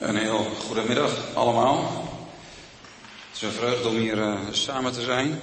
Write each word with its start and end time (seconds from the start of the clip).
Een 0.00 0.16
heel 0.16 0.44
goedemiddag 0.44 1.34
allemaal. 1.34 2.08
Het 3.28 3.36
is 3.36 3.42
een 3.42 3.52
vreugde 3.52 3.88
om 3.88 3.96
hier 3.96 4.16
uh, 4.16 4.40
samen 4.50 4.92
te 4.92 5.02
zijn 5.02 5.40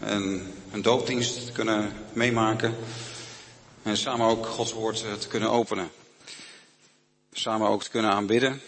en 0.00 0.54
een 0.72 0.82
doopdienst 0.82 1.46
te 1.46 1.52
kunnen 1.52 1.92
meemaken 2.12 2.76
en 3.82 3.96
samen 3.96 4.26
ook 4.26 4.46
Gods 4.46 4.72
woord 4.72 5.02
uh, 5.02 5.12
te 5.12 5.28
kunnen 5.28 5.50
openen. 5.50 5.90
Samen 7.32 7.68
ook 7.68 7.82
te 7.82 7.90
kunnen 7.90 8.10
aanbidden. 8.10 8.62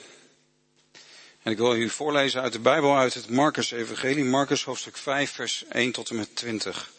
En 1.43 1.53
ik 1.53 1.59
wil 1.59 1.77
u 1.77 1.89
voorlezen 1.89 2.43
uit 2.43 2.53
de 2.53 2.61
Bijbel 2.61 2.97
uit 2.97 3.15
het 3.15 3.31
Marcus 3.31 3.71
Evangelie, 3.71 4.25
Marcus 4.25 4.65
hoofdstuk 4.65 4.97
5 4.97 5.31
vers 5.31 5.65
1 5.69 5.93
tot 5.93 6.11
en 6.11 6.17
met 6.17 6.37
20. 6.37 6.91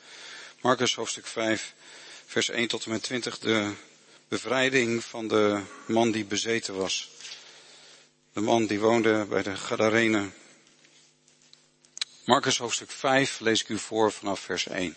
Marcus 0.62 0.96
hoofdstuk 0.96 1.28
5 1.28 1.74
vers 2.26 2.50
1 2.50 2.68
tot 2.68 2.86
en 2.86 2.92
met 2.92 3.04
20, 3.04 3.40
de 3.40 3.72
bevrijding 4.28 5.04
van 5.04 5.28
de 5.28 5.62
man 5.86 6.12
die 6.12 6.26
bezeten 6.26 6.76
was. 6.76 7.16
De 8.38 8.44
man 8.44 8.66
die 8.66 8.80
woonde 8.80 9.26
bij 9.30 9.44
de 9.44 9.56
Gadarenen. 9.56 10.34
Marcus 12.26 12.58
hoofdstuk 12.58 12.92
5 12.92 13.40
lees 13.40 13.62
ik 13.62 13.70
u 13.70 13.78
voor 13.78 14.12
vanaf 14.12 14.40
vers 14.40 14.68
1. 14.68 14.96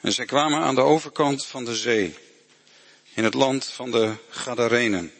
En 0.00 0.12
zij 0.12 0.24
kwamen 0.24 0.60
aan 0.60 0.74
de 0.74 0.80
overkant 0.80 1.46
van 1.46 1.64
de 1.64 1.76
zee, 1.76 2.18
in 3.14 3.24
het 3.24 3.34
land 3.34 3.64
van 3.64 3.90
de 3.90 4.14
Gadarenen. 4.28 5.12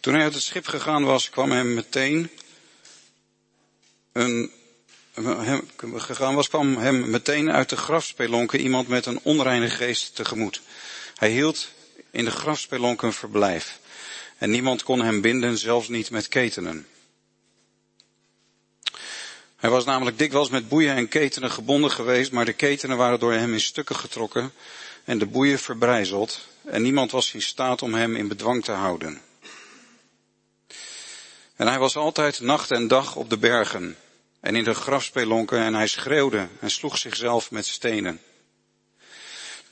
Toen 0.00 0.14
hij 0.14 0.22
uit 0.22 0.34
het 0.34 0.42
schip 0.42 0.66
gegaan 0.66 1.04
was, 1.04 1.30
kwam 1.30 1.50
hem 1.50 1.74
meteen 1.74 2.30
een 4.12 4.60
hem 5.14 5.68
gegaan 5.94 6.34
was, 6.34 6.48
kwam 6.48 6.76
hem 6.76 7.10
meteen 7.10 7.50
uit 7.50 7.68
de 7.68 7.76
grafspelonken 7.76 8.60
iemand 8.60 8.88
met 8.88 9.06
een 9.06 9.20
onreine 9.22 9.70
geest 9.70 10.14
tegemoet. 10.14 10.60
Hij 11.16 11.30
hield 11.30 11.68
in 12.10 12.24
de 12.24 12.30
grafspelonken 12.30 13.12
verblijf. 13.12 13.80
En 14.38 14.50
niemand 14.50 14.82
kon 14.82 15.02
hem 15.02 15.20
binden, 15.20 15.58
zelfs 15.58 15.88
niet 15.88 16.10
met 16.10 16.28
ketenen. 16.28 16.86
Hij 19.56 19.70
was 19.70 19.84
namelijk 19.84 20.18
dikwijls 20.18 20.50
met 20.50 20.68
boeien 20.68 20.94
en 20.94 21.08
ketenen 21.08 21.50
gebonden 21.50 21.90
geweest, 21.90 22.32
maar 22.32 22.44
de 22.44 22.52
ketenen 22.52 22.96
waren 22.96 23.20
door 23.20 23.32
hem 23.32 23.52
in 23.52 23.60
stukken 23.60 23.96
getrokken 23.96 24.52
en 25.04 25.18
de 25.18 25.26
boeien 25.26 25.58
verbrijzeld. 25.58 26.46
En 26.64 26.82
niemand 26.82 27.10
was 27.10 27.34
in 27.34 27.42
staat 27.42 27.82
om 27.82 27.94
hem 27.94 28.16
in 28.16 28.28
bedwang 28.28 28.64
te 28.64 28.72
houden. 28.72 29.20
En 31.56 31.66
hij 31.66 31.78
was 31.78 31.96
altijd 31.96 32.40
nacht 32.40 32.70
en 32.70 32.88
dag 32.88 33.16
op 33.16 33.30
de 33.30 33.38
bergen 33.38 33.96
en 34.42 34.56
in 34.56 34.64
de 34.64 34.74
grafspelonken 34.74 35.58
en 35.58 35.74
hij 35.74 35.86
schreeuwde 35.86 36.48
en 36.60 36.70
sloeg 36.70 36.98
zichzelf 36.98 37.50
met 37.50 37.66
stenen. 37.66 38.20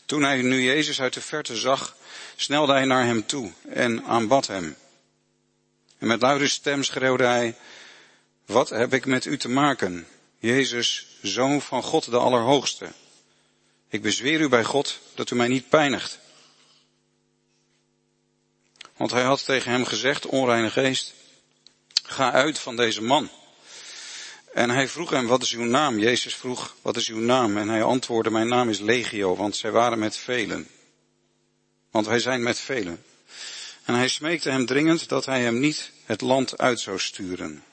Toen 0.04 0.22
hij 0.22 0.42
nu 0.42 0.62
Jezus 0.62 1.00
uit 1.00 1.14
de 1.14 1.20
verte 1.20 1.56
zag, 1.56 1.96
snelde 2.36 2.72
hij 2.72 2.84
naar 2.84 3.04
hem 3.04 3.26
toe 3.26 3.52
en 3.68 4.04
aanbad 4.04 4.46
hem. 4.46 4.76
En 5.98 6.06
met 6.06 6.20
luide 6.20 6.48
stem 6.48 6.82
schreeuwde 6.82 7.24
hij, 7.24 7.56
wat 8.46 8.68
heb 8.68 8.94
ik 8.94 9.06
met 9.06 9.24
u 9.24 9.38
te 9.38 9.48
maken, 9.48 10.06
Jezus, 10.38 11.06
Zoon 11.22 11.62
van 11.62 11.82
God 11.82 12.10
de 12.10 12.16
Allerhoogste? 12.16 12.88
Ik 13.88 14.02
bezweer 14.02 14.40
u 14.40 14.48
bij 14.48 14.64
God 14.64 14.98
dat 15.14 15.30
u 15.30 15.36
mij 15.36 15.48
niet 15.48 15.68
pijnigt. 15.68 16.18
Want 18.96 19.10
hij 19.10 19.22
had 19.22 19.44
tegen 19.44 19.70
hem 19.70 19.84
gezegd, 19.84 20.26
onreine 20.26 20.70
geest, 20.70 21.14
ga 22.02 22.32
uit 22.32 22.58
van 22.58 22.76
deze 22.76 23.02
man. 23.02 23.30
En 24.52 24.70
hij 24.70 24.88
vroeg 24.88 25.10
hem, 25.10 25.26
wat 25.26 25.42
is 25.42 25.52
uw 25.52 25.64
naam? 25.64 25.98
Jezus 25.98 26.34
vroeg, 26.34 26.74
wat 26.82 26.96
is 26.96 27.08
uw 27.08 27.18
naam? 27.18 27.56
En 27.56 27.68
hij 27.68 27.82
antwoordde, 27.82 28.30
mijn 28.30 28.48
naam 28.48 28.68
is 28.68 28.78
Legio, 28.78 29.36
want 29.36 29.56
zij 29.56 29.70
waren 29.70 29.98
met 29.98 30.16
velen. 30.16 30.68
Want 31.90 32.06
wij 32.06 32.18
zijn 32.18 32.42
met 32.42 32.58
velen. 32.58 33.04
En 33.84 33.94
hij 33.94 34.08
smeekte 34.08 34.50
hem 34.50 34.66
dringend 34.66 35.08
dat 35.08 35.26
hij 35.26 35.42
hem 35.42 35.58
niet 35.58 35.90
het 36.04 36.20
land 36.20 36.58
uit 36.58 36.80
zou 36.80 36.98
sturen. 36.98 37.64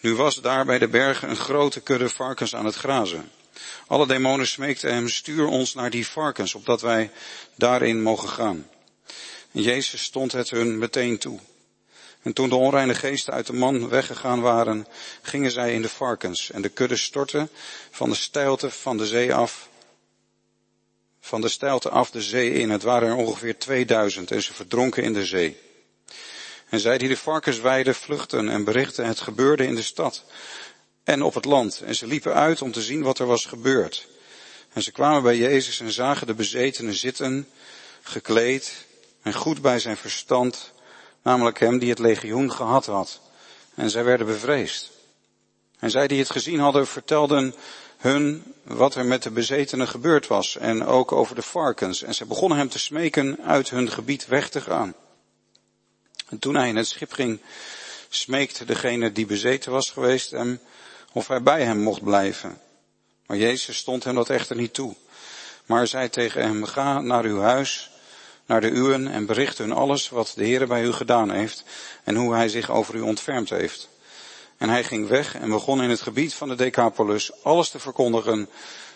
Nu 0.00 0.14
was 0.14 0.40
daar 0.40 0.64
bij 0.64 0.78
de 0.78 0.88
bergen 0.88 1.30
een 1.30 1.36
grote 1.36 1.80
kudde 1.80 2.08
varkens 2.08 2.54
aan 2.54 2.64
het 2.64 2.74
grazen. 2.74 3.30
Alle 3.86 4.06
demonen 4.06 4.46
smeekten 4.46 4.94
hem, 4.94 5.08
stuur 5.08 5.46
ons 5.46 5.74
naar 5.74 5.90
die 5.90 6.06
varkens, 6.06 6.54
opdat 6.54 6.80
wij 6.80 7.10
daarin 7.54 8.02
mogen 8.02 8.28
gaan. 8.28 8.68
En 9.52 9.62
Jezus 9.62 10.02
stond 10.02 10.32
het 10.32 10.50
hun 10.50 10.78
meteen 10.78 11.18
toe. 11.18 11.40
En 12.22 12.32
toen 12.32 12.48
de 12.48 12.54
onreine 12.54 12.94
geesten 12.94 13.32
uit 13.32 13.46
de 13.46 13.52
man 13.52 13.88
weggegaan 13.88 14.40
waren, 14.40 14.86
gingen 15.22 15.50
zij 15.50 15.74
in 15.74 15.82
de 15.82 15.88
varkens 15.88 16.50
en 16.50 16.62
de 16.62 16.68
kudde 16.68 16.96
stortten 16.96 17.48
van 17.90 18.10
de 18.10 18.16
steilte 18.16 18.70
van 18.70 18.96
de 18.96 19.06
zee 19.06 19.34
af, 19.34 19.68
van 21.20 21.40
de 21.40 21.48
steilte 21.48 21.88
af 21.90 22.10
de 22.10 22.22
zee 22.22 22.52
in. 22.52 22.70
Het 22.70 22.82
waren 22.82 23.08
er 23.08 23.14
ongeveer 23.14 23.58
2000 23.58 24.30
en 24.30 24.42
ze 24.42 24.54
verdronken 24.54 25.02
in 25.02 25.12
de 25.12 25.24
zee. 25.24 25.58
En 26.68 26.80
zij 26.80 26.98
die 26.98 27.08
de 27.08 27.16
varkens 27.16 27.60
weiden 27.60 27.94
vluchten 27.94 28.48
en 28.48 28.64
berichten 28.64 29.06
het 29.06 29.20
gebeurde 29.20 29.66
in 29.66 29.74
de 29.74 29.82
stad 29.82 30.24
en 31.04 31.22
op 31.22 31.34
het 31.34 31.44
land. 31.44 31.80
En 31.80 31.94
ze 31.94 32.06
liepen 32.06 32.34
uit 32.34 32.62
om 32.62 32.72
te 32.72 32.82
zien 32.82 33.02
wat 33.02 33.18
er 33.18 33.26
was 33.26 33.44
gebeurd. 33.44 34.06
En 34.72 34.82
ze 34.82 34.92
kwamen 34.92 35.22
bij 35.22 35.36
Jezus 35.36 35.80
en 35.80 35.92
zagen 35.92 36.26
de 36.26 36.34
bezetenen 36.34 36.94
zitten, 36.94 37.48
gekleed 38.02 38.86
en 39.22 39.34
goed 39.34 39.60
bij 39.60 39.78
zijn 39.78 39.96
verstand 39.96 40.71
namelijk 41.22 41.60
hem 41.60 41.78
die 41.78 41.90
het 41.90 41.98
legioen 41.98 42.52
gehad 42.52 42.86
had. 42.86 43.20
En 43.74 43.90
zij 43.90 44.04
werden 44.04 44.26
bevreesd. 44.26 44.90
En 45.78 45.90
zij 45.90 46.06
die 46.06 46.18
het 46.18 46.30
gezien 46.30 46.58
hadden 46.58 46.86
vertelden 46.86 47.54
hun 47.98 48.54
wat 48.62 48.94
er 48.94 49.06
met 49.06 49.22
de 49.22 49.30
bezetenen 49.30 49.88
gebeurd 49.88 50.26
was 50.26 50.56
en 50.56 50.84
ook 50.84 51.12
over 51.12 51.34
de 51.34 51.42
varkens. 51.42 52.02
En 52.02 52.14
zij 52.14 52.26
begonnen 52.26 52.58
hem 52.58 52.68
te 52.68 52.78
smeken 52.78 53.38
uit 53.44 53.70
hun 53.70 53.90
gebied 53.90 54.26
weg 54.26 54.48
te 54.48 54.60
gaan. 54.60 54.94
En 56.28 56.38
toen 56.38 56.54
hij 56.54 56.68
in 56.68 56.76
het 56.76 56.86
schip 56.86 57.12
ging, 57.12 57.40
smeekte 58.08 58.64
degene 58.64 59.12
die 59.12 59.26
bezeten 59.26 59.72
was 59.72 59.90
geweest 59.90 60.30
hem 60.30 60.60
of 61.12 61.28
hij 61.28 61.42
bij 61.42 61.64
hem 61.64 61.78
mocht 61.78 62.04
blijven. 62.04 62.60
Maar 63.26 63.36
Jezus 63.36 63.76
stond 63.76 64.04
hem 64.04 64.14
dat 64.14 64.30
echter 64.30 64.56
niet 64.56 64.74
toe. 64.74 64.94
Maar 65.66 65.86
zei 65.86 66.08
tegen 66.08 66.42
hem, 66.42 66.64
ga 66.64 67.00
naar 67.00 67.24
uw 67.24 67.40
huis 67.40 67.90
naar 68.46 68.60
de 68.60 68.70
uwen 68.70 69.08
en 69.08 69.26
bericht 69.26 69.58
hun 69.58 69.72
alles 69.72 70.08
wat 70.08 70.32
de 70.36 70.44
Heer 70.44 70.66
bij 70.66 70.82
u 70.82 70.92
gedaan 70.92 71.30
heeft 71.30 71.64
en 72.04 72.14
hoe 72.14 72.34
hij 72.34 72.48
zich 72.48 72.70
over 72.70 72.94
u 72.94 73.00
ontfermd 73.00 73.50
heeft. 73.50 73.88
En 74.56 74.68
hij 74.68 74.84
ging 74.84 75.08
weg 75.08 75.34
en 75.34 75.50
begon 75.50 75.82
in 75.82 75.90
het 75.90 76.00
gebied 76.00 76.34
van 76.34 76.48
de 76.48 76.54
Decapolis 76.54 77.42
alles 77.42 77.70
te 77.70 77.78
verkondigen 77.78 78.48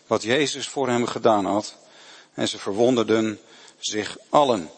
wat 0.07 0.23
Jezus 0.23 0.69
voor 0.69 0.89
hem 0.89 1.07
gedaan 1.07 1.45
had. 1.45 1.77
En 2.35 2.49
ze 2.49 2.59
verwonderden 2.59 3.41
zich 3.79 4.17
allen. 4.29 4.71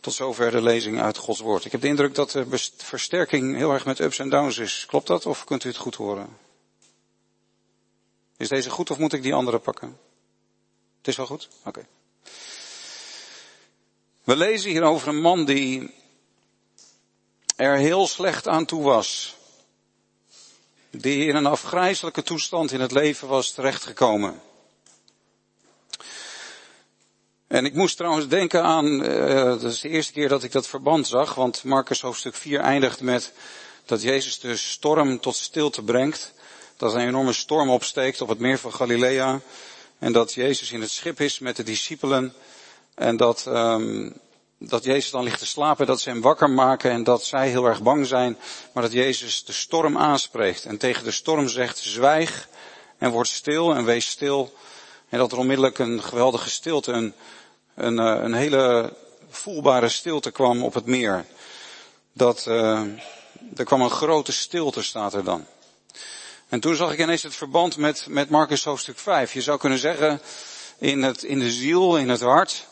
Tot 0.00 0.14
zover 0.14 0.50
de 0.50 0.62
lezing 0.62 1.00
uit 1.00 1.16
Gods 1.16 1.40
woord. 1.40 1.64
Ik 1.64 1.72
heb 1.72 1.80
de 1.80 1.86
indruk 1.86 2.14
dat 2.14 2.30
de 2.30 2.46
versterking 2.76 3.56
heel 3.56 3.72
erg 3.72 3.84
met 3.84 3.98
ups 3.98 4.18
en 4.18 4.28
downs 4.28 4.58
is. 4.58 4.84
Klopt 4.88 5.06
dat 5.06 5.26
of 5.26 5.44
kunt 5.44 5.64
u 5.64 5.68
het 5.68 5.76
goed 5.76 5.94
horen? 5.94 6.36
Is 8.36 8.48
deze 8.48 8.70
goed 8.70 8.90
of 8.90 8.98
moet 8.98 9.12
ik 9.12 9.22
die 9.22 9.34
andere 9.34 9.58
pakken? 9.58 9.98
Het 10.98 11.08
is 11.08 11.16
wel 11.16 11.26
goed? 11.26 11.48
Oké. 11.64 11.86
We 14.24 14.36
lezen 14.36 14.70
hier 14.70 14.82
over 14.82 15.08
een 15.08 15.20
man 15.20 15.44
die 15.44 15.94
er 17.56 17.76
heel 17.76 18.06
slecht 18.06 18.48
aan 18.48 18.64
toe 18.64 18.82
was. 18.82 19.36
Die 20.90 21.26
in 21.26 21.36
een 21.36 21.46
afgrijzelijke 21.46 22.22
toestand 22.22 22.72
in 22.72 22.80
het 22.80 22.92
leven 22.92 23.28
was 23.28 23.50
terechtgekomen. 23.50 24.40
En 27.46 27.64
ik 27.64 27.74
moest 27.74 27.96
trouwens 27.96 28.28
denken 28.28 28.62
aan, 28.62 28.86
uh, 28.86 29.44
dat 29.44 29.62
is 29.62 29.80
de 29.80 29.88
eerste 29.88 30.12
keer 30.12 30.28
dat 30.28 30.42
ik 30.42 30.52
dat 30.52 30.66
verband 30.66 31.06
zag, 31.06 31.34
want 31.34 31.64
Marcus 31.64 32.00
hoofdstuk 32.00 32.34
4 32.34 32.60
eindigt 32.60 33.00
met 33.00 33.32
dat 33.84 34.02
Jezus 34.02 34.40
de 34.40 34.56
storm 34.56 35.20
tot 35.20 35.36
stilte 35.36 35.82
brengt. 35.82 36.32
Dat 36.76 36.94
een 36.94 37.06
enorme 37.06 37.32
storm 37.32 37.70
opsteekt 37.70 38.20
op 38.20 38.28
het 38.28 38.38
meer 38.38 38.58
van 38.58 38.74
Galilea. 38.74 39.40
En 39.98 40.12
dat 40.12 40.34
Jezus 40.34 40.72
in 40.72 40.80
het 40.80 40.90
schip 40.90 41.20
is 41.20 41.38
met 41.38 41.56
de 41.56 41.62
discipelen. 41.62 42.34
En 42.94 43.16
dat, 43.16 43.46
um, 43.48 44.14
dat 44.68 44.84
Jezus 44.84 45.10
dan 45.10 45.22
ligt 45.22 45.38
te 45.38 45.46
slapen, 45.46 45.86
dat 45.86 46.00
ze 46.00 46.08
hem 46.08 46.20
wakker 46.20 46.50
maken 46.50 46.90
en 46.90 47.04
dat 47.04 47.24
zij 47.24 47.48
heel 47.48 47.64
erg 47.64 47.82
bang 47.82 48.06
zijn, 48.06 48.38
maar 48.72 48.82
dat 48.82 48.92
Jezus 48.92 49.44
de 49.44 49.52
storm 49.52 49.98
aanspreekt 49.98 50.64
en 50.64 50.78
tegen 50.78 51.04
de 51.04 51.10
storm 51.10 51.48
zegt, 51.48 51.78
zwijg 51.78 52.48
en 52.98 53.10
word 53.10 53.28
stil 53.28 53.74
en 53.74 53.84
wees 53.84 54.10
stil. 54.10 54.52
En 55.08 55.18
dat 55.18 55.32
er 55.32 55.38
onmiddellijk 55.38 55.78
een 55.78 56.02
geweldige 56.02 56.50
stilte, 56.50 56.92
een, 56.92 57.14
een, 57.74 57.98
eh, 57.98 58.22
een 58.22 58.34
hele 58.34 58.92
voelbare 59.30 59.88
stilte 59.88 60.30
kwam 60.30 60.62
op 60.62 60.74
het 60.74 60.86
meer. 60.86 61.26
Dat, 62.12 62.44
uh, 62.48 62.80
er 63.56 63.64
kwam 63.64 63.80
een 63.80 63.90
grote 63.90 64.32
stilte, 64.32 64.82
staat 64.82 65.14
er 65.14 65.24
dan. 65.24 65.46
En 66.48 66.60
toen 66.60 66.74
zag 66.74 66.92
ik 66.92 66.98
ineens 66.98 67.22
het 67.22 67.34
verband 67.34 67.76
met, 67.76 68.06
met 68.08 68.30
Marcus 68.30 68.64
hoofdstuk 68.64 68.98
5. 68.98 69.32
Je 69.32 69.42
zou 69.42 69.58
kunnen 69.58 69.78
zeggen, 69.78 70.20
in, 70.78 71.02
het, 71.02 71.22
in 71.22 71.38
de 71.38 71.50
ziel, 71.50 71.98
in 71.98 72.08
het 72.08 72.20
hart, 72.20 72.66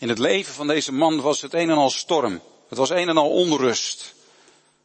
in 0.00 0.08
het 0.08 0.18
leven 0.18 0.54
van 0.54 0.66
deze 0.66 0.92
man 0.92 1.20
was 1.20 1.40
het 1.40 1.54
een 1.54 1.70
en 1.70 1.76
al 1.76 1.90
storm. 1.90 2.40
Het 2.68 2.78
was 2.78 2.90
een 2.90 3.08
en 3.08 3.16
al 3.16 3.30
onrust. 3.30 4.14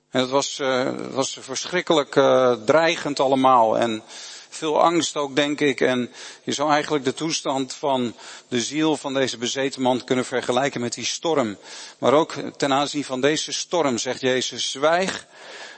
En 0.09 0.21
het 0.21 0.29
was, 0.29 0.59
uh, 0.59 0.83
het 0.83 1.13
was 1.13 1.37
verschrikkelijk 1.41 2.15
uh, 2.15 2.53
dreigend 2.65 3.19
allemaal. 3.19 3.77
En 3.77 4.03
veel 4.49 4.81
angst 4.81 5.15
ook, 5.15 5.35
denk 5.35 5.59
ik. 5.59 5.81
En 5.81 6.11
je 6.43 6.51
zou 6.51 6.71
eigenlijk 6.71 7.05
de 7.05 7.13
toestand 7.13 7.73
van 7.73 8.15
de 8.47 8.61
ziel 8.61 8.97
van 8.97 9.13
deze 9.13 9.37
bezeten 9.37 9.81
man 9.81 10.03
kunnen 10.03 10.25
vergelijken 10.25 10.81
met 10.81 10.93
die 10.93 11.05
storm. 11.05 11.57
Maar 11.97 12.13
ook 12.13 12.33
ten 12.57 12.73
aanzien 12.73 13.03
van 13.03 13.21
deze 13.21 13.51
storm 13.51 13.97
zegt 13.97 14.21
Jezus, 14.21 14.71
zwijg 14.71 15.27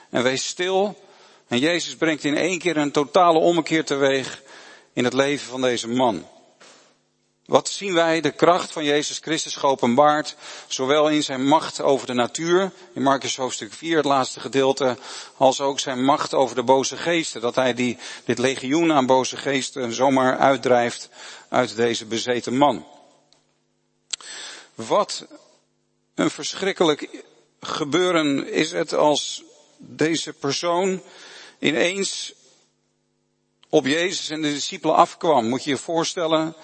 en 0.10 0.24
wees 0.24 0.48
stil. 0.48 1.01
En 1.48 1.60
Jezus 1.60 1.95
brengt 1.95 2.24
in 2.24 2.38
één 2.38 2.60
keer 2.60 2.78
een 2.78 2.92
totale 2.92 3.40
ommekeer 3.40 3.86
teweeg 3.86 4.42
in 4.94 5.04
het 5.04 5.13
leven 5.13 5.50
van 5.50 5.62
deze 5.62 5.88
man. 5.88 6.25
Wat 7.47 7.69
zien 7.69 7.94
wij? 7.94 8.21
De 8.21 8.31
kracht 8.31 8.71
van 8.71 8.83
Jezus 8.83 9.17
Christus 9.17 9.55
geopenbaard, 9.55 10.35
zowel 10.67 11.09
in 11.09 11.23
zijn 11.23 11.47
macht 11.47 11.81
over 11.81 12.07
de 12.07 12.13
natuur, 12.13 12.71
in 12.94 13.01
Marcus 13.01 13.35
hoofdstuk 13.35 13.73
4, 13.73 13.97
het 13.97 14.05
laatste 14.05 14.39
gedeelte, 14.39 14.97
als 15.38 15.61
ook 15.61 15.79
zijn 15.79 16.03
macht 16.03 16.33
over 16.33 16.55
de 16.55 16.63
boze 16.63 16.97
geesten. 16.97 17.41
Dat 17.41 17.55
hij 17.55 17.73
die, 17.73 17.97
dit 18.25 18.38
legioen 18.38 18.91
aan 18.91 19.05
boze 19.05 19.38
geesten 19.38 19.94
zomaar 19.94 20.38
uitdrijft 20.38 21.09
uit 21.49 21.75
deze 21.75 22.05
bezeten 22.05 22.57
man. 22.57 22.85
Wat 24.75 25.25
een 26.15 26.29
verschrikkelijk 26.29 27.23
gebeuren 27.59 28.51
is 28.51 28.71
het 28.71 28.94
als 28.94 29.44
deze 29.77 30.33
persoon 30.33 31.01
ineens 31.59 32.33
op 33.69 33.85
Jezus 33.85 34.29
en 34.29 34.41
de 34.41 34.53
discipelen 34.53 34.95
afkwam. 34.95 35.49
Moet 35.49 35.63
je 35.63 35.69
je 35.69 35.77
voorstellen, 35.77 36.55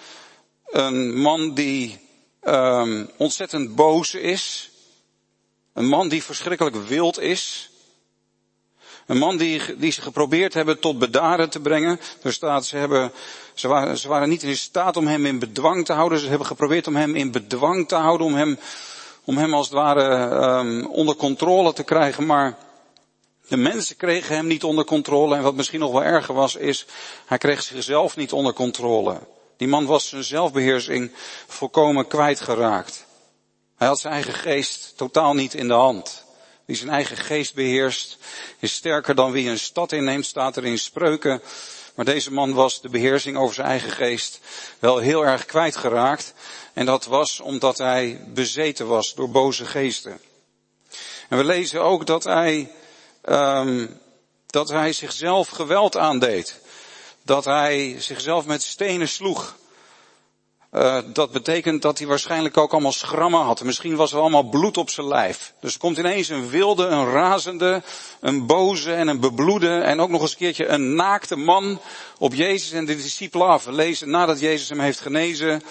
een 0.73 1.13
man 1.21 1.53
die 1.53 1.99
um, 2.43 3.09
ontzettend 3.17 3.75
boos 3.75 4.13
is. 4.13 4.71
Een 5.73 5.87
man 5.87 6.09
die 6.09 6.23
verschrikkelijk 6.23 6.75
wild 6.75 7.19
is. 7.19 7.69
Een 9.05 9.17
man 9.17 9.37
die, 9.37 9.77
die 9.77 9.91
ze 9.91 10.01
geprobeerd 10.01 10.53
hebben 10.53 10.79
tot 10.79 10.99
bedaren 10.99 11.49
te 11.49 11.59
brengen. 11.59 11.99
Ze, 12.23 12.77
hebben, 12.77 13.11
ze, 13.53 13.67
waren, 13.67 13.97
ze 13.97 14.07
waren 14.07 14.29
niet 14.29 14.43
in 14.43 14.57
staat 14.57 14.97
om 14.97 15.07
hem 15.07 15.25
in 15.25 15.39
bedwang 15.39 15.85
te 15.85 15.93
houden. 15.93 16.19
Ze 16.19 16.27
hebben 16.27 16.47
geprobeerd 16.47 16.87
om 16.87 16.95
hem 16.95 17.15
in 17.15 17.31
bedwang 17.31 17.87
te 17.87 17.95
houden. 17.95 18.27
Om 18.27 18.35
hem, 18.35 18.59
om 19.23 19.37
hem 19.37 19.53
als 19.53 19.65
het 19.65 19.75
ware 19.75 20.35
um, 20.59 20.85
onder 20.85 21.15
controle 21.15 21.73
te 21.73 21.83
krijgen. 21.83 22.25
Maar 22.25 22.57
de 23.47 23.57
mensen 23.57 23.95
kregen 23.95 24.35
hem 24.35 24.47
niet 24.47 24.63
onder 24.63 24.85
controle. 24.85 25.35
En 25.35 25.43
wat 25.43 25.55
misschien 25.55 25.79
nog 25.79 25.91
wel 25.91 26.03
erger 26.03 26.33
was, 26.33 26.55
is 26.55 26.85
hij 27.25 27.37
kreeg 27.37 27.63
zichzelf 27.63 28.15
niet 28.15 28.31
onder 28.31 28.53
controle. 28.53 29.19
Die 29.57 29.67
man 29.67 29.85
was 29.85 30.09
zijn 30.09 30.23
zelfbeheersing 30.23 31.11
volkomen 31.47 32.07
kwijtgeraakt. 32.07 33.05
Hij 33.75 33.87
had 33.87 33.99
zijn 33.99 34.13
eigen 34.13 34.33
geest 34.33 34.93
totaal 34.97 35.33
niet 35.33 35.53
in 35.53 35.67
de 35.67 35.73
hand. 35.73 36.23
Wie 36.65 36.75
zijn 36.75 36.89
eigen 36.89 37.17
geest 37.17 37.53
beheerst, 37.53 38.17
is 38.59 38.73
sterker 38.73 39.15
dan 39.15 39.31
wie 39.31 39.49
een 39.49 39.59
stad 39.59 39.91
inneemt, 39.91 40.25
staat 40.25 40.55
er 40.55 40.65
in 40.65 40.79
spreuken. 40.79 41.41
Maar 41.95 42.05
deze 42.05 42.31
man 42.31 42.53
was 42.53 42.81
de 42.81 42.89
beheersing 42.89 43.37
over 43.37 43.55
zijn 43.55 43.67
eigen 43.67 43.91
geest 43.91 44.39
wel 44.79 44.97
heel 44.97 45.25
erg 45.25 45.45
kwijtgeraakt. 45.45 46.33
En 46.73 46.85
dat 46.85 47.05
was 47.05 47.39
omdat 47.39 47.77
hij 47.77 48.25
bezeten 48.27 48.87
was 48.87 49.13
door 49.13 49.29
boze 49.29 49.65
geesten. 49.65 50.19
En 51.29 51.37
we 51.37 51.43
lezen 51.43 51.81
ook 51.81 52.05
dat 52.05 52.23
hij, 52.23 52.71
um, 53.25 53.99
dat 54.45 54.69
hij 54.69 54.93
zichzelf 54.93 55.47
geweld 55.47 55.97
aandeed 55.97 56.61
dat 57.23 57.45
hij 57.45 57.95
zichzelf 57.99 58.45
met 58.45 58.63
stenen 58.63 59.07
sloeg. 59.07 59.55
Uh, 60.73 60.97
dat 61.05 61.31
betekent 61.31 61.81
dat 61.81 61.97
hij 61.97 62.07
waarschijnlijk 62.07 62.57
ook 62.57 62.71
allemaal 62.71 62.91
schrammen 62.91 63.41
had. 63.41 63.63
Misschien 63.63 63.95
was 63.95 64.13
er 64.13 64.19
allemaal 64.19 64.43
bloed 64.43 64.77
op 64.77 64.89
zijn 64.89 65.07
lijf. 65.07 65.53
Dus 65.59 65.73
er 65.73 65.79
komt 65.79 65.97
ineens 65.97 66.29
een 66.29 66.49
wilde, 66.49 66.85
een 66.85 67.11
razende, 67.11 67.81
een 68.19 68.45
boze 68.45 68.93
en 68.93 69.07
een 69.07 69.19
bebloede 69.19 69.79
en 69.79 69.99
ook 69.99 70.09
nog 70.09 70.21
eens 70.21 70.31
een 70.31 70.37
keertje 70.37 70.67
een 70.67 70.95
naakte 70.95 71.35
man 71.35 71.79
op 72.17 72.33
Jezus 72.33 72.71
en 72.71 72.85
de 72.85 72.95
discipelen 72.95 73.47
af. 73.47 73.65
Lezen 73.65 74.09
nadat 74.09 74.39
Jezus 74.39 74.69
hem 74.69 74.79
heeft 74.79 74.99
genezen 74.99 75.63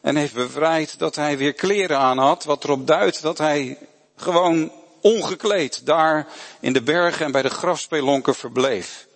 en 0.00 0.16
heeft 0.16 0.34
bevrijd 0.34 0.98
dat 0.98 1.16
hij 1.16 1.38
weer 1.38 1.52
kleren 1.52 1.98
aan 1.98 2.18
had. 2.18 2.44
Wat 2.44 2.64
erop 2.64 2.86
duidt 2.86 3.22
dat 3.22 3.38
hij 3.38 3.78
gewoon 4.16 4.72
ongekleed 5.00 5.86
daar 5.86 6.26
in 6.60 6.72
de 6.72 6.82
bergen 6.82 7.24
en 7.26 7.32
bij 7.32 7.42
de 7.42 7.50
grafspelonken 7.50 8.34
verbleef. 8.34 9.06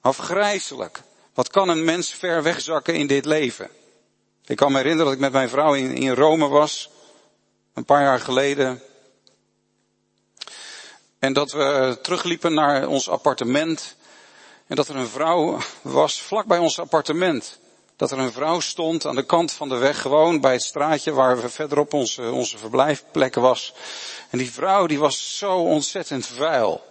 Afgrijzelijk. 0.00 1.02
Wat 1.36 1.50
kan 1.50 1.68
een 1.68 1.84
mens 1.84 2.10
ver 2.14 2.42
wegzakken 2.42 2.94
in 2.94 3.06
dit 3.06 3.24
leven? 3.24 3.70
Ik 4.44 4.56
kan 4.56 4.72
me 4.72 4.78
herinneren 4.78 5.04
dat 5.04 5.14
ik 5.14 5.20
met 5.20 5.32
mijn 5.32 5.48
vrouw 5.48 5.74
in, 5.74 5.94
in 5.94 6.14
Rome 6.14 6.48
was. 6.48 6.90
Een 7.74 7.84
paar 7.84 8.02
jaar 8.02 8.20
geleden. 8.20 8.82
En 11.18 11.32
dat 11.32 11.52
we 11.52 11.98
terugliepen 12.02 12.54
naar 12.54 12.86
ons 12.86 13.08
appartement. 13.08 13.96
En 14.66 14.76
dat 14.76 14.88
er 14.88 14.96
een 14.96 15.08
vrouw 15.08 15.58
was 15.82 16.22
vlak 16.22 16.46
bij 16.46 16.58
ons 16.58 16.80
appartement. 16.80 17.58
Dat 17.96 18.10
er 18.10 18.18
een 18.18 18.32
vrouw 18.32 18.60
stond 18.60 19.06
aan 19.06 19.16
de 19.16 19.26
kant 19.26 19.52
van 19.52 19.68
de 19.68 19.76
weg, 19.76 20.00
gewoon 20.00 20.40
bij 20.40 20.52
het 20.52 20.62
straatje 20.62 21.12
waar 21.12 21.40
we 21.40 21.48
verderop 21.48 21.92
onze, 21.92 22.30
onze 22.30 22.58
verblijfplek 22.58 23.34
was. 23.34 23.74
En 24.30 24.38
die 24.38 24.52
vrouw 24.52 24.86
die 24.86 24.98
was 24.98 25.38
zo 25.38 25.56
ontzettend 25.58 26.26
vuil. 26.26 26.84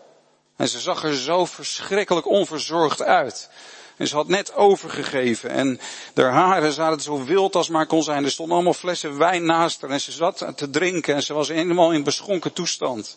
En 0.56 0.68
ze 0.68 0.80
zag 0.80 1.04
er 1.04 1.16
zo 1.16 1.46
verschrikkelijk 1.46 2.28
onverzorgd 2.28 3.02
uit. 3.02 3.50
En 3.98 4.08
ze 4.08 4.16
had 4.16 4.28
net 4.28 4.54
overgegeven. 4.54 5.50
En 5.50 5.80
haar 6.14 6.32
haren 6.32 6.72
zaten 6.72 7.02
zo 7.02 7.24
wild 7.24 7.56
als 7.56 7.70
maar 7.70 7.86
kon 7.86 8.04
zijn. 8.04 8.24
Er 8.24 8.32
stonden 8.32 8.56
allemaal 8.56 8.74
flessen 8.74 9.18
wijn 9.18 9.46
naast 9.46 9.82
haar. 9.82 9.90
En 9.90 10.02
ze 10.02 10.12
zat 10.12 10.46
te 10.56 10.70
drinken. 10.70 11.16
En 11.16 11.24
ze 11.24 11.34
was 11.34 11.48
helemaal 11.48 11.92
in 11.92 12.04
beschonken 12.04 12.54
toestand. 12.54 13.16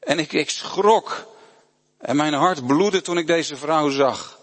En 0.00 0.18
ik, 0.18 0.32
ik 0.32 0.50
schrok. 0.50 1.26
En 1.98 2.16
mijn 2.16 2.34
hart 2.34 2.66
bloedde 2.66 3.00
toen 3.00 3.18
ik 3.18 3.26
deze 3.26 3.56
vrouw 3.56 3.90
zag. 3.90 4.38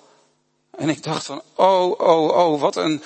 En 0.72 0.90
ik 0.90 1.04
dacht 1.04 1.26
van, 1.26 1.42
oh, 1.56 2.00
oh, 2.00 2.38
oh, 2.38 2.62
wat 2.62 2.76
een, 2.76 3.04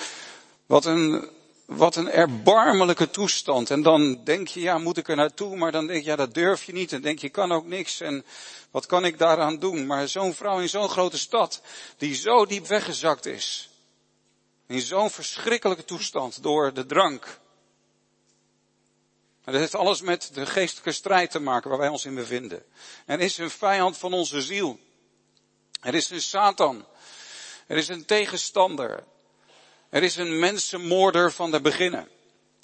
wat 0.66 0.84
een, 0.84 1.28
wat 1.66 1.96
een 1.96 2.10
erbarmelijke 2.10 3.10
toestand. 3.10 3.70
En 3.70 3.82
dan 3.82 4.24
denk 4.24 4.48
je, 4.48 4.60
ja, 4.60 4.78
moet 4.78 4.96
ik 4.96 5.08
er 5.08 5.16
naartoe? 5.16 5.56
Maar 5.56 5.72
dan 5.72 5.86
denk 5.86 6.04
je, 6.04 6.10
ja, 6.10 6.16
dat 6.16 6.34
durf 6.34 6.64
je 6.64 6.72
niet. 6.72 6.92
En 6.92 7.02
denk 7.02 7.18
je, 7.18 7.28
kan 7.28 7.52
ook 7.52 7.66
niks. 7.66 8.00
En 8.00 8.24
wat 8.70 8.86
kan 8.86 9.04
ik 9.04 9.18
daaraan 9.18 9.58
doen? 9.58 9.86
Maar 9.86 10.08
zo'n 10.08 10.34
vrouw 10.34 10.60
in 10.60 10.68
zo'n 10.68 10.88
grote 10.88 11.18
stad, 11.18 11.62
die 11.96 12.14
zo 12.14 12.46
diep 12.46 12.66
weggezakt 12.66 13.26
is. 13.26 13.70
In 14.66 14.80
zo'n 14.80 15.10
verschrikkelijke 15.10 15.84
toestand 15.84 16.42
door 16.42 16.72
de 16.72 16.86
drank. 16.86 17.40
En 19.44 19.52
dat 19.52 19.60
heeft 19.60 19.74
alles 19.74 20.00
met 20.00 20.30
de 20.32 20.46
geestelijke 20.46 20.92
strijd 20.92 21.30
te 21.30 21.38
maken 21.38 21.70
waar 21.70 21.78
wij 21.78 21.88
ons 21.88 22.04
in 22.04 22.14
bevinden. 22.14 22.64
Er 23.06 23.20
is 23.20 23.38
een 23.38 23.50
vijand 23.50 23.96
van 23.96 24.12
onze 24.12 24.42
ziel. 24.42 24.78
Er 25.80 25.94
is 25.94 26.10
een 26.10 26.22
Satan. 26.22 26.86
Er 27.66 27.76
is 27.76 27.88
een 27.88 28.04
tegenstander. 28.04 29.04
Er 29.96 30.02
is 30.02 30.16
een 30.16 30.38
mensenmoorder 30.38 31.32
van 31.32 31.50
de 31.50 31.60
beginnen. 31.60 32.08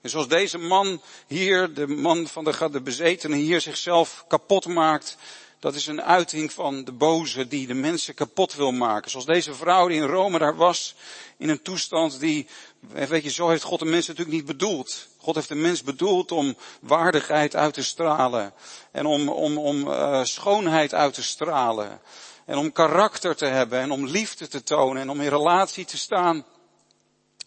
En 0.03 0.11
zoals 0.11 0.29
deze 0.29 0.59
man 0.59 1.03
hier, 1.27 1.75
de 1.75 1.87
man 1.87 2.27
van 2.29 2.45
de, 2.45 2.81
de 2.83 3.35
hier 3.35 3.61
zichzelf 3.61 4.25
kapot 4.29 4.67
maakt, 4.67 5.17
dat 5.61 5.75
is 5.75 5.87
een 5.87 6.03
uiting 6.03 6.53
van 6.53 6.85
de 6.85 6.93
boze 6.93 7.49
die 7.49 7.67
de 7.67 7.75
mensen 7.75 8.15
kapot 8.15 8.55
wil 8.55 8.73
maken. 8.73 9.11
Zoals 9.11 9.27
deze 9.27 9.55
vrouw 9.55 9.89
die 9.89 10.01
in 10.01 10.07
Rome 10.07 10.39
daar 10.39 10.57
was, 10.57 10.95
in 11.37 11.49
een 11.49 11.63
toestand 11.63 12.21
die, 12.21 12.47
weet 12.81 13.23
je, 13.23 13.31
zo 13.31 13.49
heeft 13.49 13.63
God 13.63 13.79
de 13.79 13.85
mens 13.85 14.07
natuurlijk 14.07 14.37
niet 14.37 14.47
bedoeld. 14.47 15.07
God 15.17 15.35
heeft 15.35 15.49
de 15.49 15.55
mens 15.55 15.83
bedoeld 15.83 16.33
om 16.33 16.57
waardigheid 16.81 17.57
uit 17.57 17.75
te 17.75 17.85
stralen. 17.85 18.53
En 18.91 19.07
om, 19.07 19.29
om, 19.29 19.59
om 19.59 19.89
uh, 19.89 20.25
schoonheid 20.25 20.95
uit 20.95 21.15
te 21.15 21.23
stralen. 21.23 22.01
En 22.47 22.57
om 22.57 22.73
karakter 22.73 23.37
te 23.37 23.47
hebben 23.47 23.81
en 23.81 23.91
om 23.91 24.07
liefde 24.07 24.49
te 24.49 24.63
tonen 24.63 25.03
en 25.03 25.11
om 25.11 25.21
in 25.21 25.29
relatie 25.29 25.85
te 25.85 25.99
staan. 25.99 26.45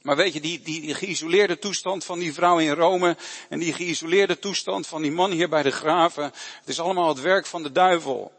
Maar 0.05 0.15
weet 0.15 0.33
je, 0.33 0.39
die, 0.41 0.61
die, 0.61 0.93
geïsoleerde 0.93 1.59
toestand 1.59 2.05
van 2.05 2.19
die 2.19 2.33
vrouw 2.33 2.59
in 2.59 2.71
Rome 2.71 3.17
en 3.49 3.59
die 3.59 3.73
geïsoleerde 3.73 4.39
toestand 4.39 4.87
van 4.87 5.01
die 5.01 5.11
man 5.11 5.31
hier 5.31 5.49
bij 5.49 5.63
de 5.63 5.71
graven, 5.71 6.23
het 6.23 6.67
is 6.67 6.79
allemaal 6.79 7.07
het 7.07 7.21
werk 7.21 7.45
van 7.45 7.63
de 7.63 7.71
duivel. 7.71 8.31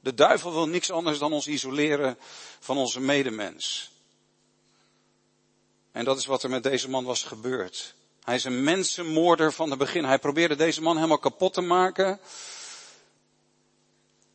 De 0.00 0.14
duivel 0.14 0.52
wil 0.52 0.68
niks 0.68 0.90
anders 0.90 1.18
dan 1.18 1.32
ons 1.32 1.46
isoleren 1.46 2.18
van 2.60 2.76
onze 2.76 3.00
medemens. 3.00 3.90
En 5.92 6.04
dat 6.04 6.18
is 6.18 6.26
wat 6.26 6.42
er 6.42 6.50
met 6.50 6.62
deze 6.62 6.90
man 6.90 7.04
was 7.04 7.22
gebeurd. 7.22 7.94
Hij 8.24 8.34
is 8.34 8.44
een 8.44 8.64
mensenmoorder 8.64 9.52
van 9.52 9.70
het 9.70 9.78
begin. 9.78 10.04
Hij 10.04 10.18
probeerde 10.18 10.56
deze 10.56 10.82
man 10.82 10.96
helemaal 10.96 11.18
kapot 11.18 11.52
te 11.52 11.60
maken. 11.60 12.20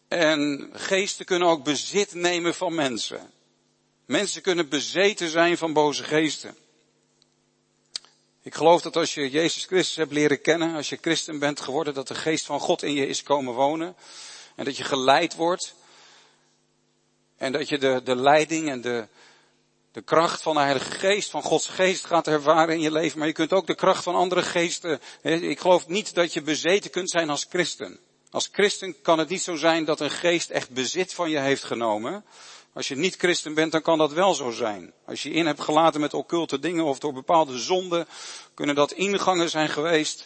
En 0.08 0.70
geesten 0.74 1.26
kunnen 1.26 1.48
ook 1.48 1.64
bezit 1.64 2.14
nemen 2.14 2.56
van 2.56 2.76
mensen. 2.76 3.32
Mensen 4.06 4.42
kunnen 4.42 4.70
bezeten 4.70 5.30
zijn 5.30 5.58
van 5.58 5.74
boze 5.74 6.04
geesten. 6.04 6.56
Ik 8.44 8.56
geloof 8.56 8.82
dat 8.82 8.96
als 8.96 9.14
je 9.14 9.30
Jezus 9.30 9.66
Christus 9.66 9.96
hebt 9.96 10.12
leren 10.12 10.42
kennen, 10.42 10.76
als 10.76 10.90
je 10.90 10.98
christen 11.02 11.40
bent 11.40 11.60
geworden, 11.60 11.94
dat 11.94 12.08
de 12.08 12.16
geest 12.16 12.46
van 12.46 12.60
God 12.60 12.84
in 12.84 12.94
je 12.94 13.08
is 13.08 13.24
komen 13.24 13.54
wonen. 13.54 13.96
En 14.56 14.66
dat 14.66 14.78
je 14.78 14.84
geleid 14.84 15.36
wordt. 15.36 15.76
En 17.38 17.52
dat 17.52 17.70
je 17.70 17.78
de, 17.78 18.02
de 18.04 18.16
leiding 18.16 18.70
en 18.70 18.82
de, 18.82 19.08
de 19.92 20.02
kracht 20.02 20.42
van 20.42 20.56
de 20.56 20.62
Heilige 20.62 20.92
Geest, 20.92 21.30
van 21.30 21.42
Gods 21.42 21.68
Geest 21.68 22.06
gaat 22.06 22.28
ervaren 22.28 22.74
in 22.74 22.82
je 22.82 22.92
leven. 22.92 23.18
Maar 23.18 23.28
je 23.28 23.34
kunt 23.34 23.54
ook 23.54 23.68
de 23.68 23.76
kracht 23.76 24.04
van 24.04 24.16
andere 24.16 24.44
geesten. 24.44 25.02
Ik 25.22 25.60
geloof 25.60 25.88
niet 25.88 26.14
dat 26.14 26.34
je 26.34 26.42
bezeten 26.42 26.92
kunt 26.92 27.10
zijn 27.10 27.30
als 27.30 27.46
christen. 27.50 28.00
Als 28.30 28.50
christen 28.52 29.02
kan 29.02 29.20
het 29.20 29.30
niet 29.30 29.42
zo 29.42 29.56
zijn 29.56 29.86
dat 29.86 30.00
een 30.00 30.12
geest 30.12 30.50
echt 30.50 30.70
bezit 30.70 31.14
van 31.14 31.30
je 31.30 31.40
heeft 31.40 31.64
genomen. 31.64 32.26
Als 32.74 32.88
je 32.88 32.96
niet 32.96 33.16
christen 33.16 33.54
bent, 33.54 33.72
dan 33.72 33.82
kan 33.82 33.98
dat 33.98 34.12
wel 34.12 34.34
zo 34.34 34.52
zijn. 34.52 34.94
Als 35.06 35.24
je 35.24 35.30
in 35.32 35.46
hebt 35.46 35.62
gelaten 35.62 36.02
met 36.02 36.14
occulte 36.14 36.60
dingen 36.60 36.84
of 36.84 37.00
door 37.00 37.14
bepaalde 37.14 37.58
zonden, 37.58 38.08
kunnen 38.54 38.76
dat 38.76 38.92
ingangen 38.92 39.50
zijn 39.50 39.70
geweest 39.70 40.26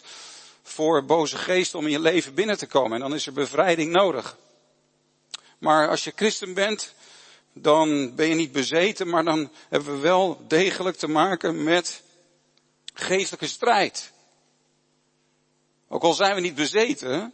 voor 0.62 1.04
boze 1.04 1.36
geesten 1.36 1.78
om 1.78 1.84
in 1.84 1.90
je 1.90 2.00
leven 2.00 2.34
binnen 2.34 2.58
te 2.58 2.66
komen. 2.66 2.92
En 2.92 3.00
dan 3.00 3.14
is 3.14 3.26
er 3.26 3.32
bevrijding 3.32 3.92
nodig. 3.92 4.36
Maar 5.58 5.88
als 5.88 6.04
je 6.04 6.12
christen 6.16 6.54
bent, 6.54 6.94
dan 7.52 8.14
ben 8.14 8.28
je 8.28 8.34
niet 8.34 8.52
bezeten, 8.52 9.08
maar 9.08 9.24
dan 9.24 9.50
hebben 9.68 9.94
we 9.94 9.98
wel 9.98 10.44
degelijk 10.48 10.96
te 10.96 11.08
maken 11.08 11.64
met 11.64 12.02
geestelijke 12.94 13.46
strijd. 13.46 14.12
Ook 15.88 16.02
al 16.02 16.12
zijn 16.12 16.34
we 16.34 16.40
niet 16.40 16.54
bezeten, 16.54 17.32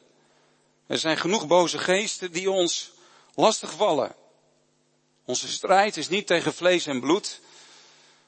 er 0.87 0.99
zijn 0.99 1.16
genoeg 1.16 1.47
boze 1.47 1.78
geesten 1.78 2.33
die 2.33 2.50
ons 2.50 2.92
lastigvallen. 3.35 4.14
Onze 5.25 5.49
strijd 5.49 5.97
is 5.97 6.09
niet 6.09 6.26
tegen 6.26 6.55
vlees 6.55 6.87
en 6.87 7.00
bloed, 7.00 7.41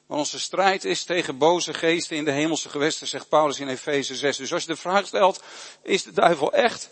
maar 0.06 0.18
onze 0.18 0.40
strijd 0.40 0.84
is 0.84 1.04
tegen 1.04 1.38
boze 1.38 1.74
geesten 1.74 2.16
in 2.16 2.24
de 2.24 2.30
hemelse 2.30 2.68
gewesten, 2.68 3.06
zegt 3.06 3.28
Paulus 3.28 3.60
in 3.60 3.68
Efeze 3.68 4.14
6. 4.14 4.36
Dus 4.36 4.52
als 4.52 4.62
je 4.62 4.68
de 4.68 4.76
vraag 4.76 5.06
stelt, 5.06 5.42
is 5.82 6.02
de 6.02 6.12
duivel 6.12 6.52
echt? 6.52 6.90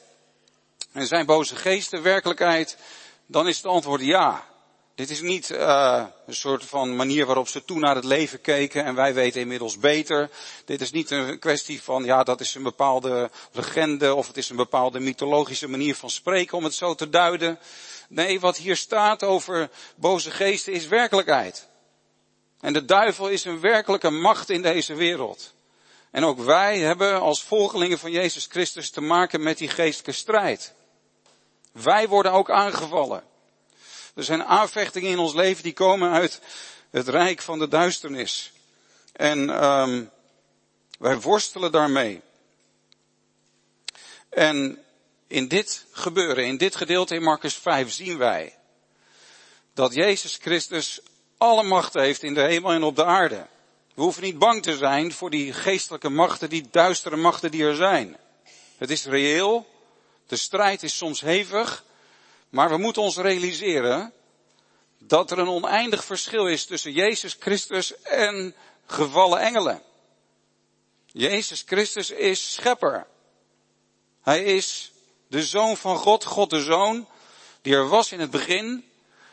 En 0.93 1.07
zijn 1.07 1.27
boze 1.27 1.57
geesten 1.57 2.03
werkelijkheid? 2.03 2.77
Dan 3.27 3.49
is 3.49 3.57
het 3.57 3.67
antwoord 3.67 4.01
ja. 4.01 4.52
Dit 4.95 5.11
is 5.11 5.21
niet 5.21 5.51
uh, 5.51 6.05
een 6.27 6.35
soort 6.35 6.65
van 6.65 6.97
manier 6.97 7.27
waarop 7.27 7.49
ze 7.49 7.65
toen 7.65 7.81
naar 7.81 7.95
het 7.95 8.05
leven 8.05 8.41
keken 8.41 8.85
en 8.85 8.95
wij 8.95 9.15
weten 9.15 9.41
inmiddels 9.41 9.79
beter. 9.79 10.31
Dit 10.65 10.81
is 10.81 10.91
niet 10.91 11.11
een 11.11 11.39
kwestie 11.39 11.83
van, 11.83 12.05
ja, 12.05 12.23
dat 12.23 12.41
is 12.41 12.55
een 12.55 12.63
bepaalde 12.63 13.31
legende 13.53 14.15
of 14.15 14.27
het 14.27 14.37
is 14.37 14.49
een 14.49 14.57
bepaalde 14.57 15.01
mythologische 15.01 15.69
manier 15.69 15.95
van 15.95 16.11
spreken 16.11 16.59
om 16.59 16.65
het 16.65 16.75
zo 16.75 16.95
te 16.95 17.09
duiden. 17.09 17.59
Nee, 18.09 18.41
wat 18.41 18.57
hier 18.57 18.77
staat 18.77 19.23
over 19.23 19.71
boze 19.97 20.31
geesten 20.31 20.73
is 20.73 20.87
werkelijkheid. 20.87 21.69
En 22.61 22.73
de 22.73 22.85
duivel 22.85 23.29
is 23.29 23.45
een 23.45 23.61
werkelijke 23.61 24.11
macht 24.11 24.51
in 24.51 24.63
deze 24.63 24.95
wereld. 24.95 25.55
En 26.11 26.25
ook 26.25 26.39
wij 26.39 26.79
hebben 26.79 27.21
als 27.21 27.43
volgelingen 27.43 27.99
van 27.99 28.11
Jezus 28.11 28.47
Christus 28.47 28.91
te 28.91 29.01
maken 29.01 29.43
met 29.43 29.59
die 29.59 29.69
geestelijke 29.69 30.13
strijd. 30.13 30.75
Wij 31.73 32.09
worden 32.09 32.33
ook 32.33 32.51
aangevallen. 32.51 33.31
Er 34.15 34.25
zijn 34.25 34.45
aanvechtingen 34.45 35.11
in 35.11 35.19
ons 35.19 35.35
leven 35.35 35.63
die 35.63 35.73
komen 35.73 36.11
uit 36.11 36.41
het 36.91 37.09
rijk 37.09 37.43
van 37.43 37.59
de 37.59 37.69
duisternis. 37.69 38.53
En 39.13 39.65
um, 39.65 40.11
wij 40.99 41.21
worstelen 41.21 41.73
daarmee. 41.73 42.21
En 44.29 44.79
in 45.27 45.49
dit 45.49 45.87
gebeuren, 45.91 46.47
in 46.47 46.57
dit 46.57 46.77
gedeelte 46.77 47.15
in 47.15 47.23
Marcus 47.23 47.55
5 47.55 47.93
zien 47.93 48.19
wij 48.19 48.57
dat 49.75 49.95
Jezus 49.95 50.39
Christus 50.41 51.01
alle 51.39 51.63
macht 51.63 51.95
heeft 51.95 52.23
in 52.23 52.35
de 52.35 52.41
hemel 52.41 52.73
en 52.73 52.83
op 52.83 52.97
de 52.97 53.05
aarde. 53.05 53.47
We 53.95 54.03
hoeven 54.03 54.23
niet 54.23 54.39
bang 54.39 54.63
te 54.63 54.77
zijn 54.77 55.13
voor 55.13 55.31
die 55.31 55.53
geestelijke 55.53 56.09
machten, 56.09 56.49
die 56.49 56.69
duistere 56.71 57.17
machten 57.17 57.51
die 57.51 57.65
er 57.65 57.77
zijn. 57.77 58.17
Het 58.77 58.91
is 58.91 59.05
reëel. 59.05 59.67
De 60.27 60.37
strijd 60.37 60.83
is 60.83 60.97
soms 60.97 61.21
hevig. 61.21 61.85
Maar 62.53 62.69
we 62.69 62.77
moeten 62.77 63.03
ons 63.03 63.17
realiseren 63.17 64.13
dat 64.99 65.31
er 65.31 65.39
een 65.39 65.49
oneindig 65.49 66.05
verschil 66.05 66.47
is 66.47 66.65
tussen 66.65 66.93
Jezus 66.93 67.37
Christus 67.41 68.03
en 68.03 68.55
gevallen 68.87 69.41
engelen. 69.41 69.83
Jezus 71.07 71.63
Christus 71.67 72.11
is 72.11 72.53
schepper. 72.53 73.07
Hij 74.23 74.43
is 74.45 74.93
de 75.29 75.43
zoon 75.43 75.77
van 75.77 75.97
God, 75.97 76.25
God 76.25 76.51
de 76.51 76.63
zoon, 76.63 77.09
die 77.63 77.75
er 77.75 77.89
was 77.89 78.13
in 78.13 78.21
het 78.21 78.31
begin. 78.31 78.91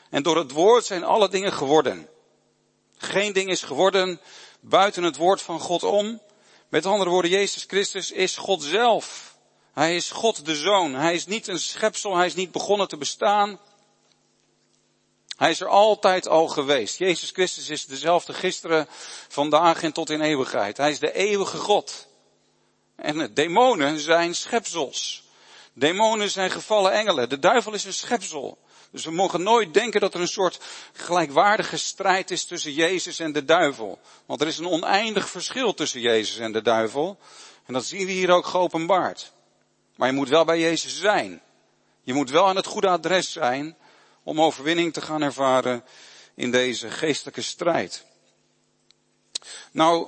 En 0.10 0.24
door 0.24 0.38
het 0.38 0.52
woord 0.52 0.86
zijn 0.86 1.04
alle 1.04 1.30
dingen 1.30 1.54
geworden. 1.54 2.10
Geen 2.98 3.34
ding 3.34 3.50
is 3.50 3.64
geworden 3.64 4.20
buiten 4.60 5.04
het 5.04 5.16
woord 5.16 5.42
van 5.42 5.60
God 5.60 5.84
om. 5.84 6.22
Met 6.70 6.86
andere 6.86 7.10
woorden, 7.10 7.32
Jezus 7.32 7.64
Christus 7.68 8.12
is 8.12 8.38
God 8.38 8.64
zelf. 8.64 9.29
Hij 9.80 9.96
is 9.96 10.12
God 10.12 10.46
de 10.46 10.56
Zoon. 10.56 10.94
Hij 10.94 11.14
is 11.14 11.26
niet 11.26 11.48
een 11.48 11.60
schepsel, 11.60 12.16
hij 12.16 12.26
is 12.26 12.34
niet 12.34 12.52
begonnen 12.52 12.88
te 12.88 12.98
bestaan. 12.98 13.60
Hij 15.38 15.50
is 15.50 15.62
er 15.62 15.68
altijd 15.68 16.28
al 16.28 16.48
geweest. 16.48 16.98
Jezus 16.98 17.32
Christus 17.32 17.70
is 17.70 17.86
dezelfde 17.86 18.34
gisteren, 18.34 18.88
vandaag 19.28 19.84
en 19.84 19.94
tot 19.94 20.10
in 20.10 20.22
eeuwigheid. 20.22 20.78
Hij 20.78 20.92
is 20.92 21.00
de 21.00 21.14
eeuwige 21.14 21.58
God. 21.58 22.08
En 22.96 23.34
demonen 23.34 24.00
zijn 24.00 24.36
schepsels. 24.36 25.24
Demonen 25.74 26.30
zijn 26.30 26.52
gevallen 26.52 26.92
engelen. 26.92 27.30
De 27.30 27.40
duivel 27.40 27.74
is 27.74 27.86
een 27.86 27.94
schepsel. 27.94 28.58
Dus 28.92 29.06
we 29.06 29.12
mogen 29.12 29.44
nooit 29.44 29.74
denken 29.74 30.02
dat 30.02 30.14
er 30.14 30.22
een 30.22 30.28
soort 30.28 30.60
gelijkwaardige 30.94 31.78
strijd 31.78 32.32
is 32.32 32.46
tussen 32.46 32.74
Jezus 32.74 33.20
en 33.20 33.32
de 33.32 33.46
duivel. 33.46 34.00
Want 34.26 34.42
er 34.42 34.48
is 34.48 34.58
een 34.58 34.68
oneindig 34.68 35.30
verschil 35.30 35.74
tussen 35.74 36.02
Jezus 36.02 36.38
en 36.38 36.52
de 36.52 36.62
duivel. 36.62 37.20
En 37.66 37.74
dat 37.74 37.86
zien 37.86 38.06
we 38.06 38.12
hier 38.12 38.32
ook 38.32 38.46
geopenbaard. 38.46 39.32
Maar 40.00 40.08
je 40.08 40.14
moet 40.14 40.30
wel 40.30 40.46
bij 40.46 40.60
Jezus 40.60 41.00
zijn. 41.00 41.42
Je 42.04 42.14
moet 42.14 42.30
wel 42.30 42.48
aan 42.48 42.56
het 42.56 42.66
goede 42.66 42.88
adres 42.88 43.32
zijn 43.32 43.78
om 44.24 44.42
overwinning 44.42 44.94
te 44.94 45.02
gaan 45.02 45.22
ervaren 45.22 45.84
in 46.36 46.52
deze 46.52 46.90
geestelijke 46.90 47.42
strijd. 47.42 48.06
Nou, 49.72 50.08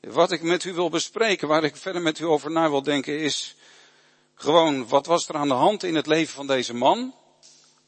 wat 0.00 0.32
ik 0.32 0.42
met 0.42 0.64
u 0.64 0.72
wil 0.72 0.88
bespreken, 0.88 1.48
waar 1.48 1.64
ik 1.64 1.76
verder 1.76 2.02
met 2.02 2.18
u 2.18 2.24
over 2.24 2.50
na 2.50 2.70
wil 2.70 2.82
denken, 2.82 3.18
is 3.18 3.56
gewoon 4.34 4.88
wat 4.88 5.06
was 5.06 5.28
er 5.28 5.34
aan 5.34 5.48
de 5.48 5.54
hand 5.54 5.82
in 5.82 5.94
het 5.94 6.06
leven 6.06 6.34
van 6.34 6.46
deze 6.46 6.74
man? 6.74 7.14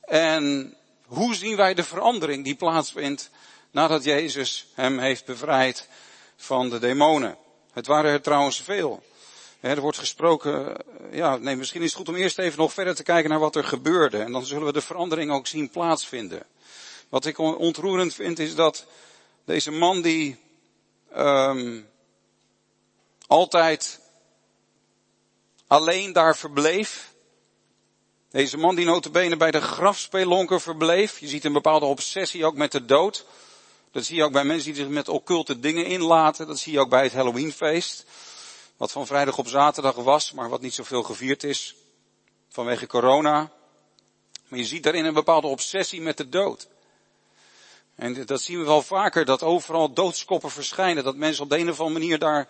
En 0.01 0.77
hoe 1.07 1.35
zien 1.35 1.57
wij 1.57 1.75
de 1.75 1.85
verandering 1.85 2.45
die 2.45 2.57
plaatsvindt 2.57 3.31
nadat 3.71 4.05
Jezus 4.05 4.67
hem 4.75 4.99
heeft 4.99 5.25
bevrijd 5.25 5.89
van 6.37 6.71
de 6.71 6.79
demonen? 6.79 7.39
Het 7.73 7.87
waren 7.87 8.11
er 8.11 8.23
trouwens 8.23 8.63
veel. 8.63 9.03
Er 9.61 9.81
wordt 9.81 9.99
gesproken, 9.99 10.77
ja, 11.11 11.37
nee, 11.37 11.57
misschien 11.57 11.83
is 11.83 11.89
het 11.89 11.97
goed 11.97 12.09
om 12.09 12.15
eerst 12.15 12.39
even 12.39 12.59
nog 12.59 12.73
verder 12.73 12.95
te 12.95 13.03
kijken 13.03 13.31
naar 13.31 13.39
wat 13.39 13.57
er 13.57 13.65
gebeurde. 13.65 14.19
En 14.19 14.33
dan 14.33 14.47
zullen 14.47 14.67
we 14.67 14.73
de 14.73 14.81
verandering 14.81 15.33
ook 15.33 15.47
zien 15.47 15.71
plaatsvinden. 15.71 16.43
Wat 17.09 17.27
ik 17.27 17.39
ontroerend 17.39 18.15
vind 18.15 18.39
is 18.39 18.55
dat 18.55 18.87
deze 19.45 19.71
man 19.71 20.03
die 20.03 20.39
um, 21.17 21.89
altijd 23.27 24.01
alleen 25.67 26.13
daar 26.13 26.37
verbleef. 26.37 27.13
Deze 28.31 28.57
man 28.57 28.75
die 28.75 28.85
notabene 28.85 29.37
bij 29.37 29.51
de 29.51 29.61
grafspelonker 29.61 30.61
verbleef. 30.61 31.19
Je 31.19 31.29
ziet 31.29 31.45
een 31.45 31.53
bepaalde 31.53 31.87
obsessie 31.87 32.45
ook 32.45 32.55
met 32.55 32.73
de 32.73 32.85
dood. 32.85 33.25
Dat 33.93 34.05
zie 34.05 34.17
je 34.17 34.25
ook 34.25 34.33
bij 34.33 34.45
mensen 34.45 34.73
die 34.73 34.83
zich 34.83 34.93
met 34.93 35.09
occulte 35.09 35.61
dingen 35.61 35.87
inlaten. 35.87 36.47
Dat 36.47 36.59
zie 36.59 36.73
je 36.73 36.81
ook 36.81 36.89
bij 36.89 37.03
het 37.03 37.13
Halloweenfeest. 37.13 38.05
Wat 38.79 38.93
van 38.93 39.07
vrijdag 39.07 39.39
op 39.39 39.49
zaterdag 39.49 39.95
was, 39.95 40.33
maar 40.33 40.49
wat 40.49 40.61
niet 40.61 40.75
zoveel 40.75 41.03
gevierd 41.03 41.45
is 41.45 41.75
vanwege 42.49 42.87
corona. 42.87 43.53
Maar 44.49 44.59
je 44.59 44.65
ziet 44.65 44.83
daarin 44.83 45.05
een 45.05 45.15
bepaalde 45.15 45.47
obsessie 45.47 46.01
met 46.01 46.17
de 46.17 46.29
dood. 46.29 46.69
En 47.95 48.27
dat 48.27 48.41
zien 48.41 48.59
we 48.59 48.65
wel 48.65 48.83
vaker, 48.83 49.25
dat 49.25 49.43
overal 49.43 49.93
doodskoppen 49.93 50.51
verschijnen. 50.51 51.05
Dat 51.05 51.17
mensen 51.17 51.43
op 51.43 51.51
de 51.51 51.59
een 51.59 51.71
of 51.71 51.81
andere 51.81 51.99
manier 51.99 52.19
daar, 52.19 52.49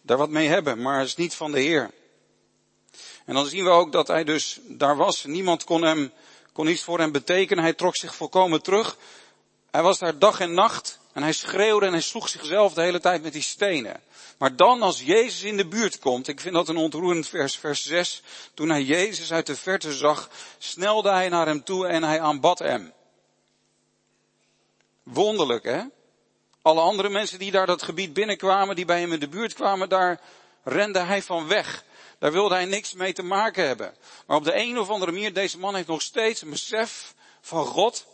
daar 0.00 0.16
wat 0.16 0.28
mee 0.28 0.48
hebben. 0.48 0.82
Maar 0.82 0.98
het 0.98 1.08
is 1.08 1.16
niet 1.16 1.34
van 1.34 1.52
de 1.52 1.60
Heer. 1.60 1.90
En 3.24 3.34
dan 3.34 3.46
zien 3.46 3.64
we 3.64 3.70
ook 3.70 3.92
dat 3.92 4.08
hij 4.08 4.24
dus 4.24 4.58
daar 4.62 4.96
was. 4.96 5.24
Niemand 5.24 5.64
kon 5.64 5.82
hem, 5.82 6.12
kon 6.52 6.68
iets 6.68 6.82
voor 6.82 6.98
hem 6.98 7.12
betekenen. 7.12 7.64
Hij 7.64 7.74
trok 7.74 7.96
zich 7.96 8.14
volkomen 8.14 8.62
terug. 8.62 8.96
Hij 9.70 9.82
was 9.82 9.98
daar 9.98 10.18
dag 10.18 10.40
en 10.40 10.54
nacht. 10.54 10.98
En 11.14 11.22
hij 11.22 11.32
schreeuwde 11.32 11.86
en 11.86 11.92
hij 11.92 12.00
sloeg 12.00 12.28
zichzelf 12.28 12.74
de 12.74 12.80
hele 12.80 13.00
tijd 13.00 13.22
met 13.22 13.32
die 13.32 13.42
stenen. 13.42 14.00
Maar 14.38 14.56
dan 14.56 14.82
als 14.82 15.02
Jezus 15.02 15.42
in 15.42 15.56
de 15.56 15.66
buurt 15.66 15.98
komt, 15.98 16.28
ik 16.28 16.40
vind 16.40 16.54
dat 16.54 16.68
een 16.68 16.76
ontroerend 16.76 17.28
vers, 17.28 17.56
vers 17.56 17.84
6. 17.84 18.22
Toen 18.54 18.68
hij 18.68 18.82
Jezus 18.82 19.32
uit 19.32 19.46
de 19.46 19.56
verte 19.56 19.92
zag, 19.92 20.30
snelde 20.58 21.10
hij 21.10 21.28
naar 21.28 21.46
hem 21.46 21.64
toe 21.64 21.86
en 21.86 22.02
hij 22.02 22.20
aanbad 22.20 22.58
hem. 22.58 22.92
Wonderlijk 25.02 25.64
hè? 25.64 25.82
Alle 26.62 26.80
andere 26.80 27.08
mensen 27.08 27.38
die 27.38 27.50
daar 27.50 27.66
dat 27.66 27.82
gebied 27.82 28.12
binnenkwamen, 28.12 28.76
die 28.76 28.84
bij 28.84 29.00
hem 29.00 29.12
in 29.12 29.20
de 29.20 29.28
buurt 29.28 29.54
kwamen, 29.54 29.88
daar 29.88 30.20
rende 30.62 30.98
hij 30.98 31.22
van 31.22 31.48
weg. 31.48 31.84
Daar 32.18 32.32
wilde 32.32 32.54
hij 32.54 32.64
niks 32.64 32.94
mee 32.94 33.12
te 33.12 33.22
maken 33.22 33.66
hebben. 33.66 33.94
Maar 34.26 34.36
op 34.36 34.44
de 34.44 34.54
een 34.54 34.78
of 34.78 34.90
andere 34.90 35.12
manier, 35.12 35.32
deze 35.32 35.58
man 35.58 35.74
heeft 35.74 35.88
nog 35.88 36.02
steeds 36.02 36.42
een 36.42 36.50
besef 36.50 37.14
van 37.40 37.66
God. 37.66 38.06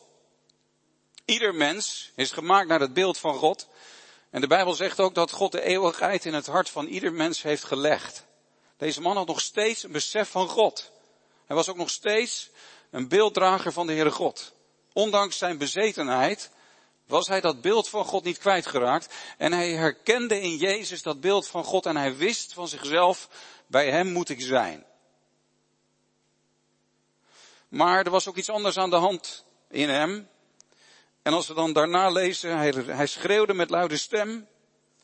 Ieder 1.30 1.54
mens 1.54 2.10
is 2.14 2.30
gemaakt 2.30 2.68
naar 2.68 2.80
het 2.80 2.92
beeld 2.92 3.18
van 3.18 3.34
God. 3.34 3.68
En 4.30 4.40
de 4.40 4.46
Bijbel 4.46 4.74
zegt 4.74 5.00
ook 5.00 5.14
dat 5.14 5.30
God 5.30 5.52
de 5.52 5.62
eeuwigheid 5.62 6.24
in 6.24 6.34
het 6.34 6.46
hart 6.46 6.70
van 6.70 6.86
ieder 6.86 7.12
mens 7.12 7.42
heeft 7.42 7.64
gelegd. 7.64 8.24
Deze 8.76 9.00
man 9.00 9.16
had 9.16 9.26
nog 9.26 9.40
steeds 9.40 9.82
een 9.82 9.92
besef 9.92 10.30
van 10.30 10.48
God. 10.48 10.90
Hij 11.46 11.56
was 11.56 11.68
ook 11.68 11.76
nog 11.76 11.90
steeds 11.90 12.50
een 12.90 13.08
beelddrager 13.08 13.72
van 13.72 13.86
de 13.86 13.92
Heere 13.92 14.10
God. 14.10 14.52
Ondanks 14.92 15.38
zijn 15.38 15.58
bezetenheid 15.58 16.50
was 17.06 17.28
hij 17.28 17.40
dat 17.40 17.60
beeld 17.60 17.88
van 17.88 18.04
God 18.04 18.24
niet 18.24 18.38
kwijtgeraakt. 18.38 19.14
En 19.38 19.52
hij 19.52 19.70
herkende 19.70 20.40
in 20.40 20.56
Jezus 20.56 21.02
dat 21.02 21.20
beeld 21.20 21.46
van 21.48 21.64
God 21.64 21.86
en 21.86 21.96
hij 21.96 22.16
wist 22.16 22.52
van 22.52 22.68
zichzelf, 22.68 23.28
bij 23.66 23.90
hem 23.90 24.12
moet 24.12 24.28
ik 24.28 24.40
zijn. 24.40 24.84
Maar 27.68 28.04
er 28.04 28.10
was 28.10 28.28
ook 28.28 28.36
iets 28.36 28.50
anders 28.50 28.76
aan 28.78 28.90
de 28.90 28.96
hand 28.96 29.44
in 29.68 29.88
hem. 29.88 30.29
En 31.22 31.32
als 31.32 31.48
we 31.48 31.54
dan 31.54 31.72
daarna 31.72 32.10
lezen, 32.10 32.56
hij, 32.56 32.70
hij 32.70 33.06
schreeuwde 33.06 33.54
met 33.54 33.70
luide 33.70 33.96
stem. 33.96 34.48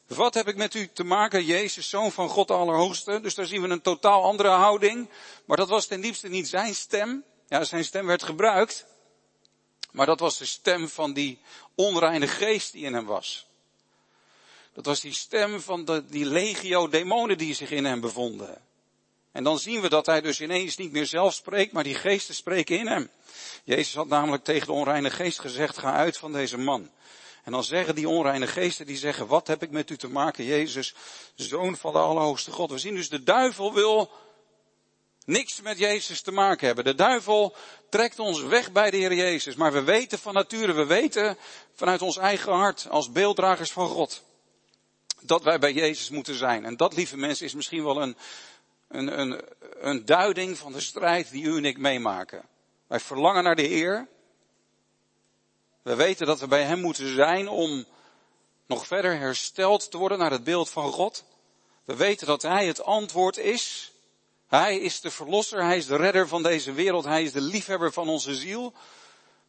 Wat 0.07 0.35
heb 0.35 0.49
ik 0.49 0.57
met 0.57 0.75
u 0.75 0.89
te 0.93 1.05
maken, 1.05 1.45
Jezus, 1.45 1.89
Zoon 1.89 2.13
van 2.13 2.29
God 2.29 2.51
Allerhoogste? 2.51 3.21
Dus 3.21 3.35
daar 3.35 3.47
zien 3.47 3.63
we 3.63 3.69
een 3.69 3.81
totaal 3.81 4.23
andere 4.23 4.49
houding. 4.49 5.09
Maar 5.45 5.57
dat 5.57 5.69
was 5.69 5.87
ten 5.87 6.01
diepste 6.01 6.29
niet 6.29 6.49
zijn 6.49 6.75
stem. 6.75 7.25
Ja, 7.49 7.65
zijn 7.65 7.85
stem 7.85 8.07
werd 8.07 8.23
gebruikt. 8.23 8.87
Maar 9.93 10.07
dat 10.07 10.21
was 10.21 10.39
de 10.39 10.45
stem 10.45 10.89
van 10.89 11.13
die 11.13 11.39
onreine 11.75 12.29
geest 12.29 12.73
die 12.73 12.85
in 12.85 12.95
hem 12.95 13.05
was. 13.05 13.47
Dat 14.73 14.87
was 14.87 15.01
die 15.01 15.13
stem 15.13 15.61
van 15.61 15.85
de, 15.85 16.07
die 16.07 16.25
legio 16.25 16.89
demonen 16.89 17.39
die 17.39 17.55
zich 17.55 17.71
in 17.71 17.85
hem 17.85 18.01
bevonden. 18.01 18.63
En 19.37 19.45
dan 19.45 19.59
zien 19.59 19.81
we 19.81 19.89
dat 19.89 20.07
hij 20.07 20.21
dus 20.21 20.41
ineens 20.41 20.77
niet 20.77 20.93
meer 20.93 21.07
zelf 21.07 21.35
spreekt, 21.35 21.73
maar 21.73 21.85
die 21.85 21.95
geesten 21.95 22.35
spreken 22.35 22.79
in 22.79 22.87
hem. 22.87 23.11
Jezus 23.65 23.95
had 23.95 24.09
namelijk 24.09 24.45
tegen 24.45 24.67
de 24.67 24.73
onreine 24.73 25.11
geest 25.11 25.41
gezegd, 25.41 25.79
ga 25.79 25.93
uit 25.93 26.17
van 26.17 26.33
deze 26.33 26.59
man. 26.59 26.91
En 27.45 27.53
dan 27.53 27.65
zeggen 27.65 27.95
die 27.95 28.09
onreine 28.09 28.47
geesten, 28.47 28.87
die 28.87 28.97
zeggen, 28.97 29.27
wat 29.27 29.47
heb 29.47 29.63
ik 29.63 29.71
met 29.71 29.91
u 29.91 29.97
te 29.97 30.09
maken, 30.09 30.45
Jezus, 30.45 30.95
zoon 31.35 31.77
van 31.77 31.93
de 31.93 31.99
Allerhoogste 31.99 32.51
God. 32.51 32.71
We 32.71 32.79
zien 32.79 32.95
dus, 32.95 33.09
de 33.09 33.23
duivel 33.23 33.75
wil 33.75 34.11
niks 35.25 35.61
met 35.61 35.79
Jezus 35.79 36.21
te 36.21 36.33
maken 36.33 36.67
hebben. 36.67 36.85
De 36.85 36.95
duivel 36.95 37.57
trekt 37.89 38.19
ons 38.19 38.41
weg 38.43 38.73
bij 38.73 38.91
de 38.91 38.97
Heer 38.97 39.15
Jezus. 39.15 39.55
Maar 39.55 39.73
we 39.73 39.83
weten 39.83 40.19
van 40.19 40.35
nature, 40.35 40.73
we 40.73 40.87
weten 40.87 41.37
vanuit 41.75 42.03
ons 42.03 42.17
eigen 42.17 42.53
hart, 42.53 42.87
als 42.91 43.13
beelddragers 43.13 43.73
van 43.73 43.89
God, 43.89 44.23
dat 45.21 45.43
wij 45.43 45.59
bij 45.59 45.73
Jezus 45.73 46.11
moeten 46.11 46.35
zijn. 46.35 46.65
En 46.65 46.77
dat, 46.77 46.95
lieve 46.95 47.17
mensen, 47.17 47.47
is 47.47 47.55
misschien 47.55 47.85
wel 47.85 48.03
een, 48.03 48.17
een, 48.89 49.21
een, 49.21 49.43
een 49.79 50.05
duiding 50.05 50.59
van 50.59 50.73
de 50.73 50.81
strijd 50.81 51.31
die 51.31 51.45
u 51.45 51.57
en 51.57 51.65
ik 51.65 51.79
meemaken. 51.79 52.45
Wij 52.87 53.01
verlangen 53.01 53.45
naar 53.45 53.57
de 53.57 53.63
Heer. 53.63 54.09
We 55.83 55.95
weten 55.95 56.27
dat 56.27 56.41
we 56.41 56.47
bij 56.47 56.63
Hem 56.63 56.81
moeten 56.81 57.15
zijn 57.15 57.49
om 57.49 57.85
nog 58.67 58.87
verder 58.87 59.19
hersteld 59.19 59.91
te 59.91 59.99
worden 59.99 60.19
naar 60.19 60.31
het 60.31 60.45
beeld 60.45 60.71
van 60.71 60.93
God. 60.93 61.25
We 61.85 61.97
weten 61.97 62.27
dat 62.27 62.43
Hij 62.43 62.67
het 62.67 62.83
antwoord 62.83 63.37
is. 63.37 63.93
Hij 64.47 64.79
is 64.79 65.01
de 65.01 65.11
verlosser, 65.11 65.65
Hij 65.65 65.77
is 65.77 65.87
de 65.87 65.97
redder 65.97 66.29
van 66.29 66.43
deze 66.43 66.73
wereld, 66.73 67.05
Hij 67.05 67.23
is 67.23 67.33
de 67.33 67.41
liefhebber 67.41 67.93
van 67.93 68.09
onze 68.09 68.35
ziel. 68.35 68.73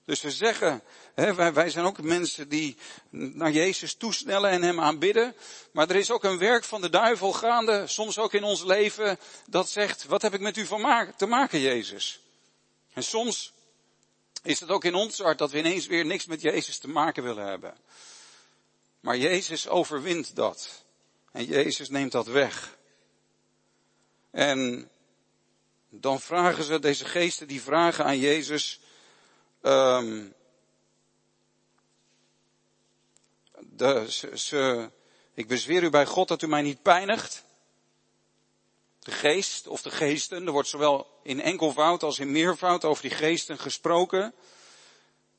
Dus 0.08 0.22
we 0.22 0.32
zeggen, 0.32 0.82
hè, 1.14 1.54
wij, 1.54 1.70
zijn 1.70 1.86
ook 1.86 2.02
mensen 2.02 2.50
die 2.50 2.78
naar 3.10 3.52
Jezus 3.52 3.94
toesnellen 3.94 4.50
en 4.50 4.62
Hem 4.62 4.80
aanbidden. 4.80 5.36
Maar 5.72 5.90
er 5.90 5.96
is 5.96 6.12
ook 6.12 6.24
een 6.24 6.38
werk 6.38 6.64
van 6.64 6.82
de 6.82 6.90
duivel 6.90 7.34
gaande, 7.34 7.88
soms 7.88 8.18
ook 8.18 8.34
in 8.34 8.44
ons 8.44 8.64
leven, 8.64 9.20
dat 9.48 9.70
zegt, 9.70 10.06
wat 10.06 10.22
heb 10.22 10.34
ik 10.34 10.40
met 10.40 10.58
u 10.58 10.66
van 10.66 11.14
te 11.18 11.26
maken, 11.26 11.60
Jezus? 11.60 12.20
En 12.94 13.04
soms 13.04 13.54
is 14.44 14.60
het 14.60 14.70
ook 14.70 14.84
in 14.84 14.96
ons 14.96 15.20
hart 15.20 15.38
dat 15.38 15.52
we 15.52 15.58
ineens 15.58 15.88
weer 15.88 16.06
niks 16.06 16.26
met 16.26 16.42
Jezus 16.42 16.78
te 16.78 16.90
maken 16.90 17.24
willen 17.24 17.48
hebben. 17.48 17.78
Maar 19.00 19.18
Jezus 19.18 19.68
overwint 19.68 20.36
dat. 20.36 20.84
En 21.32 21.46
Jezus 21.46 21.90
neemt 21.90 22.12
dat 22.12 22.28
weg. 22.28 22.78
En 24.32 24.90
dan 25.90 26.22
vragen 26.22 26.64
ze, 26.64 26.80
deze 26.80 27.06
geesten 27.06 27.48
die 27.48 27.62
vragen 27.62 28.06
aan 28.06 28.20
Jezus, 28.20 28.80
um, 29.68 30.34
de, 33.60 34.06
ze, 34.12 34.38
ze, 34.38 34.92
ik 35.34 35.48
bezweer 35.48 35.84
u 35.84 35.90
bij 35.90 36.06
God 36.06 36.28
dat 36.28 36.42
u 36.42 36.48
mij 36.48 36.62
niet 36.62 36.82
pijnigt. 36.82 37.44
De 39.00 39.12
geest 39.12 39.68
of 39.68 39.82
de 39.82 39.90
geesten, 39.90 40.46
er 40.46 40.52
wordt 40.52 40.68
zowel 40.68 41.20
in 41.24 41.42
enkelvoud 41.42 42.04
als 42.04 42.20
in 42.20 42.32
meervoud 42.32 42.86
over 42.86 43.02
die 43.02 43.12
geesten 43.12 43.60
gesproken. 43.60 44.34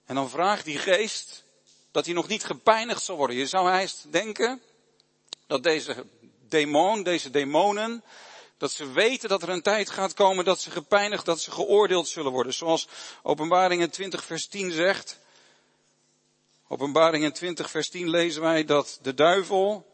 En 0.04 0.14
dan 0.14 0.30
vraagt 0.30 0.64
die 0.64 0.78
geest 0.78 1.44
dat 1.90 2.04
hij 2.04 2.14
nog 2.14 2.28
niet 2.28 2.44
gepijnigd 2.44 3.02
zal 3.02 3.16
worden. 3.16 3.36
Je 3.36 3.46
zou 3.46 3.68
haast 3.68 4.12
denken 4.12 4.62
dat 5.46 5.62
deze 5.62 6.06
demon, 6.48 7.02
deze 7.02 7.30
demonen, 7.30 8.04
dat 8.58 8.72
ze 8.72 8.92
weten 8.92 9.28
dat 9.28 9.42
er 9.42 9.48
een 9.48 9.62
tijd 9.62 9.90
gaat 9.90 10.14
komen 10.14 10.44
dat 10.44 10.60
ze 10.60 10.70
gepijnigd, 10.70 11.24
dat 11.24 11.40
ze 11.40 11.50
geoordeeld 11.50 12.08
zullen 12.08 12.32
worden. 12.32 12.54
Zoals 12.54 12.88
Openbaringen 13.22 13.90
20 13.90 14.24
vers 14.24 14.46
10 14.46 14.70
zegt. 14.72 15.18
Openbaringen 16.68 17.32
20 17.32 17.70
vers 17.70 17.88
10 17.88 18.08
lezen 18.08 18.42
wij 18.42 18.64
dat 18.64 18.98
de 19.02 19.14
duivel 19.14 19.86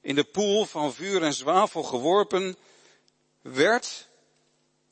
in 0.00 0.14
de 0.14 0.24
poel 0.24 0.64
van 0.64 0.94
vuur 0.94 1.22
en 1.22 1.32
zwavel 1.32 1.82
geworpen 1.82 2.56
werd, 3.40 4.08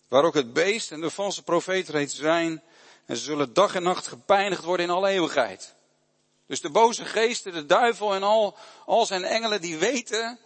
waar 0.09 0.24
ook 0.24 0.35
het 0.35 0.52
beest 0.52 0.92
en 0.92 1.00
de 1.00 1.11
valse 1.11 1.42
profeet 1.42 1.88
reeds 1.88 2.16
zijn, 2.16 2.62
en 3.06 3.16
ze 3.16 3.22
zullen 3.22 3.52
dag 3.52 3.74
en 3.74 3.83
nacht 3.83 4.06
gepijnigd 4.06 4.64
worden 4.64 4.87
in 4.87 4.92
alle 4.92 5.09
eeuwigheid. 5.09 5.74
Dus 6.46 6.61
de 6.61 6.70
boze 6.70 7.04
geesten, 7.04 7.52
de 7.52 7.66
duivel 7.66 8.14
en 8.14 8.22
al, 8.22 8.56
al 8.87 9.06
zijn 9.06 9.24
engelen, 9.24 9.61
die 9.61 9.78
weten 9.78 10.38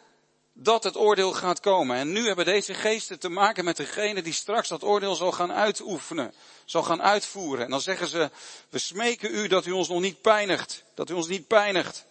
dat 0.56 0.84
het 0.84 0.96
oordeel 0.96 1.32
gaat 1.32 1.60
komen. 1.60 1.96
En 1.96 2.12
nu 2.12 2.26
hebben 2.26 2.44
deze 2.44 2.74
geesten 2.74 3.18
te 3.18 3.28
maken 3.28 3.64
met 3.64 3.76
degene 3.76 4.22
die 4.22 4.32
straks 4.32 4.68
dat 4.68 4.82
oordeel 4.82 5.14
zal 5.14 5.32
gaan 5.32 5.52
uitoefenen, 5.52 6.34
zal 6.64 6.82
gaan 6.82 7.02
uitvoeren. 7.02 7.64
En 7.64 7.70
dan 7.70 7.80
zeggen 7.80 8.08
ze, 8.08 8.30
we 8.68 8.78
smeken 8.78 9.34
u 9.34 9.48
dat 9.48 9.66
u 9.66 9.70
ons 9.70 9.88
nog 9.88 10.00
niet 10.00 10.20
pijnigt, 10.20 10.84
dat 10.94 11.10
u 11.10 11.14
ons 11.14 11.28
niet 11.28 11.46
pijnigt. 11.46 12.06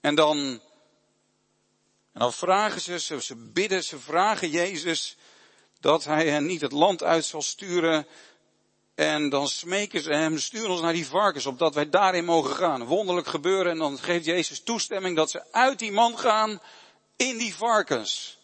En 0.00 0.14
dan, 0.14 0.38
en 2.12 2.20
dan 2.20 2.32
vragen 2.32 2.80
ze, 2.80 3.00
ze, 3.00 3.22
ze 3.22 3.36
bidden, 3.36 3.84
ze 3.84 3.98
vragen 3.98 4.50
Jezus 4.50 5.16
dat 5.80 6.04
hij 6.04 6.28
hen 6.28 6.46
niet 6.46 6.60
het 6.60 6.72
land 6.72 7.02
uit 7.02 7.24
zal 7.24 7.42
sturen 7.42 8.06
en 9.00 9.28
dan 9.28 9.48
smeken 9.48 10.00
ze 10.02 10.12
hem, 10.12 10.38
stuur 10.38 10.68
ons 10.68 10.80
naar 10.80 10.92
die 10.92 11.06
varkens, 11.06 11.46
opdat 11.46 11.74
wij 11.74 11.90
daarin 11.90 12.24
mogen 12.24 12.56
gaan. 12.56 12.84
Wonderlijk 12.84 13.26
gebeuren 13.26 13.72
en 13.72 13.78
dan 13.78 13.98
geeft 13.98 14.24
Jezus 14.24 14.62
toestemming 14.62 15.16
dat 15.16 15.30
ze 15.30 15.52
uit 15.52 15.78
die 15.78 15.92
man 15.92 16.18
gaan 16.18 16.60
in 17.16 17.38
die 17.38 17.54
varkens. 17.54 18.38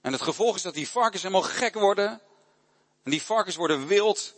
En 0.00 0.12
het 0.12 0.22
gevolg 0.22 0.56
is 0.56 0.62
dat 0.62 0.74
die 0.74 0.88
varkens 0.88 1.22
helemaal 1.22 1.42
gek 1.42 1.74
worden. 1.74 2.20
En 3.02 3.10
die 3.10 3.22
varkens 3.22 3.56
worden 3.56 3.86
wild. 3.86 4.34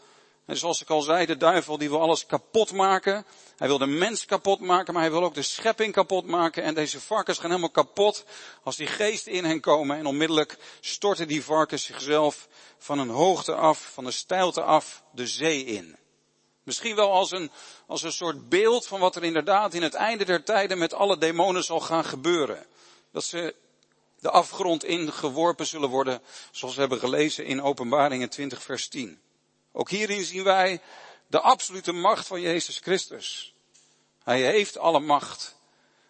En 0.46 0.57
zoals 0.57 0.83
ik 0.83 0.90
al 0.90 1.02
zei, 1.02 1.26
de 1.26 1.37
duivel 1.37 1.78
die 1.78 1.88
wil 1.88 2.00
alles 2.00 2.26
kapot 2.26 2.72
maken. 2.72 3.26
Hij 3.57 3.68
wil 3.68 3.78
de 3.78 3.87
mens 3.87 4.24
kapot 4.24 4.61
maken, 4.61 4.92
maar 4.92 5.02
hij 5.02 5.11
wil 5.11 5.24
ook 5.24 5.35
de 5.35 5.42
schepping 5.42 5.92
kapot 5.92 6.26
maken. 6.26 6.62
En 6.62 6.74
deze 6.74 7.00
varkens 7.00 7.38
gaan 7.38 7.48
helemaal 7.48 7.70
kapot 7.70 8.24
als 8.62 8.76
die 8.76 8.87
geesten 8.87 9.33
in 9.33 9.44
hen 9.44 9.61
komen. 9.61 9.98
En 9.98 10.07
onmiddellijk 10.07 10.59
storten 10.80 11.28
die 11.28 11.44
varkens 11.44 11.85
zichzelf 11.85 12.48
van 12.78 12.98
een 12.98 13.09
hoogte 13.09 13.54
af, 13.54 13.90
van 13.92 14.07
een 14.07 14.12
steilte 14.12 14.62
af, 14.62 15.02
de 15.12 15.26
zee 15.26 15.64
in. 15.64 15.96
Misschien 16.62 16.96
wel 16.96 17.12
als 17.12 17.30
een, 17.30 17.50
als 17.87 18.02
een 18.02 18.12
soort 18.12 18.48
beeld 18.48 18.87
van 18.87 19.00
wat 19.00 19.16
er 19.16 19.24
inderdaad 19.24 19.74
in 19.74 19.83
het 19.83 19.94
einde 19.94 20.24
der 20.24 20.44
tijden 20.44 20.78
met 20.78 20.94
alle 20.94 21.18
demonen 21.18 21.64
zal 21.64 21.80
gaan 21.80 22.04
gebeuren. 22.04 22.66
Dat 23.12 23.24
ze 23.24 23.54
de 24.20 24.30
afgrond 24.30 24.85
ingeworpen 24.85 25.66
zullen 25.66 25.88
worden, 25.88 26.22
zoals 26.50 26.74
we 26.74 26.80
hebben 26.80 26.98
gelezen 26.98 27.44
in 27.44 27.62
Openbaringen 27.62 28.30
20 28.30 28.62
vers 28.62 28.88
10. 28.88 29.23
Ook 29.76 29.90
hierin 29.90 30.24
zien 30.24 30.44
wij 30.44 30.80
de 31.26 31.40
absolute 31.40 31.92
macht 31.92 32.26
van 32.26 32.40
Jezus 32.40 32.78
Christus. 32.78 33.54
Hij 34.22 34.40
heeft 34.42 34.78
alle 34.78 35.00
macht. 35.00 35.56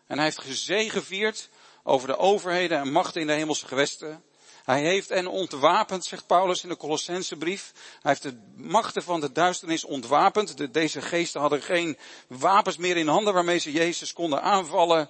En 0.07 0.16
hij 0.16 0.24
heeft 0.24 0.40
gezegevierd 0.40 1.48
over 1.83 2.09
de 2.09 2.16
overheden 2.16 2.79
en 2.79 2.92
machten 2.92 3.20
in 3.20 3.27
de 3.27 3.33
hemelse 3.33 3.66
gewesten. 3.66 4.24
Hij 4.64 4.81
heeft 4.81 5.11
en 5.11 5.27
ontwapend, 5.27 6.05
zegt 6.05 6.27
Paulus 6.27 6.62
in 6.62 6.68
de 6.68 6.77
Colossensebrief. 6.77 7.72
Hij 7.74 8.11
heeft 8.11 8.22
de 8.22 8.53
machten 8.57 9.03
van 9.03 9.20
de 9.20 9.33
duisternis 9.33 9.85
ontwapend. 9.85 10.57
De, 10.57 10.70
deze 10.70 11.03
geesten 11.03 11.40
hadden 11.40 11.62
geen 11.62 11.98
wapens 12.27 12.77
meer 12.77 12.96
in 12.96 13.09
handen 13.09 13.35
waarmee 13.35 13.59
ze 13.59 13.72
Jezus 13.72 14.12
konden 14.12 14.42
aanvallen. 14.42 15.09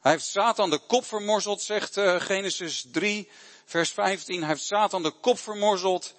Hij 0.00 0.12
heeft 0.12 0.26
Satan 0.26 0.70
de 0.70 0.78
kop 0.78 1.04
vermorzeld, 1.04 1.62
zegt 1.62 1.96
uh, 1.96 2.20
Genesis 2.20 2.86
3, 2.92 3.30
vers 3.64 3.90
15. 3.90 4.38
Hij 4.38 4.48
heeft 4.48 4.64
Satan 4.64 5.02
de 5.02 5.10
kop 5.10 5.38
vermorzeld 5.38 6.14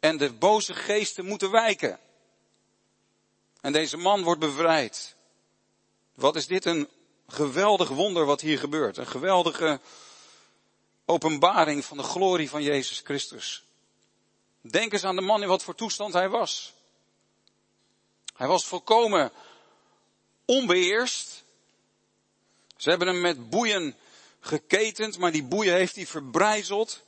en 0.00 0.16
de 0.16 0.32
boze 0.32 0.74
geesten 0.74 1.24
moeten 1.24 1.50
wijken. 1.50 1.98
En 3.60 3.72
deze 3.72 3.96
man 3.96 4.22
wordt 4.22 4.40
bevrijd. 4.40 5.14
Wat 6.14 6.36
is 6.36 6.46
dit 6.46 6.64
een 6.64 6.88
geweldig 7.28 7.88
wonder 7.88 8.24
wat 8.24 8.40
hier 8.40 8.58
gebeurt. 8.58 8.96
Een 8.96 9.06
geweldige 9.06 9.80
openbaring 11.04 11.84
van 11.84 11.96
de 11.96 12.02
glorie 12.02 12.48
van 12.48 12.62
Jezus 12.62 13.00
Christus. 13.04 13.64
Denk 14.60 14.92
eens 14.92 15.04
aan 15.04 15.16
de 15.16 15.22
man 15.22 15.42
in 15.42 15.48
wat 15.48 15.62
voor 15.62 15.74
toestand 15.74 16.12
hij 16.12 16.28
was. 16.28 16.72
Hij 18.34 18.46
was 18.46 18.66
volkomen 18.66 19.32
onbeheerst. 20.44 21.44
Ze 22.76 22.88
hebben 22.88 23.08
hem 23.08 23.20
met 23.20 23.50
boeien 23.50 23.96
geketend, 24.40 25.18
maar 25.18 25.32
die 25.32 25.44
boeien 25.44 25.74
heeft 25.74 25.96
hij 25.96 26.06
verbrijzeld. 26.06 27.02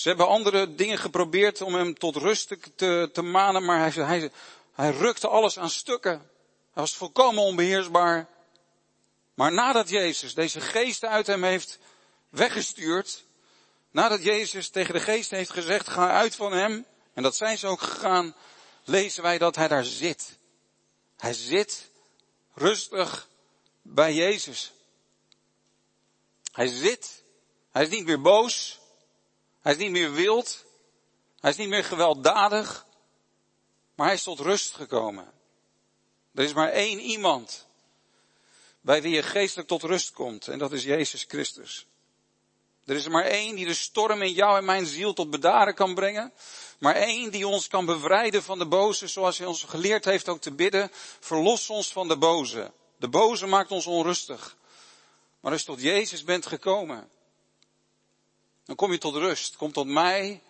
Ze 0.00 0.08
hebben 0.08 0.28
andere 0.28 0.74
dingen 0.74 0.98
geprobeerd 0.98 1.60
om 1.60 1.74
hem 1.74 1.94
tot 1.98 2.16
rust 2.16 2.56
te, 2.76 3.10
te 3.12 3.22
manen, 3.22 3.64
maar 3.64 3.78
hij, 3.78 4.04
hij, 4.04 4.30
hij 4.72 4.90
rukte 4.90 5.28
alles 5.28 5.58
aan 5.58 5.70
stukken. 5.70 6.12
Hij 6.72 6.82
was 6.82 6.94
volkomen 6.94 7.42
onbeheersbaar. 7.42 8.28
Maar 9.34 9.52
nadat 9.52 9.88
Jezus 9.88 10.34
deze 10.34 10.60
geesten 10.60 11.08
uit 11.08 11.26
hem 11.26 11.44
heeft 11.44 11.78
weggestuurd, 12.28 13.24
nadat 13.90 14.22
Jezus 14.22 14.68
tegen 14.68 14.94
de 14.94 15.00
geest 15.00 15.30
heeft 15.30 15.50
gezegd, 15.50 15.88
ga 15.88 16.10
uit 16.10 16.34
van 16.34 16.52
hem, 16.52 16.86
En 17.14 17.22
dat 17.22 17.36
zijn 17.36 17.58
ze 17.58 17.66
ook 17.66 17.80
gegaan, 17.80 18.34
lezen 18.84 19.22
wij 19.22 19.38
dat 19.38 19.56
hij 19.56 19.68
daar 19.68 19.84
zit. 19.84 20.38
Hij 21.16 21.32
zit 21.32 21.90
rustig 22.54 23.28
bij 23.82 24.14
Jezus. 24.14 24.72
Hij 26.52 26.66
zit. 26.66 27.22
Hij 27.72 27.82
is 27.82 27.88
niet 27.88 28.04
meer 28.04 28.20
boos. 28.20 28.79
Hij 29.60 29.72
is 29.72 29.78
niet 29.78 29.90
meer 29.90 30.12
wild. 30.12 30.64
Hij 31.40 31.50
is 31.50 31.56
niet 31.56 31.68
meer 31.68 31.84
gewelddadig. 31.84 32.86
Maar 33.94 34.06
hij 34.06 34.16
is 34.16 34.22
tot 34.22 34.40
rust 34.40 34.74
gekomen. 34.74 35.32
Er 36.34 36.44
is 36.44 36.52
maar 36.52 36.70
één 36.70 37.00
iemand 37.00 37.66
bij 38.80 39.02
wie 39.02 39.14
je 39.14 39.22
geestelijk 39.22 39.68
tot 39.68 39.82
rust 39.82 40.12
komt. 40.12 40.48
En 40.48 40.58
dat 40.58 40.72
is 40.72 40.82
Jezus 40.82 41.24
Christus. 41.28 41.86
Er 42.84 42.96
is 42.96 43.04
er 43.04 43.10
maar 43.10 43.24
één 43.24 43.54
die 43.56 43.66
de 43.66 43.74
storm 43.74 44.22
in 44.22 44.32
jou 44.32 44.58
en 44.58 44.64
mijn 44.64 44.86
ziel 44.86 45.12
tot 45.12 45.30
bedaren 45.30 45.74
kan 45.74 45.94
brengen. 45.94 46.32
Maar 46.78 46.94
één 46.94 47.30
die 47.30 47.48
ons 47.48 47.68
kan 47.68 47.84
bevrijden 47.84 48.42
van 48.42 48.58
de 48.58 48.66
boze, 48.66 49.06
zoals 49.06 49.38
hij 49.38 49.46
ons 49.46 49.62
geleerd 49.62 50.04
heeft 50.04 50.28
ook 50.28 50.40
te 50.40 50.52
bidden. 50.52 50.90
Verlos 51.20 51.70
ons 51.70 51.92
van 51.92 52.08
de 52.08 52.16
boze. 52.16 52.72
De 52.96 53.08
boze 53.08 53.46
maakt 53.46 53.70
ons 53.70 53.86
onrustig. 53.86 54.56
Maar 55.40 55.52
als 55.52 55.60
je 55.60 55.66
tot 55.66 55.80
Jezus 55.80 56.24
bent 56.24 56.46
gekomen, 56.46 57.08
dan 58.70 58.78
kom 58.78 58.92
je 58.92 58.98
tot 58.98 59.14
rust. 59.14 59.56
Kom 59.56 59.72
tot 59.72 59.86
mij, 59.86 60.42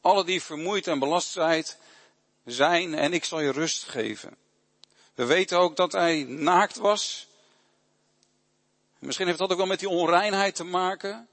alle 0.00 0.24
die 0.24 0.42
vermoeid 0.42 0.86
en 0.86 0.98
belast 0.98 1.38
zijn, 2.44 2.94
en 2.94 3.12
ik 3.12 3.24
zal 3.24 3.40
je 3.40 3.52
rust 3.52 3.84
geven. 3.84 4.36
We 5.14 5.24
weten 5.24 5.58
ook 5.58 5.76
dat 5.76 5.92
hij 5.92 6.22
naakt 6.22 6.76
was. 6.76 7.26
Misschien 8.98 9.26
heeft 9.26 9.38
dat 9.38 9.50
ook 9.50 9.56
wel 9.56 9.66
met 9.66 9.78
die 9.78 9.88
onreinheid 9.88 10.54
te 10.54 10.64
maken. 10.64 11.28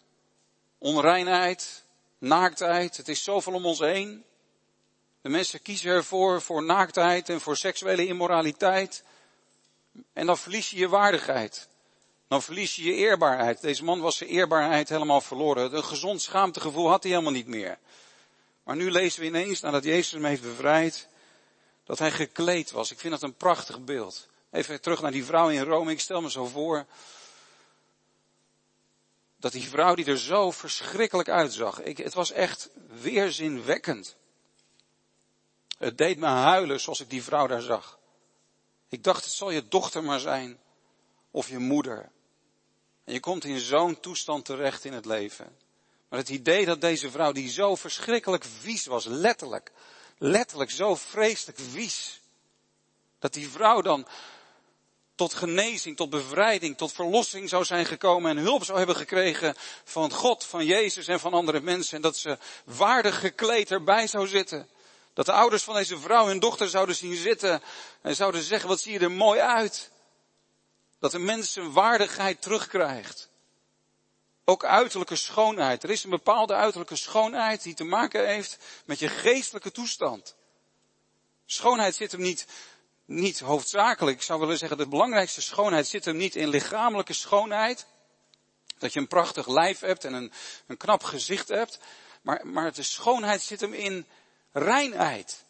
Onreinheid, 0.78 1.84
naaktheid, 2.18 2.98
het 2.98 3.08
is 3.08 3.24
zoveel 3.24 3.54
om 3.54 3.65
ons 3.65 3.80
heen. 3.80 4.24
De 5.22 5.30
mensen 5.30 5.62
kiezen 5.62 5.92
ervoor 5.92 6.42
voor 6.42 6.63
naaktheid 6.63 7.30
en 7.30 7.42
voor 7.42 7.58
seksuele 7.58 8.06
immoraliteit. 8.06 9.04
En 10.13 10.26
dan 10.26 10.38
verlies 10.38 10.70
je 10.70 10.78
je 10.78 10.89
waardigheid. 10.89 11.68
Dan 12.30 12.42
verlies 12.42 12.76
je 12.76 12.84
je 12.84 12.94
eerbaarheid. 12.94 13.62
Deze 13.62 13.84
man 13.84 14.00
was 14.00 14.18
zijn 14.18 14.30
eerbaarheid 14.30 14.89
helemaal 14.89 15.22
verloren. 15.22 15.76
Een 15.76 15.84
gezond 15.84 16.22
schaamtegevoel 16.22 16.89
had 16.89 17.04
hij 17.04 17.12
helemaal 17.12 17.34
niet 17.34 17.48
meer. 17.48 17.78
Maar 18.63 18.76
nu 18.76 18.92
lezen 18.92 19.20
we 19.22 19.26
ineens, 19.26 19.60
nadat 19.60 19.84
Jezus 19.84 20.12
hem 20.12 20.26
heeft 20.26 20.42
bevrijd, 20.42 21.08
dat 21.84 22.00
hij 22.00 22.12
gekleed 22.12 22.72
was. 22.72 22.92
Ik 22.92 23.00
vind 23.00 23.13
dat 23.13 23.24
een 23.24 23.36
prachtig 23.36 23.84
beeld. 23.84 24.28
Even 24.52 24.82
terug 24.82 25.02
naar 25.02 25.12
die 25.12 25.26
vrouw 25.26 25.50
in 25.50 25.63
Rome. 25.63 25.92
Ik 25.92 26.00
stel 26.00 26.22
me 26.22 26.32
zo 26.32 26.46
voor 26.46 26.86
dat 29.38 29.52
die 29.52 29.70
vrouw 29.70 29.96
die 29.96 30.06
er 30.06 30.20
zo 30.20 30.52
verschrikkelijk 30.52 31.30
uitzag. 31.30 31.82
Ik, 31.82 31.98
het 31.98 32.13
was 32.13 32.32
echt 32.32 32.70
weerzinwekkend. 33.02 34.15
Het 35.78 35.98
deed 35.98 36.18
me 36.18 36.26
huilen 36.26 36.80
zoals 36.80 37.00
ik 37.00 37.10
die 37.10 37.24
vrouw 37.24 37.48
daar 37.48 37.62
zag. 37.62 38.00
Ik 38.89 39.04
dacht, 39.04 39.24
het 39.24 39.34
zal 39.34 39.52
je 39.52 39.68
dochter 39.68 40.04
maar 40.04 40.20
zijn. 40.20 40.60
Of 41.32 41.50
je 41.50 41.60
moeder. 41.60 42.12
En 43.10 43.15
je 43.15 43.22
komt 43.22 43.45
in 43.45 43.60
zo'n 43.60 44.00
toestand 44.00 44.45
terecht 44.45 44.86
in 44.86 44.93
het 44.93 45.06
leven. 45.06 45.56
Maar 46.10 46.19
het 46.19 46.30
idee 46.30 46.65
dat 46.65 46.82
deze 46.82 47.12
vrouw, 47.12 47.32
die 47.32 47.50
zo 47.50 47.76
verschrikkelijk 47.76 48.43
vies 48.60 48.86
was, 48.86 49.06
letterlijk, 49.06 49.72
letterlijk 50.17 50.72
zo 50.72 50.95
vreselijk 50.95 51.60
vies, 51.72 52.22
dat 53.19 53.34
die 53.34 53.50
vrouw 53.50 53.82
dan 53.82 54.08
tot 55.15 55.34
genezing, 55.34 55.98
tot 55.98 56.10
bevrijding, 56.10 56.78
tot 56.78 56.91
verlossing 56.91 57.50
zou 57.50 57.65
zijn 57.65 57.86
gekomen 57.86 58.38
en 58.38 58.43
hulp 58.43 58.63
zou 58.63 58.78
hebben 58.78 58.95
gekregen 58.95 59.56
van 59.84 60.12
God, 60.12 60.45
van 60.45 60.65
Jezus 60.65 61.08
en 61.08 61.19
van 61.19 61.34
andere 61.34 61.62
mensen. 61.62 61.95
En 61.95 62.02
dat 62.02 62.17
ze 62.17 62.38
waardig 62.63 63.19
gekleed 63.19 63.72
erbij 63.72 64.08
zou 64.08 64.28
zitten. 64.28 64.69
Dat 65.13 65.26
de 65.26 65.32
ouders 65.32 65.63
van 65.63 65.76
deze 65.76 66.00
vrouw 66.00 66.28
hun 66.28 66.39
dochter 66.39 66.69
zouden 66.69 66.95
zien 66.95 67.15
zitten 67.15 67.62
en 68.02 68.15
zouden 68.15 68.41
zeggen, 68.41 68.69
wat 68.69 68.80
zie 68.80 68.93
je 68.93 69.00
er 69.00 69.12
mooi 69.12 69.39
uit. 69.39 69.91
Dat 71.00 71.12
de 71.12 71.20
mens 71.20 71.54
zijn 71.54 71.72
waardigheid 71.72 72.42
terugkrijgt. 72.42 73.30
Ook 74.46 74.66
uiterlijke 74.66 75.16
schoonheid. 75.16 75.84
Er 75.84 75.90
is 75.90 76.04
een 76.04 76.10
bepaalde 76.10 76.54
uiterlijke 76.54 76.96
schoonheid 76.96 77.64
die 77.64 77.74
te 77.74 77.84
maken 77.84 78.28
heeft 78.28 78.58
met 78.86 79.00
je 79.00 79.08
geestelijke 79.08 79.72
toestand. 79.72 80.36
Schoonheid 81.46 81.96
zit 81.96 82.12
hem 82.12 82.22
niet, 82.22 82.46
niet 83.06 83.40
hoofdzakelijk. 83.40 84.18
Ik 84.18 84.24
zou 84.24 84.40
willen 84.40 84.58
zeggen, 84.58 84.78
de 84.78 84.88
belangrijkste 84.88 85.42
schoonheid 85.42 85.88
zit 85.88 86.06
hem 86.06 86.18
niet 86.18 86.36
in 86.36 86.48
lichamelijke 86.50 87.14
schoonheid. 87.14 87.86
Dat 88.78 88.94
je 88.94 89.00
een 89.00 89.08
prachtig 89.08 89.48
lijf 89.48 89.80
hebt 89.80 90.06
en 90.06 90.14
een, 90.14 90.32
een 90.68 90.78
knap 90.78 91.04
gezicht 91.04 91.48
hebt. 91.48 91.80
Maar, 92.22 92.48
maar 92.48 92.74
de 92.74 92.84
schoonheid 92.84 93.42
zit 93.42 93.62
hem 93.62 93.74
in 93.74 94.08
reinheid. 94.52 95.44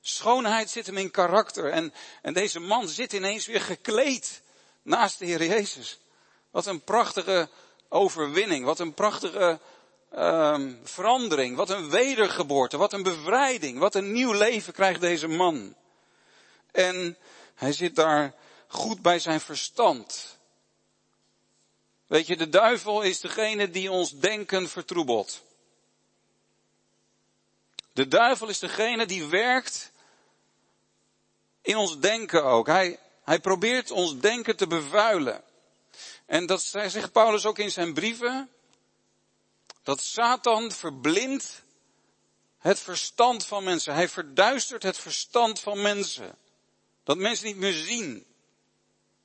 Schoonheid 0.00 0.70
zit 0.70 0.86
hem 0.86 0.96
in 0.96 1.10
karakter. 1.10 1.70
En, 1.70 1.94
en 2.22 2.32
deze 2.32 2.60
man 2.60 2.88
zit 2.88 3.12
ineens 3.12 3.46
weer 3.46 3.60
gekleed 3.60 4.42
naast 4.88 5.18
de 5.18 5.24
Heer 5.24 5.44
Jezus. 5.44 5.98
Wat 6.50 6.66
een 6.66 6.80
prachtige 6.80 7.48
overwinning. 7.88 8.64
Wat 8.64 8.78
een 8.78 8.94
prachtige 8.94 9.60
um, 10.16 10.80
verandering. 10.84 11.56
Wat 11.56 11.70
een 11.70 11.90
wedergeboorte. 11.90 12.76
Wat 12.76 12.92
een 12.92 13.02
bevrijding. 13.02 13.78
Wat 13.78 13.94
een 13.94 14.12
nieuw 14.12 14.32
leven 14.32 14.72
krijgt 14.72 15.00
deze 15.00 15.28
man. 15.28 15.74
En 16.70 17.16
hij 17.54 17.72
zit 17.72 17.96
daar 17.96 18.34
goed 18.66 19.02
bij 19.02 19.18
zijn 19.18 19.40
verstand. 19.40 20.38
Weet 22.06 22.26
je, 22.26 22.36
de 22.36 22.48
duivel 22.48 23.02
is 23.02 23.20
degene 23.20 23.70
die 23.70 23.90
ons 23.90 24.18
denken 24.18 24.68
vertroebelt. 24.68 25.42
De 27.92 28.08
duivel 28.08 28.48
is 28.48 28.58
degene 28.58 29.06
die 29.06 29.26
werkt 29.26 29.92
in 31.62 31.76
ons 31.76 31.98
denken 31.98 32.44
ook. 32.44 32.66
Hij, 32.66 32.98
hij 33.28 33.40
probeert 33.40 33.90
ons 33.90 34.18
denken 34.18 34.56
te 34.56 34.66
bevuilen. 34.66 35.42
En 36.26 36.46
dat 36.46 36.62
zegt 36.62 37.12
Paulus 37.12 37.46
ook 37.46 37.58
in 37.58 37.70
zijn 37.70 37.94
brieven. 37.94 38.48
Dat 39.82 40.00
Satan 40.00 40.72
verblindt 40.72 41.62
het 42.58 42.78
verstand 42.78 43.46
van 43.46 43.64
mensen. 43.64 43.94
Hij 43.94 44.08
verduistert 44.08 44.82
het 44.82 44.98
verstand 44.98 45.60
van 45.60 45.82
mensen. 45.82 46.38
Dat 47.04 47.16
mensen 47.16 47.46
niet 47.46 47.56
meer 47.56 47.72
zien. 47.72 48.26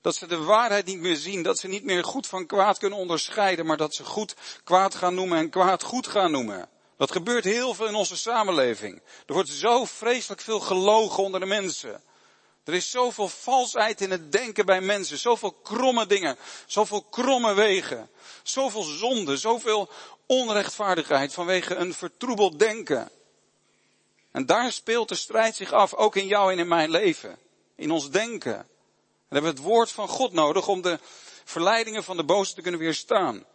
Dat 0.02 0.16
ze 0.16 0.28
de 0.28 0.38
waarheid 0.38 0.86
niet 0.86 1.00
meer 1.00 1.16
zien. 1.16 1.44
Dat 1.44 1.60
ze 1.60 1.68
niet 1.68 1.84
meer 1.84 2.04
goed 2.04 2.28
van 2.28 2.46
kwaad 2.46 2.78
kunnen 2.78 3.00
onderscheiden. 3.00 3.66
Maar 3.66 3.78
dat 3.78 3.96
ze 3.96 4.04
goed 4.04 4.36
kwaad 4.64 4.96
gaan 4.96 5.16
noemen 5.16 5.38
en 5.38 5.50
kwaad 5.50 5.84
goed 5.84 6.08
gaan 6.08 6.32
noemen. 6.32 6.70
Dat 6.98 7.12
gebeurt 7.12 7.44
heel 7.44 7.74
veel 7.74 7.88
in 7.88 7.96
onze 7.96 8.18
samenleving. 8.18 9.02
Er 9.26 9.34
wordt 9.34 9.50
zo 9.50 9.86
vreselijk 9.86 10.42
veel 10.42 10.60
gelogen 10.60 11.24
onder 11.24 11.40
de 11.40 11.46
mensen. 11.46 12.04
Er 12.64 12.74
is 12.74 12.92
zoveel 12.92 13.30
valsheid 13.30 14.02
in 14.02 14.12
het 14.12 14.32
denken 14.32 14.66
bij 14.66 14.82
mensen. 14.82 15.18
Zoveel 15.18 15.52
kromme 15.52 16.06
dingen. 16.06 16.38
Zoveel 16.66 17.02
kromme 17.02 17.54
wegen. 17.54 18.10
Zoveel 18.44 18.84
zonde. 18.84 19.38
Zoveel 19.38 19.90
onrechtvaardigheid 20.26 21.34
vanwege 21.34 21.76
een 21.76 21.94
vertroebeld 21.94 22.60
denken. 22.60 23.12
En 24.32 24.46
daar 24.46 24.72
speelt 24.72 25.10
de 25.10 25.16
strijd 25.16 25.56
zich 25.56 25.72
af, 25.72 25.94
ook 25.94 26.16
in 26.16 26.28
jou 26.28 26.52
en 26.52 26.60
in 26.60 26.68
mijn 26.68 26.90
leven. 26.90 27.38
In 27.76 27.92
ons 27.92 28.10
denken. 28.10 28.58
En 28.58 28.68
we 29.30 29.36
hebben 29.36 29.52
het 29.52 29.62
woord 29.64 29.92
van 29.92 30.08
God 30.08 30.32
nodig 30.32 30.68
om 30.68 30.82
de 30.82 31.00
verleidingen 31.44 32.04
van 32.04 32.18
de 32.18 32.24
boze 32.24 32.54
te 32.54 32.62
kunnen 32.62 32.80
weerstaan. 32.80 33.46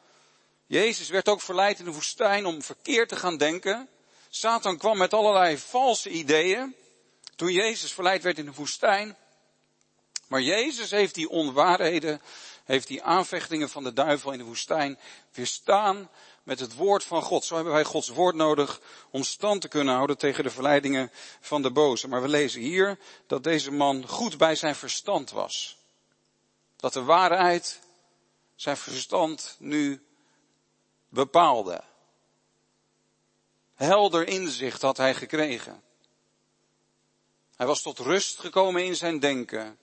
Jezus 0.67 1.09
werd 1.09 1.29
ook 1.29 1.41
verleid 1.41 1.79
in 1.79 1.85
de 1.85 1.93
woestijn 1.93 2.47
om 2.47 2.63
verkeerd 2.63 3.09
te 3.09 3.17
gaan 3.17 3.37
denken. 3.37 3.89
Satan 4.29 4.79
kwam 4.79 4.99
met 4.99 5.15
allerlei 5.15 5.59
valse 5.59 6.11
ideeën. 6.11 6.75
Toen 7.39 7.53
Jezus 7.53 7.93
verleid 7.93 8.23
werd 8.23 8.39
in 8.39 8.45
de 8.45 8.53
woestijn. 8.53 9.17
Maar 10.27 10.41
Jezus 10.41 10.91
heeft 10.91 11.15
die 11.15 11.29
onwaarheden, 11.29 12.21
heeft 12.65 12.87
die 12.87 13.03
aanvechtingen 13.03 13.69
van 13.69 13.85
de 13.85 13.93
duivel 13.93 14.33
in 14.33 14.39
de 14.39 14.45
woestijn 14.45 14.99
weerstaan 15.33 16.11
met 16.43 16.61
het 16.61 16.75
woord 16.75 17.05
van 17.05 17.23
God. 17.23 17.45
Zo 17.45 17.55
hebben 17.55 17.73
wij 17.73 17.85
Gods 17.85 18.09
woord 18.09 18.35
nodig 18.35 18.81
om 19.11 19.23
stand 19.23 19.61
te 19.61 19.69
kunnen 19.69 19.95
houden 19.95 20.19
tegen 20.19 20.45
de 20.45 20.51
verleidingen 20.51 21.11
van 21.41 21.63
de 21.63 21.71
boze. 21.71 22.09
Maar 22.09 22.23
we 22.23 22.29
lezen 22.29 22.61
hier 22.61 22.99
dat 23.27 23.45
deze 23.45 23.73
man 23.73 24.09
goed 24.09 24.39
bij 24.39 24.55
zijn 24.55 24.75
verstand 24.75 25.31
was. 25.31 25.77
Dat 26.77 26.93
de 26.93 27.03
waarheid 27.03 27.81
zijn 28.55 28.77
verstand 28.77 29.57
nu 29.59 30.03
bepaalde. 31.09 31.83
Helder 33.75 34.29
inzicht 34.29 34.83
had 34.83 34.97
hij 34.97 35.15
gekregen. 35.15 35.87
Hij 37.59 37.67
was 37.67 37.83
tot 37.83 37.99
rust 37.99 38.39
gekomen 38.39 38.85
in 38.85 38.97
zijn 38.97 39.19
denken. 39.19 39.79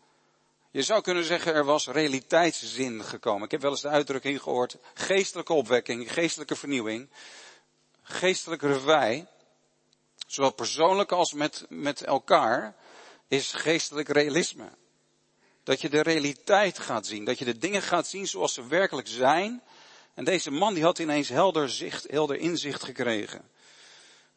Je 0.72 0.84
zou 0.84 1.02
kunnen 1.02 1.24
zeggen, 1.24 1.54
er 1.54 1.66
was 1.66 1.88
realiteitszin 1.88 3.04
gekomen. 3.04 3.44
Ik 3.44 3.52
heb 3.52 3.62
wel 3.62 3.72
eens 3.72 3.82
de 3.82 3.88
uitdrukking 3.88 4.42
gehoord, 4.42 4.78
geestelijke 4.94 5.54
opwekking, 5.54 6.14
geestelijke 6.14 6.56
vernieuwing, 6.56 7.10
geestelijke 8.02 8.68
revij, 8.68 9.28
zowel 10.28 10.52
persoonlijk 10.52 11.12
als 11.12 11.34
met, 11.34 11.66
met 11.70 12.04
elkaar, 12.04 12.76
is 13.28 13.52
geestelijk 13.52 14.10
realisme. 14.10 14.70
Dat 15.64 15.82
je 15.82 15.90
de 15.90 16.02
realiteit 16.02 16.80
gaat 16.80 17.06
zien, 17.06 17.26
dat 17.26 17.40
je 17.40 17.46
de 17.46 17.58
dingen 17.58 17.82
gaat 17.82 18.08
zien 18.08 18.28
zoals 18.28 18.54
ze 18.54 18.68
werkelijk 18.68 19.08
zijn. 19.08 19.64
En 20.14 20.24
deze 20.24 20.52
man 20.52 20.74
die 20.74 20.84
had 20.84 21.00
ineens 21.00 21.30
helder 21.30 21.70
zicht, 21.70 22.06
helder 22.10 22.38
inzicht 22.38 22.84
gekregen. 22.84 23.50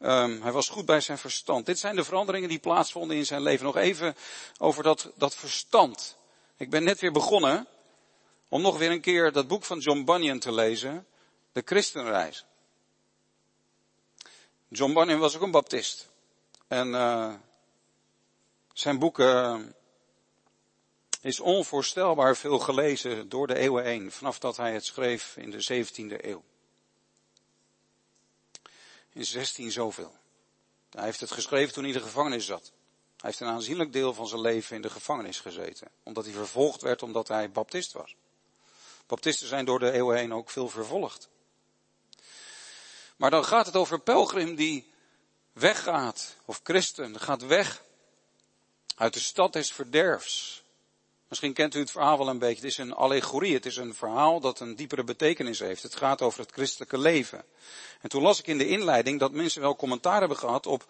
Um, 0.01 0.43
hij 0.43 0.53
was 0.53 0.69
goed 0.69 0.87
bij 0.87 1.01
zijn 1.01 1.19
verstand. 1.19 1.67
Dit 1.67 1.79
zijn 1.79 1.97
de 1.97 2.05
veranderingen 2.05 2.49
die 2.49 2.59
plaatsvonden 2.59 3.17
in 3.17 3.27
zijn 3.27 3.43
leven. 3.43 3.65
Nog 3.65 3.77
even 3.77 4.17
over 4.59 4.83
dat, 4.83 5.11
dat 5.17 5.35
verstand. 5.35 6.17
Ik 6.57 6.71
ben 6.71 6.85
net 6.85 7.01
weer 7.01 7.13
begonnen 7.13 7.67
om 8.49 8.63
nog 8.63 8.79
weer 8.79 8.91
een 8.91 9.01
keer 9.01 9.33
dat 9.33 9.49
boek 9.49 9.65
van 9.65 9.79
John 9.79 10.05
Bunyan 10.05 10.39
te 10.39 10.53
lezen. 10.53 11.07
De 11.53 11.63
Christenreis. 11.65 12.45
John 14.69 14.93
Bunyan 14.93 15.19
was 15.19 15.37
ook 15.37 15.43
een 15.43 15.51
baptist. 15.51 16.09
En 16.69 16.89
uh, 16.89 17.35
zijn 18.73 18.99
boek 18.99 19.19
uh, 19.19 19.61
is 21.21 21.41
onvoorstelbaar 21.41 22.37
veel 22.37 22.59
gelezen 22.59 23.29
door 23.29 23.47
de 23.47 23.55
eeuwen 23.55 23.85
heen. 23.85 24.13
Vanaf 24.13 24.39
dat 24.39 24.57
hij 24.57 24.73
het 24.73 24.85
schreef 24.85 25.37
in 25.37 25.51
de 25.51 25.85
17e 25.85 26.25
eeuw. 26.25 26.43
In 29.19 29.25
16 29.25 29.71
zoveel. 29.71 30.17
Hij 30.91 31.05
heeft 31.05 31.21
het 31.21 31.31
geschreven 31.31 31.75
toen 31.75 31.85
hij 31.85 31.93
in 31.93 31.99
de 31.99 32.05
gevangenis 32.05 32.47
zat. 32.47 32.73
Hij 33.17 33.31
heeft 33.31 33.41
een 33.41 33.47
aanzienlijk 33.47 33.93
deel 33.93 34.15
van 34.15 34.29
zijn 34.29 34.41
leven 34.41 34.77
in 34.77 34.83
de 34.83 34.91
gevangenis 34.91 35.41
gezeten. 35.41 35.89
Omdat 36.03 36.25
hij 36.25 36.35
vervolgd 36.35 36.83
werd 36.83 37.03
omdat 37.03 37.29
hij 37.29 37.51
baptist 37.51 37.93
was. 37.93 38.17
Baptisten 39.07 39.49
zijn 39.49 39.65
door 39.65 39.79
de 39.79 39.91
eeuwen 39.91 40.17
heen 40.17 40.35
ook 40.35 40.51
veel 40.51 40.69
vervolgd. 40.69 41.29
Maar 43.17 43.31
dan 43.31 43.45
gaat 43.45 43.67
het 43.67 43.77
over 43.77 44.01
pelgrim 44.01 44.55
die 44.55 44.91
weggaat, 45.53 46.37
of 46.45 46.61
christen, 46.63 47.21
gaat 47.21 47.43
weg 47.43 47.83
uit 48.97 49.15
de 49.15 49.21
stad 49.21 49.53
des 49.53 49.73
verderfs. 49.73 50.58
Misschien 51.29 51.53
kent 51.53 51.75
u 51.75 51.79
het 51.79 51.91
verhaal 51.91 52.19
wel 52.19 52.29
een 52.29 52.39
beetje. 52.39 52.55
Het 52.55 52.65
is 52.65 52.79
een 52.79 52.95
allegorie. 52.95 53.55
Het 53.55 53.67
is 53.67 53.77
een 53.77 53.95
verhaal 53.95 54.41
dat 54.41 54.61
een 54.61 54.77
diepere 54.77 55.05
betekenis 55.05 55.59
heeft. 55.59 55.83
Het 55.83 55.97
gaat 55.97 56.23
over 56.23 56.41
het 56.41 56.53
christelijke 56.53 56.99
leven. 56.99 57.45
En 58.01 58.09
toen 58.09 58.23
las 58.23 58.39
ik 58.39 58.47
in 58.47 58.59
de 58.59 58.69
inleiding 58.69 59.21
dat 59.21 59.33
mensen 59.33 59.61
wel 59.61 59.77
commentaar 59.77 60.19
hebben 60.19 60.39
gehad 60.39 60.67
op, 60.67 60.87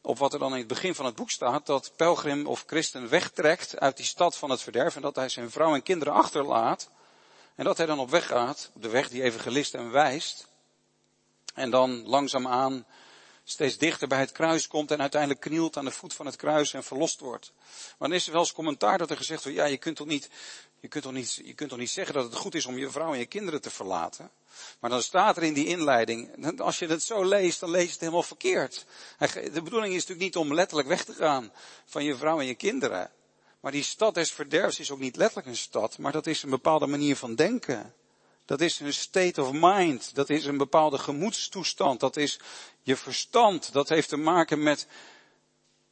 op 0.00 0.18
wat 0.18 0.32
er 0.32 0.38
dan 0.38 0.52
in 0.52 0.58
het 0.58 0.66
begin 0.66 0.94
van 0.94 1.04
het 1.04 1.14
boek 1.14 1.30
staat. 1.30 1.66
Dat 1.66 1.92
pelgrim 1.96 2.46
of 2.46 2.64
christen 2.66 3.08
wegtrekt 3.08 3.78
uit 3.78 3.96
die 3.96 4.06
stad 4.06 4.36
van 4.36 4.50
het 4.50 4.62
verderf. 4.62 4.96
En 4.96 5.02
dat 5.02 5.16
hij 5.16 5.28
zijn 5.28 5.50
vrouw 5.50 5.74
en 5.74 5.82
kinderen 5.82 6.14
achterlaat. 6.14 6.90
En 7.54 7.64
dat 7.64 7.76
hij 7.76 7.86
dan 7.86 7.98
op 7.98 8.10
weg 8.10 8.26
gaat. 8.26 8.70
Op 8.74 8.82
de 8.82 8.88
weg 8.88 9.08
die 9.08 9.22
evangelist 9.22 9.74
en 9.74 9.90
wijst. 9.90 10.48
En 11.54 11.70
dan 11.70 12.06
langzaamaan 12.06 12.86
steeds 13.48 13.78
dichter 13.78 14.08
bij 14.08 14.18
het 14.18 14.32
kruis 14.32 14.66
komt 14.66 14.90
en 14.90 15.00
uiteindelijk 15.00 15.40
knielt 15.40 15.76
aan 15.76 15.84
de 15.84 15.90
voet 15.90 16.14
van 16.14 16.26
het 16.26 16.36
kruis 16.36 16.72
en 16.72 16.84
verlost 16.84 17.20
wordt. 17.20 17.52
Maar 17.98 18.08
dan 18.08 18.12
is 18.12 18.26
er 18.26 18.32
wel 18.32 18.40
eens 18.40 18.52
commentaar 18.52 18.98
dat 18.98 19.10
er 19.10 19.16
gezegd 19.16 19.42
wordt, 19.42 19.58
ja, 19.58 19.64
je 19.64 19.76
kunt 19.76 19.96
toch 19.96 20.06
niet, 20.06 20.28
je 20.80 20.88
kunt 20.88 21.04
toch 21.04 21.12
niet, 21.12 21.40
je 21.44 21.52
kunt 21.54 21.70
toch 21.70 21.78
niet 21.78 21.90
zeggen 21.90 22.14
dat 22.14 22.24
het 22.24 22.34
goed 22.34 22.54
is 22.54 22.66
om 22.66 22.78
je 22.78 22.90
vrouw 22.90 23.12
en 23.12 23.18
je 23.18 23.26
kinderen 23.26 23.60
te 23.60 23.70
verlaten. 23.70 24.30
Maar 24.80 24.90
dan 24.90 25.02
staat 25.02 25.36
er 25.36 25.42
in 25.42 25.54
die 25.54 25.66
inleiding, 25.66 26.30
als 26.60 26.78
je 26.78 26.86
het 26.86 27.02
zo 27.02 27.24
leest, 27.24 27.60
dan 27.60 27.70
lees 27.70 27.84
je 27.84 27.90
het 27.90 28.00
helemaal 28.00 28.22
verkeerd. 28.22 28.86
De 29.52 29.62
bedoeling 29.62 29.94
is 29.94 30.06
natuurlijk 30.06 30.20
niet 30.20 30.36
om 30.36 30.54
letterlijk 30.54 30.88
weg 30.88 31.04
te 31.04 31.14
gaan 31.14 31.52
van 31.84 32.04
je 32.04 32.16
vrouw 32.16 32.40
en 32.40 32.46
je 32.46 32.54
kinderen. 32.54 33.10
Maar 33.60 33.72
die 33.72 33.82
stad 33.82 34.14
des 34.14 34.32
verderfs 34.32 34.78
is 34.78 34.90
ook 34.90 34.98
niet 34.98 35.16
letterlijk 35.16 35.48
een 35.48 35.56
stad, 35.56 35.98
maar 35.98 36.12
dat 36.12 36.26
is 36.26 36.42
een 36.42 36.50
bepaalde 36.50 36.86
manier 36.86 37.16
van 37.16 37.34
denken. 37.34 37.94
Dat 38.46 38.60
is 38.60 38.80
een 38.80 38.92
state 38.92 39.42
of 39.42 39.52
mind. 39.52 40.14
Dat 40.14 40.30
is 40.30 40.44
een 40.44 40.56
bepaalde 40.56 40.98
gemoedstoestand. 40.98 42.00
Dat 42.00 42.16
is 42.16 42.38
je 42.82 42.96
verstand. 42.96 43.72
Dat 43.72 43.88
heeft 43.88 44.08
te 44.08 44.16
maken 44.16 44.62
met, 44.62 44.86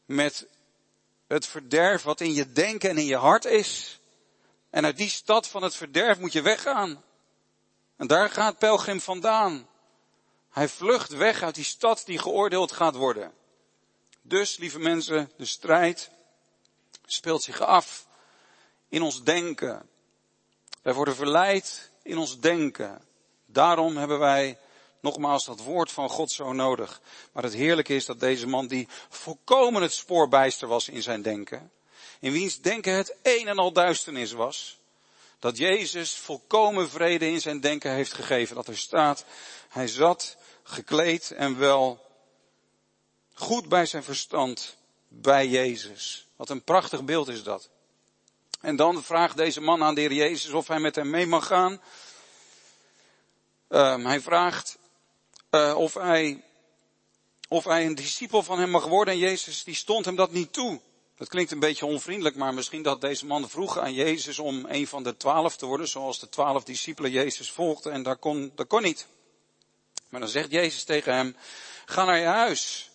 met 0.05 0.47
het 1.27 1.47
verderf 1.47 2.03
wat 2.03 2.21
in 2.21 2.33
je 2.33 2.53
denken 2.53 2.91
en 2.91 2.99
in 2.99 3.07
je 3.07 3.17
hart 3.17 3.45
is. 3.45 4.01
En 4.71 4.85
uit 4.85 4.97
die 4.97 5.09
stad 5.09 5.49
van 5.49 5.63
het 5.63 5.75
verderf 5.75 6.19
moet 6.19 6.33
je 6.33 6.43
weggaan. 6.43 7.05
En 7.97 8.07
daar 8.07 8.31
gaat 8.31 8.59
Pelgrim 8.59 9.01
vandaan. 9.01 9.69
Hij 10.51 10.69
vlucht 10.69 11.11
weg 11.11 11.43
uit 11.43 11.55
die 11.55 11.65
stad 11.65 12.03
die 12.05 12.19
geoordeeld 12.19 12.73
gaat 12.73 12.95
worden. 12.95 13.33
Dus, 14.23 14.57
lieve 14.57 14.79
mensen, 14.79 15.31
de 15.37 15.45
strijd 15.45 16.11
speelt 17.07 17.43
zich 17.43 17.61
af 17.61 18.07
in 18.89 19.03
ons 19.03 19.23
denken. 19.23 19.89
Wij 20.83 20.95
worden 20.95 21.15
verleid 21.15 21.91
in 22.05 22.19
ons 22.19 22.41
denken. 22.41 23.03
Daarom 23.47 23.97
hebben 23.97 24.19
wij 24.19 24.59
nogmaals 25.01 25.45
dat 25.45 25.61
woord 25.61 25.91
van 25.91 26.09
God 26.09 26.31
zo 26.31 26.53
nodig. 26.53 27.01
Maar 27.33 27.43
het 27.43 27.55
heerlijke 27.55 27.95
is 27.95 28.05
dat 28.05 28.21
deze 28.21 28.47
man 28.47 28.67
die 28.67 28.89
volkomen 29.09 29.83
het 29.83 29.93
spoorbijster 29.93 30.69
was 30.69 30.89
in 30.89 31.03
zijn 31.03 31.23
denken, 31.23 31.73
in 32.21 32.33
wiens 32.33 32.61
denken 32.61 32.93
het 32.93 33.17
een 33.23 33.49
en 33.49 33.59
al 33.59 33.73
duisternis 33.73 34.33
was, 34.33 34.79
dat 35.39 35.57
Jezus 35.57 36.17
volkomen 36.17 36.91
vrede 36.91 37.27
in 37.27 37.41
zijn 37.41 37.61
denken 37.61 37.93
heeft 37.93 38.13
gegeven. 38.13 38.57
Dat 38.57 38.69
er 38.69 38.79
staat, 38.79 39.25
hij 39.69 39.89
zat 39.89 40.37
gekleed 40.63 41.31
en 41.31 41.59
wel 41.59 42.05
goed 43.35 43.69
bij 43.69 43.87
zijn 43.87 44.03
verstand 44.03 44.77
bij 45.09 45.49
Jezus. 45.49 46.27
Wat 46.37 46.51
een 46.51 46.63
prachtig 46.63 47.05
beeld 47.05 47.29
is 47.29 47.43
dat. 47.43 47.69
En 48.65 48.77
dan 48.77 49.03
vraagt 49.03 49.37
deze 49.37 49.61
man 49.61 49.83
aan 49.83 49.95
de 49.95 50.01
Heer 50.01 50.13
Jezus 50.13 50.53
of 50.53 50.69
hij 50.69 50.81
met 50.81 50.95
hem 50.95 51.11
mee 51.11 51.27
mag 51.27 51.47
gaan. 51.47 51.81
Um, 53.69 54.07
hij 54.07 54.21
vraagt 54.21 54.79
uh, 55.51 55.75
of, 55.77 55.95
hij, 55.95 56.43
of 57.49 57.65
hij 57.65 57.87
een 57.87 57.95
discipel 57.95 58.43
van 58.43 58.59
hem 58.59 58.71
mag 58.71 58.85
worden. 58.85 59.15
En 59.15 59.21
Jezus 59.21 59.65
die 59.65 59.75
stond 59.75 60.05
hem 60.05 60.17
dat 60.17 60.33
niet 60.33 60.53
toe. 60.53 60.81
Dat 61.17 61.29
klinkt 61.29 61.51
een 61.51 61.59
beetje 61.59 61.87
onvriendelijk, 61.87 62.37
maar 62.37 62.55
misschien 62.55 62.83
dat 62.83 63.01
deze 63.01 63.27
man 63.27 63.49
vroeg 63.49 63.79
aan 63.79 63.93
Jezus 63.93 64.39
om 64.39 64.65
een 64.69 64.87
van 64.87 65.03
de 65.03 65.17
twaalf 65.17 65.57
te 65.57 65.67
worden, 65.67 65.89
zoals 65.89 66.21
de 66.21 66.29
twaalf 66.29 66.65
discipelen 66.65 67.11
Jezus 67.11 67.51
volgden. 67.51 67.93
En 67.93 68.03
dat 68.03 68.19
kon, 68.19 68.53
dat 68.55 68.67
kon 68.67 68.83
niet. 68.83 69.07
Maar 70.09 70.21
dan 70.21 70.29
zegt 70.29 70.51
Jezus 70.51 70.85
tegen 70.85 71.15
hem, 71.15 71.37
ga 71.85 72.05
naar 72.05 72.19
je 72.19 72.27
huis 72.27 72.91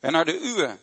en 0.00 0.12
naar 0.12 0.24
de 0.24 0.40
uwe 0.40 0.78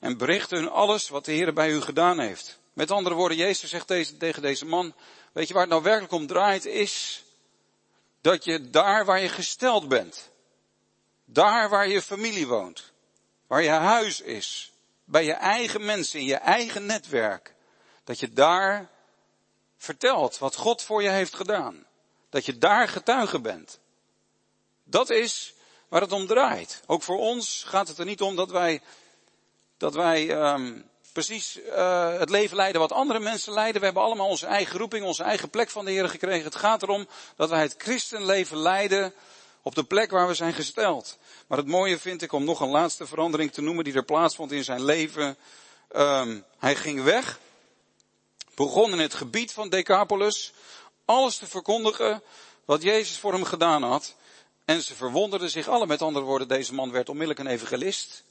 en 0.00 0.16
bericht 0.16 0.50
hun 0.50 0.70
alles 0.70 1.08
wat 1.08 1.24
de 1.24 1.32
Heer 1.32 1.52
bij 1.52 1.70
u 1.70 1.80
gedaan 1.80 2.18
heeft. 2.18 2.62
Met 2.74 2.90
andere 2.90 3.14
woorden, 3.14 3.38
Jezus 3.38 3.70
zegt 3.70 3.88
deze, 3.88 4.16
tegen 4.16 4.42
deze 4.42 4.64
man, 4.64 4.94
weet 5.32 5.48
je 5.48 5.52
waar 5.54 5.62
het 5.62 5.72
nou 5.72 5.82
werkelijk 5.82 6.12
om 6.12 6.26
draait, 6.26 6.64
is 6.64 7.24
dat 8.20 8.44
je 8.44 8.70
daar 8.70 9.04
waar 9.04 9.20
je 9.20 9.28
gesteld 9.28 9.88
bent, 9.88 10.30
daar 11.24 11.68
waar 11.68 11.88
je 11.88 12.02
familie 12.02 12.46
woont, 12.46 12.92
waar 13.46 13.62
je 13.62 13.68
huis 13.68 14.20
is, 14.20 14.72
bij 15.04 15.24
je 15.24 15.32
eigen 15.32 15.84
mensen, 15.84 16.20
in 16.20 16.26
je 16.26 16.36
eigen 16.36 16.86
netwerk, 16.86 17.54
dat 18.04 18.20
je 18.20 18.32
daar 18.32 18.90
vertelt 19.76 20.38
wat 20.38 20.56
God 20.56 20.82
voor 20.82 21.02
je 21.02 21.08
heeft 21.08 21.34
gedaan. 21.34 21.86
Dat 22.30 22.44
je 22.44 22.58
daar 22.58 22.88
getuige 22.88 23.40
bent. 23.40 23.78
Dat 24.84 25.10
is 25.10 25.54
waar 25.88 26.00
het 26.00 26.12
om 26.12 26.26
draait. 26.26 26.80
Ook 26.86 27.02
voor 27.02 27.18
ons 27.18 27.62
gaat 27.66 27.88
het 27.88 27.98
er 27.98 28.04
niet 28.04 28.20
om 28.20 28.36
dat 28.36 28.50
wij, 28.50 28.82
dat 29.76 29.94
wij 29.94 30.30
um, 30.30 30.90
precies 31.14 31.58
uh, 31.66 32.18
het 32.18 32.30
leven 32.30 32.56
leiden 32.56 32.80
wat 32.80 32.92
andere 32.92 33.20
mensen 33.20 33.52
leiden. 33.52 33.80
We 33.80 33.86
hebben 33.86 34.02
allemaal 34.02 34.28
onze 34.28 34.46
eigen 34.46 34.78
roeping, 34.78 35.04
onze 35.04 35.22
eigen 35.22 35.50
plek 35.50 35.70
van 35.70 35.84
de 35.84 35.90
Heer 35.90 36.08
gekregen. 36.08 36.44
Het 36.44 36.54
gaat 36.54 36.82
erom 36.82 37.08
dat 37.36 37.50
wij 37.50 37.60
het 37.60 37.74
christenleven 37.78 38.56
leiden 38.56 39.12
op 39.62 39.74
de 39.74 39.84
plek 39.84 40.10
waar 40.10 40.26
we 40.26 40.34
zijn 40.34 40.52
gesteld. 40.52 41.18
Maar 41.46 41.58
het 41.58 41.66
mooie 41.66 41.98
vind 41.98 42.22
ik 42.22 42.32
om 42.32 42.44
nog 42.44 42.60
een 42.60 42.68
laatste 42.68 43.06
verandering 43.06 43.52
te 43.52 43.62
noemen 43.62 43.84
die 43.84 43.94
er 43.94 44.04
plaatsvond 44.04 44.52
in 44.52 44.64
zijn 44.64 44.84
leven. 44.84 45.36
Um, 45.96 46.44
hij 46.58 46.76
ging 46.76 47.02
weg, 47.02 47.38
begon 48.54 48.92
in 48.92 48.98
het 48.98 49.14
gebied 49.14 49.52
van 49.52 49.68
Decapolis 49.68 50.52
alles 51.04 51.36
te 51.36 51.46
verkondigen 51.46 52.22
wat 52.64 52.82
Jezus 52.82 53.18
voor 53.18 53.32
hem 53.32 53.44
gedaan 53.44 53.82
had. 53.82 54.14
En 54.64 54.82
ze 54.82 54.94
verwonderden 54.94 55.50
zich 55.50 55.68
alle. 55.68 55.86
Met 55.86 56.02
andere 56.02 56.24
woorden, 56.24 56.48
deze 56.48 56.74
man 56.74 56.90
werd 56.90 57.08
onmiddellijk 57.08 57.40
een 57.40 57.54
evangelist. 57.54 58.24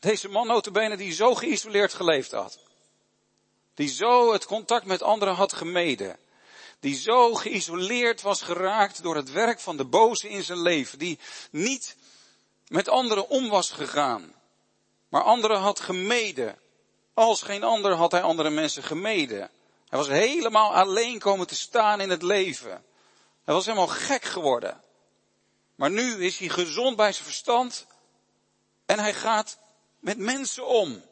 Deze 0.00 0.28
man 0.28 0.46
notabene 0.46 0.96
die 0.96 1.12
zo 1.12 1.34
geïsoleerd 1.34 1.94
geleefd 1.94 2.30
had. 2.30 2.58
Die 3.74 3.88
zo 3.88 4.32
het 4.32 4.46
contact 4.46 4.86
met 4.86 5.02
anderen 5.02 5.34
had 5.34 5.52
gemeden. 5.52 6.18
Die 6.80 6.96
zo 6.96 7.34
geïsoleerd 7.34 8.22
was 8.22 8.42
geraakt 8.42 9.02
door 9.02 9.16
het 9.16 9.30
werk 9.30 9.60
van 9.60 9.76
de 9.76 9.84
boze 9.84 10.28
in 10.28 10.42
zijn 10.42 10.62
leven. 10.62 10.98
Die 10.98 11.18
niet 11.50 11.96
met 12.68 12.88
anderen 12.88 13.28
om 13.28 13.48
was 13.48 13.70
gegaan. 13.70 14.34
Maar 15.08 15.22
anderen 15.22 15.60
had 15.60 15.80
gemeden. 15.80 16.58
Als 17.14 17.42
geen 17.42 17.62
ander 17.62 17.92
had 17.92 18.12
hij 18.12 18.22
andere 18.22 18.50
mensen 18.50 18.82
gemeden. 18.82 19.50
Hij 19.88 19.98
was 19.98 20.08
helemaal 20.08 20.74
alleen 20.74 21.18
komen 21.18 21.46
te 21.46 21.54
staan 21.54 22.00
in 22.00 22.10
het 22.10 22.22
leven. 22.22 22.84
Hij 23.44 23.54
was 23.54 23.64
helemaal 23.64 23.86
gek 23.86 24.24
geworden. 24.24 24.80
Maar 25.74 25.90
nu 25.90 26.24
is 26.24 26.38
hij 26.38 26.48
gezond 26.48 26.96
bij 26.96 27.12
zijn 27.12 27.24
verstand. 27.24 27.86
En 28.86 28.98
hij 28.98 29.14
gaat 29.14 29.58
met 30.06 30.18
mensen 30.18 30.66
om. 30.66 31.02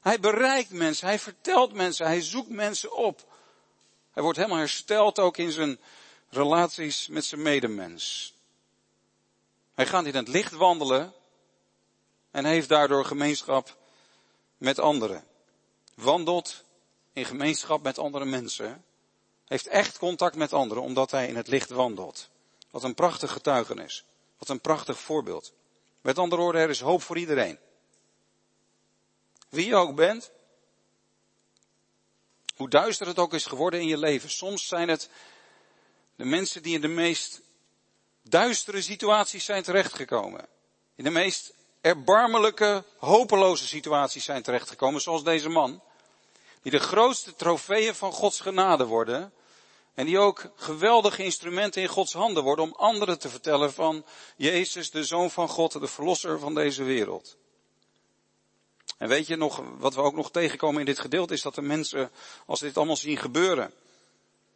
Hij 0.00 0.20
bereikt 0.20 0.70
mensen, 0.70 1.06
hij 1.06 1.18
vertelt 1.18 1.72
mensen, 1.72 2.06
hij 2.06 2.22
zoekt 2.22 2.48
mensen 2.48 2.96
op. 2.96 3.24
Hij 4.10 4.22
wordt 4.22 4.38
helemaal 4.38 4.58
hersteld 4.58 5.18
ook 5.18 5.36
in 5.36 5.52
zijn 5.52 5.78
relaties 6.28 7.08
met 7.08 7.24
zijn 7.24 7.42
medemens. 7.42 8.34
Hij 9.74 9.86
gaat 9.86 10.06
in 10.06 10.14
het 10.14 10.28
licht 10.28 10.52
wandelen 10.52 11.12
en 12.30 12.44
heeft 12.44 12.68
daardoor 12.68 13.04
gemeenschap 13.04 13.76
met 14.58 14.78
anderen. 14.78 15.24
Wandelt 15.94 16.64
in 17.12 17.24
gemeenschap 17.24 17.82
met 17.82 17.98
andere 17.98 18.24
mensen. 18.24 18.84
Heeft 19.44 19.66
echt 19.66 19.98
contact 19.98 20.36
met 20.36 20.52
anderen 20.52 20.82
omdat 20.82 21.10
hij 21.10 21.28
in 21.28 21.36
het 21.36 21.48
licht 21.48 21.70
wandelt. 21.70 22.28
Wat 22.70 22.82
een 22.82 22.94
prachtig 22.94 23.32
getuigenis. 23.32 24.04
Wat 24.38 24.48
een 24.48 24.60
prachtig 24.60 24.98
voorbeeld. 24.98 25.52
Met 26.00 26.18
andere 26.18 26.42
woorden, 26.42 26.60
er 26.60 26.70
is 26.70 26.80
hoop 26.80 27.02
voor 27.02 27.18
iedereen. 27.18 27.58
Wie 29.56 29.66
je 29.66 29.74
ook 29.74 29.94
bent, 29.94 30.30
hoe 32.56 32.68
duister 32.68 33.06
het 33.06 33.18
ook 33.18 33.34
is 33.34 33.46
geworden 33.46 33.80
in 33.80 33.86
je 33.86 33.98
leven. 33.98 34.30
Soms 34.30 34.66
zijn 34.66 34.88
het 34.88 35.08
de 36.16 36.24
mensen 36.24 36.62
die 36.62 36.74
in 36.74 36.80
de 36.80 36.88
meest 36.88 37.40
duistere 38.22 38.82
situaties 38.82 39.44
zijn 39.44 39.62
terechtgekomen. 39.62 40.46
In 40.94 41.04
de 41.04 41.10
meest 41.10 41.52
erbarmelijke, 41.80 42.84
hopeloze 42.98 43.66
situaties 43.66 44.24
zijn 44.24 44.42
terechtgekomen, 44.42 45.00
zoals 45.00 45.24
deze 45.24 45.48
man. 45.48 45.82
Die 46.62 46.72
de 46.72 46.78
grootste 46.78 47.34
trofeeën 47.34 47.94
van 47.94 48.12
Gods 48.12 48.40
genade 48.40 48.84
worden. 48.84 49.32
En 49.94 50.06
die 50.06 50.18
ook 50.18 50.50
geweldige 50.56 51.24
instrumenten 51.24 51.82
in 51.82 51.88
Gods 51.88 52.12
handen 52.12 52.42
worden 52.42 52.64
om 52.64 52.74
anderen 52.76 53.18
te 53.18 53.28
vertellen 53.28 53.72
van 53.72 54.04
Jezus, 54.36 54.90
de 54.90 55.04
Zoon 55.04 55.30
van 55.30 55.48
God, 55.48 55.72
de 55.72 55.86
Verlosser 55.86 56.38
van 56.38 56.54
deze 56.54 56.82
wereld. 56.82 57.36
En 58.98 59.08
weet 59.08 59.26
je 59.26 59.36
nog, 59.36 59.62
wat 59.78 59.94
we 59.94 60.00
ook 60.00 60.14
nog 60.14 60.30
tegenkomen 60.30 60.80
in 60.80 60.86
dit 60.86 60.98
gedeelte 60.98 61.34
is 61.34 61.42
dat 61.42 61.54
de 61.54 61.62
mensen, 61.62 62.10
als 62.46 62.60
dit 62.60 62.76
allemaal 62.76 62.96
zien 62.96 63.16
gebeuren, 63.16 63.72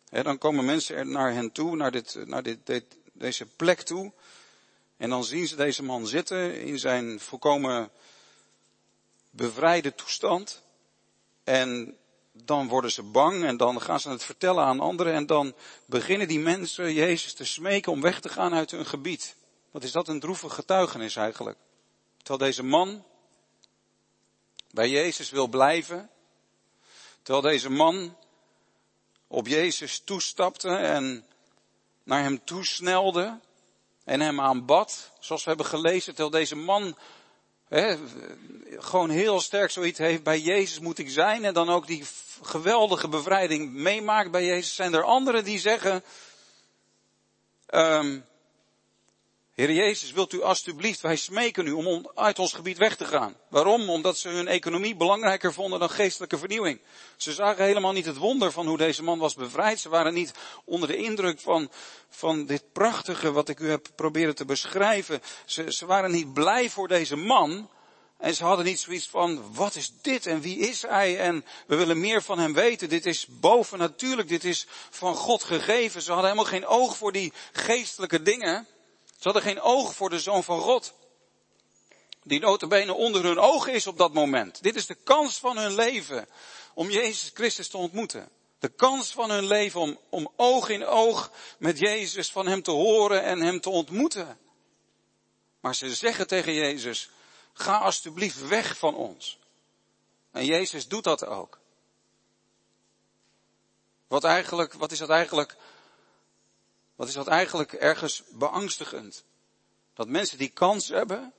hè, 0.08 0.22
dan 0.22 0.38
komen 0.38 0.64
mensen 0.64 0.96
er 0.96 1.06
naar 1.06 1.32
hen 1.32 1.52
toe, 1.52 1.76
naar, 1.76 1.90
dit, 1.90 2.18
naar 2.24 2.42
dit, 2.42 2.84
deze 3.12 3.46
plek 3.46 3.80
toe. 3.80 4.12
En 4.96 5.10
dan 5.10 5.24
zien 5.24 5.48
ze 5.48 5.56
deze 5.56 5.82
man 5.82 6.06
zitten 6.06 6.60
in 6.60 6.78
zijn 6.78 7.20
volkomen 7.20 7.90
bevrijde 9.30 9.94
toestand. 9.94 10.62
En 11.44 11.96
dan 12.32 12.68
worden 12.68 12.92
ze 12.92 13.02
bang 13.02 13.44
en 13.44 13.56
dan 13.56 13.80
gaan 13.80 14.00
ze 14.00 14.10
het 14.10 14.24
vertellen 14.24 14.64
aan 14.64 14.80
anderen 14.80 15.14
en 15.14 15.26
dan 15.26 15.54
beginnen 15.86 16.28
die 16.28 16.38
mensen 16.38 16.92
Jezus 16.92 17.34
te 17.34 17.44
smeken 17.44 17.92
om 17.92 18.00
weg 18.00 18.20
te 18.20 18.28
gaan 18.28 18.54
uit 18.54 18.70
hun 18.70 18.86
gebied. 18.86 19.36
Wat 19.70 19.82
is 19.82 19.92
dat 19.92 20.08
een 20.08 20.20
droevig 20.20 20.54
getuigenis 20.54 21.16
eigenlijk? 21.16 21.58
Terwijl 22.16 22.50
deze 22.50 22.62
man 22.62 23.04
bij 24.70 24.88
Jezus 24.88 25.30
wil 25.30 25.46
blijven, 25.46 26.10
terwijl 27.22 27.44
deze 27.44 27.70
man 27.70 28.16
op 29.26 29.46
Jezus 29.46 29.98
toestapte 30.04 30.68
en 30.68 31.26
naar 32.02 32.22
hem 32.22 32.44
toesnelde 32.44 33.38
en 34.04 34.20
hem 34.20 34.40
aanbad, 34.40 35.10
zoals 35.18 35.42
we 35.42 35.48
hebben 35.48 35.66
gelezen, 35.66 36.14
terwijl 36.14 36.30
deze 36.30 36.56
man 36.56 36.96
He, 37.68 37.96
gewoon 38.78 39.10
heel 39.10 39.40
sterk 39.40 39.70
zoiets 39.70 39.98
heeft, 39.98 40.22
bij 40.22 40.40
Jezus 40.40 40.78
moet 40.78 40.98
ik 40.98 41.10
zijn 41.10 41.44
en 41.44 41.54
dan 41.54 41.68
ook 41.68 41.86
die 41.86 42.04
geweldige 42.42 43.08
bevrijding 43.08 43.72
meemaakt 43.72 44.30
bij 44.30 44.44
Jezus. 44.44 44.74
Zijn 44.74 44.94
er 44.94 45.04
anderen 45.04 45.44
die 45.44 45.58
zeggen, 45.58 46.04
um, 47.70 48.24
Heer 49.60 49.72
Jezus, 49.72 50.12
wilt 50.12 50.32
u 50.32 50.42
alstublieft, 50.42 51.00
wij 51.00 51.16
smeken 51.16 51.66
u 51.66 51.72
om 51.72 52.10
uit 52.14 52.38
ons 52.38 52.52
gebied 52.52 52.78
weg 52.78 52.96
te 52.96 53.04
gaan. 53.04 53.36
Waarom? 53.48 53.90
Omdat 53.90 54.18
ze 54.18 54.28
hun 54.28 54.48
economie 54.48 54.96
belangrijker 54.96 55.52
vonden 55.52 55.78
dan 55.78 55.90
geestelijke 55.90 56.38
vernieuwing. 56.38 56.80
Ze 57.16 57.32
zagen 57.32 57.64
helemaal 57.64 57.92
niet 57.92 58.04
het 58.04 58.16
wonder 58.16 58.52
van 58.52 58.66
hoe 58.66 58.76
deze 58.76 59.02
man 59.02 59.18
was 59.18 59.34
bevrijd. 59.34 59.80
Ze 59.80 59.88
waren 59.88 60.14
niet 60.14 60.32
onder 60.64 60.88
de 60.88 60.96
indruk 60.96 61.40
van, 61.40 61.70
van 62.08 62.46
dit 62.46 62.72
prachtige 62.72 63.32
wat 63.32 63.48
ik 63.48 63.60
u 63.60 63.70
heb 63.70 63.88
proberen 63.94 64.34
te 64.34 64.44
beschrijven. 64.44 65.22
Ze, 65.44 65.72
ze 65.72 65.86
waren 65.86 66.10
niet 66.10 66.32
blij 66.32 66.70
voor 66.70 66.88
deze 66.88 67.16
man. 67.16 67.70
En 68.18 68.34
ze 68.34 68.44
hadden 68.44 68.64
niet 68.64 68.80
zoiets 68.80 69.08
van, 69.08 69.54
wat 69.54 69.74
is 69.74 69.92
dit 70.02 70.26
en 70.26 70.40
wie 70.40 70.58
is 70.58 70.82
hij 70.82 71.18
en 71.18 71.44
we 71.66 71.76
willen 71.76 72.00
meer 72.00 72.22
van 72.22 72.38
hem 72.38 72.52
weten. 72.52 72.88
Dit 72.88 73.06
is 73.06 73.26
bovennatuurlijk, 73.28 74.28
dit 74.28 74.44
is 74.44 74.66
van 74.90 75.14
God 75.14 75.42
gegeven. 75.44 76.02
Ze 76.02 76.12
hadden 76.12 76.30
helemaal 76.30 76.52
geen 76.52 76.66
oog 76.66 76.96
voor 76.96 77.12
die 77.12 77.32
geestelijke 77.52 78.22
dingen. 78.22 78.66
Ze 79.20 79.28
hadden 79.28 79.42
geen 79.42 79.60
oog 79.60 79.94
voor 79.94 80.10
de 80.10 80.18
Zoon 80.18 80.44
van 80.44 80.60
God. 80.60 80.94
Die 82.22 82.40
notabene 82.40 82.94
onder 82.94 83.24
hun 83.24 83.38
ogen 83.38 83.72
is 83.72 83.86
op 83.86 83.98
dat 83.98 84.12
moment. 84.12 84.62
Dit 84.62 84.76
is 84.76 84.86
de 84.86 84.94
kans 84.94 85.38
van 85.38 85.58
hun 85.58 85.74
leven 85.74 86.28
om 86.74 86.90
Jezus 86.90 87.30
Christus 87.34 87.68
te 87.68 87.76
ontmoeten. 87.76 88.28
De 88.58 88.68
kans 88.68 89.12
van 89.12 89.30
hun 89.30 89.46
leven 89.46 89.80
om, 89.80 89.98
om 90.08 90.32
oog 90.36 90.68
in 90.68 90.86
oog 90.86 91.30
met 91.58 91.78
Jezus 91.78 92.30
van 92.30 92.46
Hem 92.46 92.62
te 92.62 92.70
horen 92.70 93.22
en 93.22 93.40
Hem 93.40 93.60
te 93.60 93.70
ontmoeten. 93.70 94.38
Maar 95.60 95.74
ze 95.74 95.94
zeggen 95.94 96.26
tegen 96.26 96.54
Jezus, 96.54 97.10
ga 97.52 97.78
alstublieft 97.78 98.48
weg 98.48 98.78
van 98.78 98.94
ons. 98.94 99.38
En 100.32 100.44
Jezus 100.44 100.88
doet 100.88 101.04
dat 101.04 101.26
ook. 101.26 101.58
Wat 104.06 104.24
eigenlijk, 104.24 104.72
wat 104.72 104.92
is 104.92 104.98
dat 104.98 105.10
eigenlijk 105.10 105.56
wat 107.00 107.08
is 107.08 107.14
dat 107.14 107.26
eigenlijk 107.26 107.72
ergens 107.72 108.22
beangstigend? 108.30 109.24
Dat 109.94 110.08
mensen 110.08 110.38
die 110.38 110.48
kans 110.48 110.88
hebben, 110.88 111.32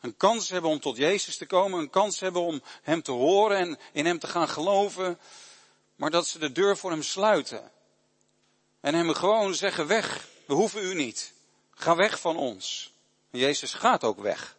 een 0.00 0.16
kans 0.16 0.48
hebben 0.48 0.70
om 0.70 0.80
tot 0.80 0.96
Jezus 0.96 1.36
te 1.36 1.46
komen, 1.46 1.80
een 1.80 1.90
kans 1.90 2.20
hebben 2.20 2.42
om 2.42 2.62
Hem 2.82 3.02
te 3.02 3.10
horen 3.10 3.58
en 3.58 3.78
in 3.92 4.06
Hem 4.06 4.18
te 4.18 4.26
gaan 4.26 4.48
geloven, 4.48 5.18
maar 5.96 6.10
dat 6.10 6.26
ze 6.26 6.38
de 6.38 6.52
deur 6.52 6.76
voor 6.76 6.90
Hem 6.90 7.02
sluiten. 7.02 7.70
En 8.80 8.94
Hem 8.94 9.14
gewoon 9.14 9.54
zeggen 9.54 9.86
weg, 9.86 10.28
we 10.46 10.54
hoeven 10.54 10.84
U 10.84 10.94
niet. 10.94 11.32
Ga 11.70 11.96
weg 11.96 12.20
van 12.20 12.36
ons. 12.36 12.92
En 13.30 13.38
Jezus 13.38 13.74
gaat 13.74 14.04
ook 14.04 14.20
weg. 14.20 14.56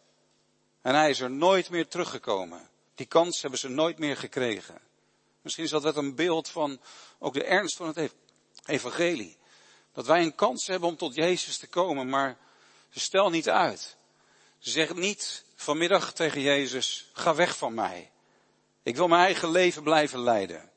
En 0.82 0.94
Hij 0.94 1.10
is 1.10 1.20
er 1.20 1.30
nooit 1.30 1.70
meer 1.70 1.88
teruggekomen. 1.88 2.68
Die 2.94 3.06
kans 3.06 3.40
hebben 3.40 3.58
ze 3.58 3.68
nooit 3.68 3.98
meer 3.98 4.16
gekregen. 4.16 4.80
Misschien 5.42 5.64
is 5.64 5.70
dat 5.70 5.96
een 5.96 6.14
beeld 6.14 6.48
van 6.48 6.80
ook 7.18 7.34
de 7.34 7.44
ernst 7.44 7.76
van 7.76 7.86
het 7.94 8.12
evangelie. 8.64 9.40
Dat 9.92 10.06
wij 10.06 10.22
een 10.22 10.34
kans 10.34 10.66
hebben 10.66 10.88
om 10.88 10.96
tot 10.96 11.14
Jezus 11.14 11.58
te 11.58 11.66
komen, 11.66 12.08
maar 12.08 12.36
stel 12.90 13.30
niet 13.30 13.48
uit. 13.48 13.96
Ze 14.58 14.88
niet 14.94 15.44
vanmiddag 15.54 16.12
tegen 16.12 16.40
Jezus, 16.40 17.10
ga 17.12 17.34
weg 17.34 17.56
van 17.56 17.74
mij. 17.74 18.10
Ik 18.82 18.96
wil 18.96 19.08
mijn 19.08 19.24
eigen 19.24 19.50
leven 19.50 19.82
blijven 19.82 20.20
leiden. 20.20 20.70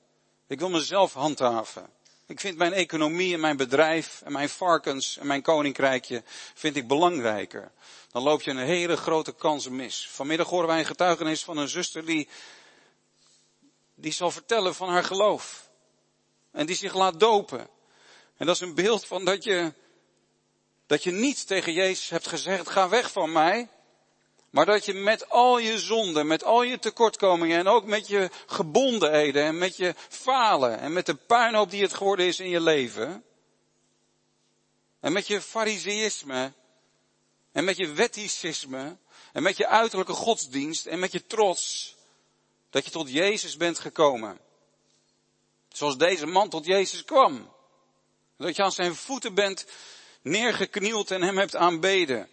Ik 0.48 0.60
wil 0.60 0.70
mezelf 0.70 1.14
handhaven. 1.14 1.90
Ik 2.28 2.40
vind 2.40 2.58
mijn 2.58 2.74
economie 2.74 3.34
en 3.34 3.40
mijn 3.40 3.58
bedrijf 3.58 4.22
en 4.22 4.32
mijn 4.32 4.50
varkens 4.50 5.18
en 5.18 5.28
mijn 5.28 5.42
koninkrijkje 5.42 6.24
vind 6.54 6.76
ik 6.76 6.88
belangrijker. 6.88 7.72
Dan 8.12 8.24
loop 8.24 8.42
je 8.42 8.52
een 8.52 8.58
hele 8.58 8.98
grote 8.98 9.34
kans 9.34 9.70
mis. 9.70 10.08
Vanmiddag 10.10 10.48
horen 10.48 10.68
wij 10.68 10.80
een 10.80 10.86
getuigenis 10.86 11.44
van 11.44 11.58
een 11.58 11.68
zuster 11.68 12.06
die, 12.06 12.28
die 13.96 14.12
zal 14.12 14.32
vertellen 14.32 14.76
van 14.76 14.90
haar 14.90 15.04
geloof. 15.04 15.70
En 16.52 16.66
die 16.66 16.76
zich 16.76 16.94
laat 16.94 17.20
dopen. 17.20 17.70
En 18.38 18.46
dat 18.46 18.56
is 18.56 18.62
een 18.62 18.76
beeld 18.76 19.06
van 19.06 19.26
dat 19.26 19.44
je, 19.44 19.74
dat 20.86 21.04
je 21.04 21.12
niet 21.12 21.48
tegen 21.48 21.74
Jezus 21.74 22.10
hebt 22.10 22.28
gezegd, 22.28 22.70
ga 22.70 22.90
weg 22.90 23.12
van 23.12 23.32
mij. 23.32 23.70
Maar 24.50 24.66
dat 24.66 24.86
je 24.86 24.94
met 24.94 25.30
al 25.30 25.58
je 25.58 25.80
zonden, 25.80 26.28
met 26.28 26.44
al 26.44 26.64
je 26.64 26.80
tekortkomingen 26.80 27.60
en 27.60 27.68
ook 27.68 27.86
met 27.86 28.08
je 28.08 28.30
gebondenheden 28.46 29.44
en 29.44 29.58
met 29.58 29.78
je 29.78 29.96
falen 30.10 30.80
en 30.80 30.94
met 30.94 31.06
de 31.06 31.16
puinhoop 31.16 31.70
die 31.70 31.82
het 31.82 31.94
geworden 31.94 32.26
is 32.26 32.40
in 32.40 32.50
je 32.50 32.62
leven. 32.62 33.24
En 35.00 35.14
met 35.14 35.28
je 35.28 35.42
fariseïsme 35.42 36.54
en 37.52 37.64
met 37.64 37.78
je 37.78 37.92
wetticisme 37.92 38.98
en 39.34 39.44
met 39.44 39.58
je 39.58 39.68
uiterlijke 39.68 40.14
godsdienst 40.14 40.86
en 40.86 41.00
met 41.00 41.12
je 41.12 41.26
trots. 41.26 41.96
Dat 42.70 42.86
je 42.86 42.92
tot 42.92 43.10
Jezus 43.10 43.58
bent 43.58 43.80
gekomen. 43.80 44.40
Zoals 45.70 45.98
deze 45.98 46.26
man 46.26 46.50
tot 46.50 46.66
Jezus 46.66 47.04
kwam. 47.04 47.55
Dat 48.38 48.56
je 48.56 48.64
aan 48.64 48.72
zijn 48.72 48.96
voeten 48.96 49.34
bent 49.34 49.66
neergeknield 50.22 51.12
en 51.12 51.22
hem 51.22 51.38
hebt 51.38 51.56
aanbeden. 51.56 52.30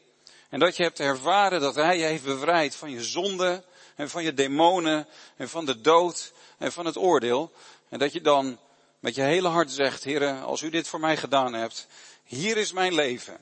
En 0.48 0.58
dat 0.58 0.76
je 0.76 0.82
hebt 0.82 1.00
ervaren 1.00 1.60
dat 1.60 1.74
hij 1.74 1.98
je 1.98 2.04
heeft 2.04 2.24
bevrijd 2.24 2.74
van 2.74 2.90
je 2.90 3.02
zonde 3.02 3.64
en 3.96 4.10
van 4.10 4.22
je 4.22 4.34
demonen 4.34 5.08
en 5.36 5.48
van 5.48 5.64
de 5.64 5.80
dood 5.80 6.32
en 6.58 6.72
van 6.72 6.86
het 6.86 6.96
oordeel. 6.96 7.52
En 7.88 7.98
dat 7.98 8.12
je 8.12 8.20
dan 8.20 8.58
met 9.00 9.14
je 9.14 9.22
hele 9.22 9.48
hart 9.48 9.70
zegt, 9.70 10.04
heren, 10.04 10.42
als 10.42 10.62
u 10.62 10.70
dit 10.70 10.88
voor 10.88 11.00
mij 11.00 11.16
gedaan 11.16 11.52
hebt, 11.52 11.86
hier 12.24 12.56
is 12.56 12.72
mijn 12.72 12.94
leven. 12.94 13.40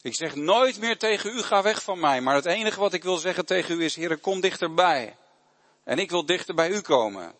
Ik 0.00 0.14
zeg 0.14 0.34
nooit 0.34 0.78
meer 0.78 0.98
tegen 0.98 1.36
u, 1.36 1.42
ga 1.42 1.62
weg 1.62 1.82
van 1.82 2.00
mij. 2.00 2.20
Maar 2.20 2.34
het 2.34 2.46
enige 2.46 2.80
wat 2.80 2.92
ik 2.92 3.02
wil 3.02 3.16
zeggen 3.16 3.46
tegen 3.46 3.80
u 3.80 3.84
is, 3.84 3.96
heren, 3.96 4.20
kom 4.20 4.40
dichterbij. 4.40 5.16
En 5.84 5.98
ik 5.98 6.10
wil 6.10 6.26
dichter 6.26 6.54
bij 6.54 6.70
u 6.70 6.80
komen. 6.80 7.34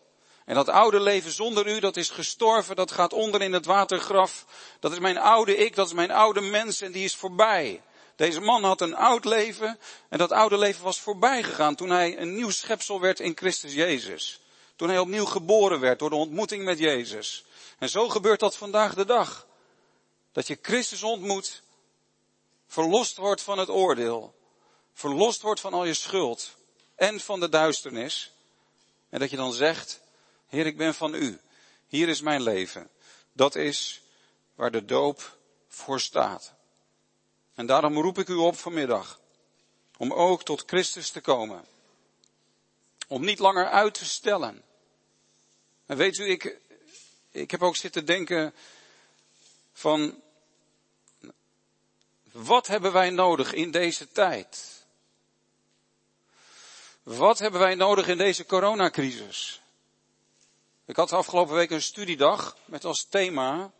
En 0.45 0.55
dat 0.55 0.69
oude 0.69 0.99
leven 0.99 1.31
zonder 1.31 1.67
u, 1.67 1.79
dat 1.79 1.97
is 1.97 2.09
gestorven, 2.09 2.75
dat 2.75 2.91
gaat 2.91 3.13
onder 3.13 3.41
in 3.41 3.53
het 3.53 3.65
watergraf. 3.65 4.45
Dat 4.79 4.91
is 4.91 4.99
mijn 4.99 5.17
oude 5.17 5.55
ik, 5.55 5.75
dat 5.75 5.87
is 5.87 5.93
mijn 5.93 6.11
oude 6.11 6.41
mens 6.41 6.81
en 6.81 6.91
die 6.91 7.03
is 7.03 7.15
voorbij. 7.15 7.81
Deze 8.15 8.39
man 8.39 8.63
had 8.63 8.81
een 8.81 8.95
oud 8.95 9.25
leven 9.25 9.79
en 10.09 10.17
dat 10.17 10.31
oude 10.31 10.57
leven 10.57 10.83
was 10.83 10.99
voorbij 10.99 11.43
gegaan 11.43 11.75
toen 11.75 11.89
hij 11.89 12.17
een 12.17 12.35
nieuw 12.35 12.49
schepsel 12.49 12.99
werd 12.99 13.19
in 13.19 13.37
Christus 13.37 13.73
Jezus. 13.73 14.39
Toen 14.75 14.89
hij 14.89 14.99
opnieuw 14.99 15.25
geboren 15.25 15.79
werd 15.79 15.99
door 15.99 16.09
de 16.09 16.15
ontmoeting 16.15 16.63
met 16.63 16.79
Jezus. 16.79 17.43
En 17.79 17.89
zo 17.89 18.09
gebeurt 18.09 18.39
dat 18.39 18.55
vandaag 18.55 18.93
de 18.93 19.05
dag. 19.05 19.47
Dat 20.31 20.47
je 20.47 20.57
Christus 20.61 21.03
ontmoet, 21.03 21.61
verlost 22.67 23.17
wordt 23.17 23.41
van 23.41 23.57
het 23.57 23.69
oordeel, 23.69 24.35
verlost 24.93 25.41
wordt 25.41 25.59
van 25.59 25.73
al 25.73 25.85
je 25.85 25.93
schuld 25.93 26.55
en 26.95 27.19
van 27.19 27.39
de 27.39 27.49
duisternis. 27.49 28.31
En 29.09 29.19
dat 29.19 29.29
je 29.29 29.35
dan 29.35 29.53
zegt, 29.53 30.01
Heer, 30.53 30.65
ik 30.65 30.77
ben 30.77 30.93
van 30.93 31.13
u. 31.13 31.39
Hier 31.87 32.09
is 32.09 32.21
mijn 32.21 32.41
leven. 32.41 32.89
Dat 33.31 33.55
is 33.55 34.01
waar 34.55 34.71
de 34.71 34.85
doop 34.85 35.37
voor 35.67 35.99
staat. 35.99 36.53
En 37.53 37.65
daarom 37.65 37.97
roep 37.97 38.17
ik 38.17 38.27
u 38.27 38.33
op 38.33 38.57
vanmiddag. 38.57 39.19
om 39.97 40.13
ook 40.13 40.43
tot 40.43 40.63
Christus 40.65 41.09
te 41.09 41.21
komen. 41.21 41.65
Om 43.07 43.25
niet 43.25 43.39
langer 43.39 43.69
uit 43.69 43.93
te 43.93 44.05
stellen. 44.05 44.63
En 45.85 45.97
weet 45.97 46.17
u, 46.17 46.29
ik, 46.29 46.57
ik 47.31 47.51
heb 47.51 47.63
ook 47.63 47.75
zitten 47.75 48.05
denken 48.05 48.53
van, 49.73 50.21
wat 52.31 52.67
hebben 52.67 52.91
wij 52.91 53.09
nodig 53.09 53.53
in 53.53 53.71
deze 53.71 54.11
tijd? 54.11 54.85
Wat 57.03 57.39
hebben 57.39 57.59
wij 57.59 57.75
nodig 57.75 58.07
in 58.07 58.17
deze 58.17 58.45
coronacrisis? 58.45 59.62
Ik 60.85 60.95
had 60.95 61.11
afgelopen 61.11 61.55
week 61.55 61.71
een 61.71 61.81
studiedag 61.81 62.57
met 62.65 62.85
als 62.85 63.03
thema 63.03 63.71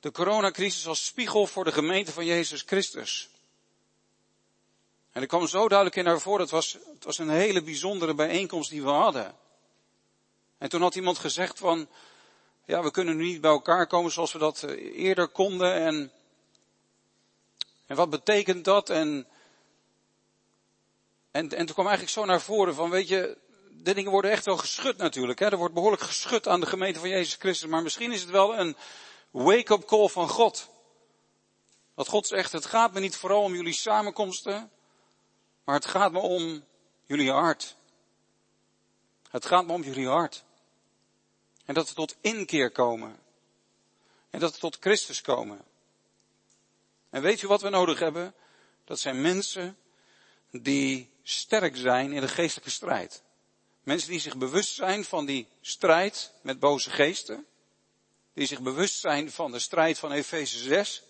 de 0.00 0.10
coronacrisis 0.10 0.86
als 0.86 1.04
spiegel 1.04 1.46
voor 1.46 1.64
de 1.64 1.72
gemeente 1.72 2.12
van 2.12 2.24
Jezus 2.24 2.62
Christus. 2.62 3.28
En 5.12 5.22
ik 5.22 5.28
kwam 5.28 5.46
zo 5.46 5.68
duidelijk 5.68 5.96
in 5.96 6.04
naar 6.04 6.20
voren, 6.20 6.40
het 6.40 6.50
was, 6.50 6.72
het 6.72 7.04
was 7.04 7.18
een 7.18 7.30
hele 7.30 7.62
bijzondere 7.62 8.14
bijeenkomst 8.14 8.70
die 8.70 8.82
we 8.82 8.88
hadden. 8.88 9.36
En 10.58 10.68
toen 10.68 10.82
had 10.82 10.94
iemand 10.94 11.18
gezegd 11.18 11.58
van, 11.58 11.88
ja, 12.64 12.82
we 12.82 12.90
kunnen 12.90 13.16
nu 13.16 13.24
niet 13.24 13.40
bij 13.40 13.50
elkaar 13.50 13.86
komen 13.86 14.12
zoals 14.12 14.32
we 14.32 14.38
dat 14.38 14.62
eh, 14.62 14.98
eerder 14.98 15.28
konden. 15.28 15.74
En, 15.74 16.12
en 17.86 17.96
wat 17.96 18.10
betekent 18.10 18.64
dat? 18.64 18.90
En, 18.90 19.26
en, 21.30 21.48
en 21.48 21.66
toen 21.66 21.74
kwam 21.74 21.86
eigenlijk 21.86 22.16
zo 22.16 22.24
naar 22.24 22.40
voren 22.40 22.74
van, 22.74 22.90
weet 22.90 23.08
je, 23.08 23.38
de 23.74 23.94
dingen 23.94 24.10
worden 24.10 24.30
echt 24.30 24.44
wel 24.44 24.56
geschud 24.56 24.96
natuurlijk. 24.96 25.38
Hè? 25.38 25.46
Er 25.46 25.56
wordt 25.56 25.74
behoorlijk 25.74 26.02
geschud 26.02 26.48
aan 26.48 26.60
de 26.60 26.66
gemeente 26.66 26.98
van 26.98 27.08
Jezus 27.08 27.34
Christus. 27.34 27.68
Maar 27.68 27.82
misschien 27.82 28.12
is 28.12 28.20
het 28.20 28.30
wel 28.30 28.58
een 28.58 28.76
wake-up 29.30 29.84
call 29.84 30.08
van 30.08 30.28
God. 30.28 30.68
Dat 31.94 32.08
God 32.08 32.26
zegt, 32.26 32.52
het 32.52 32.66
gaat 32.66 32.92
me 32.92 33.00
niet 33.00 33.16
vooral 33.16 33.42
om 33.42 33.54
jullie 33.54 33.72
samenkomsten. 33.72 34.70
Maar 35.64 35.74
het 35.74 35.86
gaat 35.86 36.12
me 36.12 36.18
om 36.18 36.64
jullie 37.04 37.30
hart. 37.30 37.76
Het 39.30 39.46
gaat 39.46 39.66
me 39.66 39.72
om 39.72 39.82
jullie 39.82 40.08
hart. 40.08 40.44
En 41.64 41.74
dat 41.74 41.88
we 41.88 41.94
tot 41.94 42.16
inkeer 42.20 42.70
komen. 42.70 43.18
En 44.30 44.40
dat 44.40 44.52
we 44.52 44.58
tot 44.58 44.76
Christus 44.80 45.20
komen. 45.20 45.64
En 47.10 47.22
weet 47.22 47.42
u 47.42 47.46
wat 47.46 47.62
we 47.62 47.68
nodig 47.68 47.98
hebben? 47.98 48.34
Dat 48.84 48.98
zijn 48.98 49.20
mensen 49.20 49.76
die 50.50 51.10
sterk 51.22 51.76
zijn 51.76 52.12
in 52.12 52.20
de 52.20 52.28
geestelijke 52.28 52.70
strijd. 52.70 53.22
Mensen 53.82 54.10
die 54.10 54.20
zich 54.20 54.36
bewust 54.36 54.74
zijn 54.74 55.04
van 55.04 55.26
die 55.26 55.46
strijd 55.60 56.32
met 56.40 56.58
boze 56.58 56.90
geesten. 56.90 57.46
Die 58.34 58.46
zich 58.46 58.60
bewust 58.60 59.00
zijn 59.00 59.30
van 59.30 59.52
de 59.52 59.58
strijd 59.58 59.98
van 59.98 60.12
Efeze 60.12 60.58
6. 60.58 61.02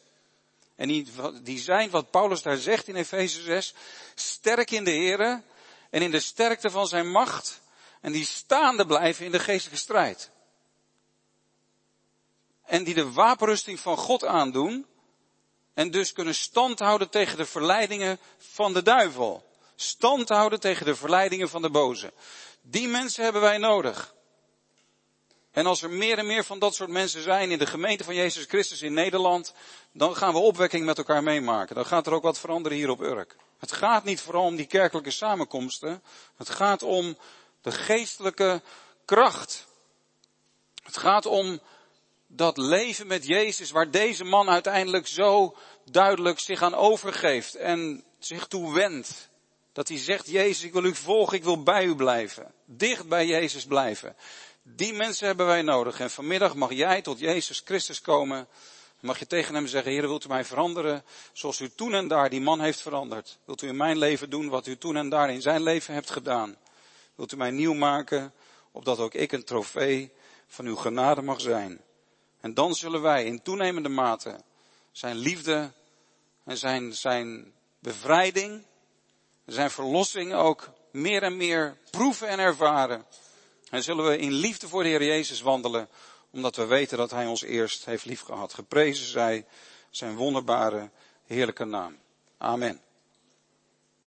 En 0.77 0.89
die, 0.89 1.07
die 1.43 1.59
zijn, 1.59 1.91
wat 1.91 2.11
Paulus 2.11 2.43
daar 2.43 2.57
zegt 2.57 2.89
in 2.89 2.97
Efeze 2.97 3.43
6, 3.43 3.75
sterk 4.15 4.71
in 4.71 4.85
de 4.85 4.91
Here 4.91 5.43
en 5.91 6.03
in 6.03 6.11
de 6.11 6.21
sterkte 6.21 6.71
van 6.71 6.89
zijn 6.89 7.11
macht. 7.11 7.61
En 8.01 8.13
die 8.13 8.25
staande 8.25 8.87
blijven 8.87 9.25
in 9.25 9.33
de 9.33 9.39
geestelijke 9.39 9.81
strijd. 9.81 10.31
En 12.65 12.85
die 12.85 12.95
de 12.95 13.13
wapenrusting 13.13 13.81
van 13.81 13.97
God 13.97 14.25
aandoen. 14.25 14.87
En 15.75 15.91
dus 15.91 16.13
kunnen 16.13 16.35
standhouden 16.35 17.11
tegen 17.11 17.37
de 17.37 17.47
verleidingen 17.47 18.19
van 18.39 18.73
de 18.73 18.83
duivel. 18.83 19.51
Standhouden 19.77 20.61
tegen 20.61 20.87
de 20.87 20.95
verleidingen 20.95 21.49
van 21.49 21.63
de 21.63 21.71
boze. 21.71 22.13
Die 22.63 22.89
mensen 22.89 23.25
hebben 23.25 23.43
wij 23.43 23.59
nodig. 23.59 24.15
En 25.51 25.67
als 25.67 25.83
er 25.83 25.91
meer 25.91 26.19
en 26.19 26.27
meer 26.27 26.45
van 26.45 26.59
dat 26.59 26.75
soort 26.75 26.91
mensen 26.91 27.23
zijn 27.23 27.51
in 27.51 27.59
de 27.59 27.67
gemeente 27.67 28.05
van 28.05 28.15
Jezus 28.15 28.45
Christus 28.45 28.83
in 28.83 28.93
Nederland, 28.93 29.55
dan 29.93 30.17
gaan 30.17 30.33
we 30.33 30.39
opwekking 30.39 30.85
met 30.85 30.99
elkaar 30.99 31.23
meemaken. 31.23 31.75
Dan 31.75 31.87
gaat 31.87 32.07
er 32.07 32.13
ook 32.13 32.23
wat 32.23 32.39
veranderen 32.39 32.79
hier 32.79 32.91
op 32.91 33.01
Urk. 33.01 33.37
Het 33.59 33.73
gaat 33.73 34.05
niet 34.05 34.21
vooral 34.21 34.45
om 34.45 34.57
die 34.57 34.67
kerkelijke 34.67 35.11
samenkomsten. 35.11 36.03
Het 36.37 36.51
gaat 36.51 36.83
om 36.83 37.17
de 37.61 37.73
geestelijke 37.73 38.63
kracht. 39.05 39.67
Het 40.83 40.97
gaat 40.97 41.27
om 41.27 41.61
dat 42.27 42.57
leven 42.57 43.07
met 43.07 43.27
Jezus 43.27 43.71
waar 43.71 43.91
deze 43.91 44.25
man 44.25 44.49
uiteindelijk 44.49 45.07
zo 45.07 45.57
duidelijk 45.91 46.39
zich 46.39 46.63
aan 46.63 46.75
overgeeft 46.75 47.55
en 47.55 48.05
zich 48.19 48.47
toe 48.47 48.75
wendt. 48.75 49.31
Dat 49.73 49.89
hij 49.89 49.99
zegt, 49.99 50.29
Jezus, 50.29 50.63
ik 50.63 50.73
wil 50.73 50.85
u 50.85 50.95
volgen, 50.95 51.37
ik 51.37 51.45
wil 51.45 51.63
bij 51.63 51.85
u 51.85 51.95
blijven. 51.95 52.55
Dicht 52.65 53.09
bij 53.09 53.27
Jezus 53.27 53.65
blijven. 53.65 54.17
Die 54.63 54.93
mensen 54.93 55.27
hebben 55.27 55.47
wij 55.47 55.63
nodig. 55.63 56.01
En 56.01 56.11
vanmiddag 56.11 56.55
mag 56.55 56.73
jij 56.73 57.03
tot 57.03 57.19
Jezus 57.19 57.63
Christus 57.65 58.01
komen. 58.01 58.49
Mag 59.01 59.19
je 59.19 59.27
tegen 59.27 59.55
hem 59.55 59.67
zeggen, 59.67 59.93
Heer, 59.93 60.09
wilt 60.09 60.25
u 60.25 60.29
mij 60.29 60.45
veranderen 60.45 61.05
zoals 61.33 61.61
u 61.61 61.71
toen 61.75 61.95
en 61.95 62.09
daar 62.09 62.31
die 62.31 62.41
man 62.41 62.61
heeft 62.61 62.81
veranderd? 62.81 63.39
Wilt 63.45 63.63
u 63.63 63.69
in 63.69 63.77
mijn 63.77 63.99
leven 63.99 64.31
doen 64.31 64.49
wat 64.49 64.67
u 64.67 64.79
toen 64.79 64.97
en 64.97 65.09
daar 65.09 65.31
in 65.31 65.43
zijn 65.43 65.63
leven 65.63 65.95
hebt 65.95 66.11
gedaan? 66.11 66.57
Wilt 67.15 67.33
u 67.33 67.37
mij 67.37 67.51
nieuw 67.51 67.75
maken, 67.75 68.33
opdat 68.73 68.99
ook 68.99 69.15
ik 69.15 69.33
een 69.33 69.45
trofee 69.45 70.13
van 70.47 70.67
uw 70.67 70.77
genade 70.77 71.23
mag 71.23 71.41
zijn? 71.41 71.81
En 72.41 72.55
dan 72.55 72.75
zullen 72.75 73.03
wij 73.03 73.25
in 73.25 73.43
toenemende 73.43 73.89
mate 73.89 74.41
zijn 74.93 75.17
liefde 75.17 75.73
en 76.45 76.57
zijn, 76.57 76.95
zijn 76.95 77.53
bevrijding, 77.79 78.65
zijn 79.47 79.71
verlossing 79.71 80.35
ook 80.35 80.71
meer 80.91 81.23
en 81.23 81.37
meer 81.37 81.77
proeven 81.91 82.29
en 82.29 82.39
ervaren. 82.39 83.07
En 83.71 83.83
zullen 83.83 84.05
we 84.05 84.19
in 84.19 84.33
liefde 84.33 84.69
voor 84.69 84.83
de 84.83 84.89
Heer 84.89 85.05
Jezus 85.05 85.41
wandelen, 85.41 85.89
omdat 86.31 86.57
we 86.57 86.67
weten 86.67 86.99
dat 86.99 87.11
Hij 87.11 87.27
ons 87.27 87.43
eerst 87.43 87.85
heeft 87.85 88.05
liefgehad. 88.05 88.55
Geprezen 88.55 89.07
zij 89.07 89.47
zijn 89.91 90.17
wonderbare, 90.17 90.91
heerlijke 91.27 91.65
naam. 91.65 91.99
Amen. 92.39 92.81